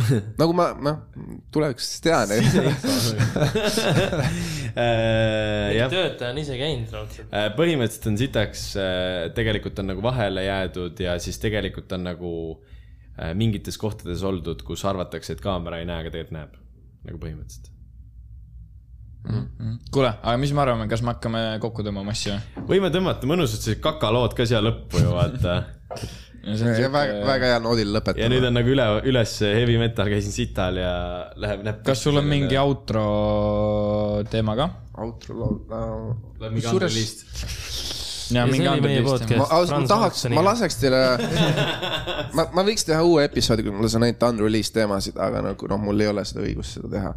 [0.40, 1.00] nagu ma, noh,
[1.52, 2.30] tulevikus siis tean.
[4.70, 7.32] Äh, töötaja on ise käinud raudselt.
[7.56, 8.60] põhimõtteliselt on sitaks,
[9.34, 14.84] tegelikult on nagu vahele jäädud ja siis tegelikult on nagu äh, mingites kohtades oldud, kus
[14.86, 16.54] arvatakse, et kaamera ei näe, aga tegelikult näeb.
[17.08, 17.72] nagu põhimõtteliselt.
[19.92, 22.38] kuule, aga mis me arvame, kas me hakkame kokku tõmbama asju?
[22.68, 25.56] võime tõmmata mõnusad sellised kakalood ka siia lõppu ju vaata.
[26.40, 28.48] väga, väga hea noodil ja nüüd lõpetada.
[28.48, 30.94] on nagu üle, üles heavy metal, käisin sital ja
[31.36, 31.82] läheb, läheb.
[31.86, 33.04] kas sul on mingi outro
[34.32, 34.70] teema ka?
[35.04, 36.48] outro laul äh,.
[36.48, 37.68] mingi kusjuures ja
[38.30, 39.38] Ja see mingi Andrelist podcast.
[39.38, 41.00] ma ausalt, ma tahaks, ma laseks teile,
[42.36, 45.80] ma, ma võiks teha uue episoodi, kui mul on ainult unreleased teemasid, aga nagu noh,
[45.82, 47.10] mul ei ole seda õigust seda teha.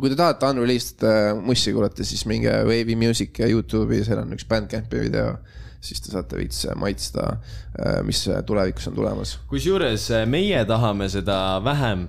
[0.00, 4.34] Kui te tahate unreleased äh, mussi kuulata, siis minge Wave'i Music ja Youtube'i, seal on
[4.34, 5.36] üks Bandcampi video,
[5.84, 7.36] siis te saate veits maitsta,
[8.08, 9.36] mis tulevikus on tulemas.
[9.50, 12.08] kusjuures äh, meie tahame seda vähem,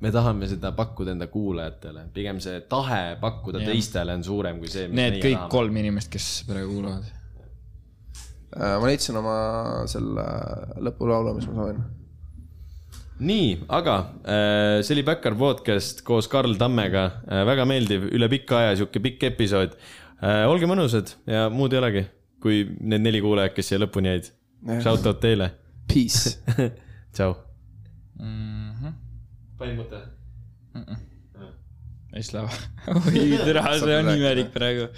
[0.00, 3.68] me tahame seda pakkuda enda kuulajatele, pigem see tahe pakkuda Jah.
[3.74, 5.50] teistele on suurem kui see, mis Need kõik tahame.
[5.52, 7.10] kolm inimest, kes praegu kuulavad.
[8.56, 9.36] ma leidsin oma
[9.92, 10.24] selle
[10.88, 11.82] lõpulaulu, mis ma soovin.
[13.18, 17.04] nii, aga äh, see oli Backyard podcast koos Karl Tammega,
[17.48, 19.74] väga meeldiv, üle pika aja sihuke pikk episood.
[20.50, 22.04] olge mõnusad ja muud ei olegi,
[22.42, 24.30] kui need neli kuulajat, kes siia lõpuni jäid.
[24.82, 25.52] Shout out teile,
[25.90, 26.38] Peace.
[27.14, 27.36] tšau.
[28.18, 28.94] Mhm.
[29.58, 30.00] panin mõte.
[32.14, 32.54] siis läheb.
[32.94, 34.88] oi, tere, see on imelik praegu.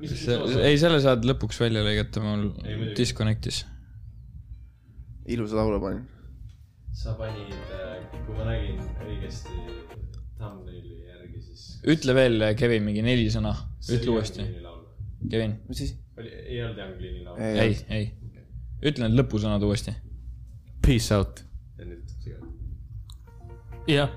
[0.00, 2.48] ei, selle saad lõpuks välja lõigata, mul
[2.96, 3.64] disconnect'is.
[5.34, 6.04] Ilusa laulu panin.
[6.98, 7.54] sa panid,
[8.26, 9.56] kui ma nägin õigesti
[10.38, 11.64] thumbnaili järgi, siis.
[11.94, 13.54] ütle veel, Kevin, mingi neli sõna,
[13.94, 14.46] ütle uuesti.
[15.28, 15.96] Kevin, mis siis?
[16.18, 17.42] oli, ei olnud Young Clean'i laul.
[17.42, 18.08] ei, ei.
[18.90, 19.94] ütle need lõpusõnad uuesti.
[20.84, 21.44] Peace out.
[21.78, 22.40] ja nüüd siga.
[23.90, 24.16] jah.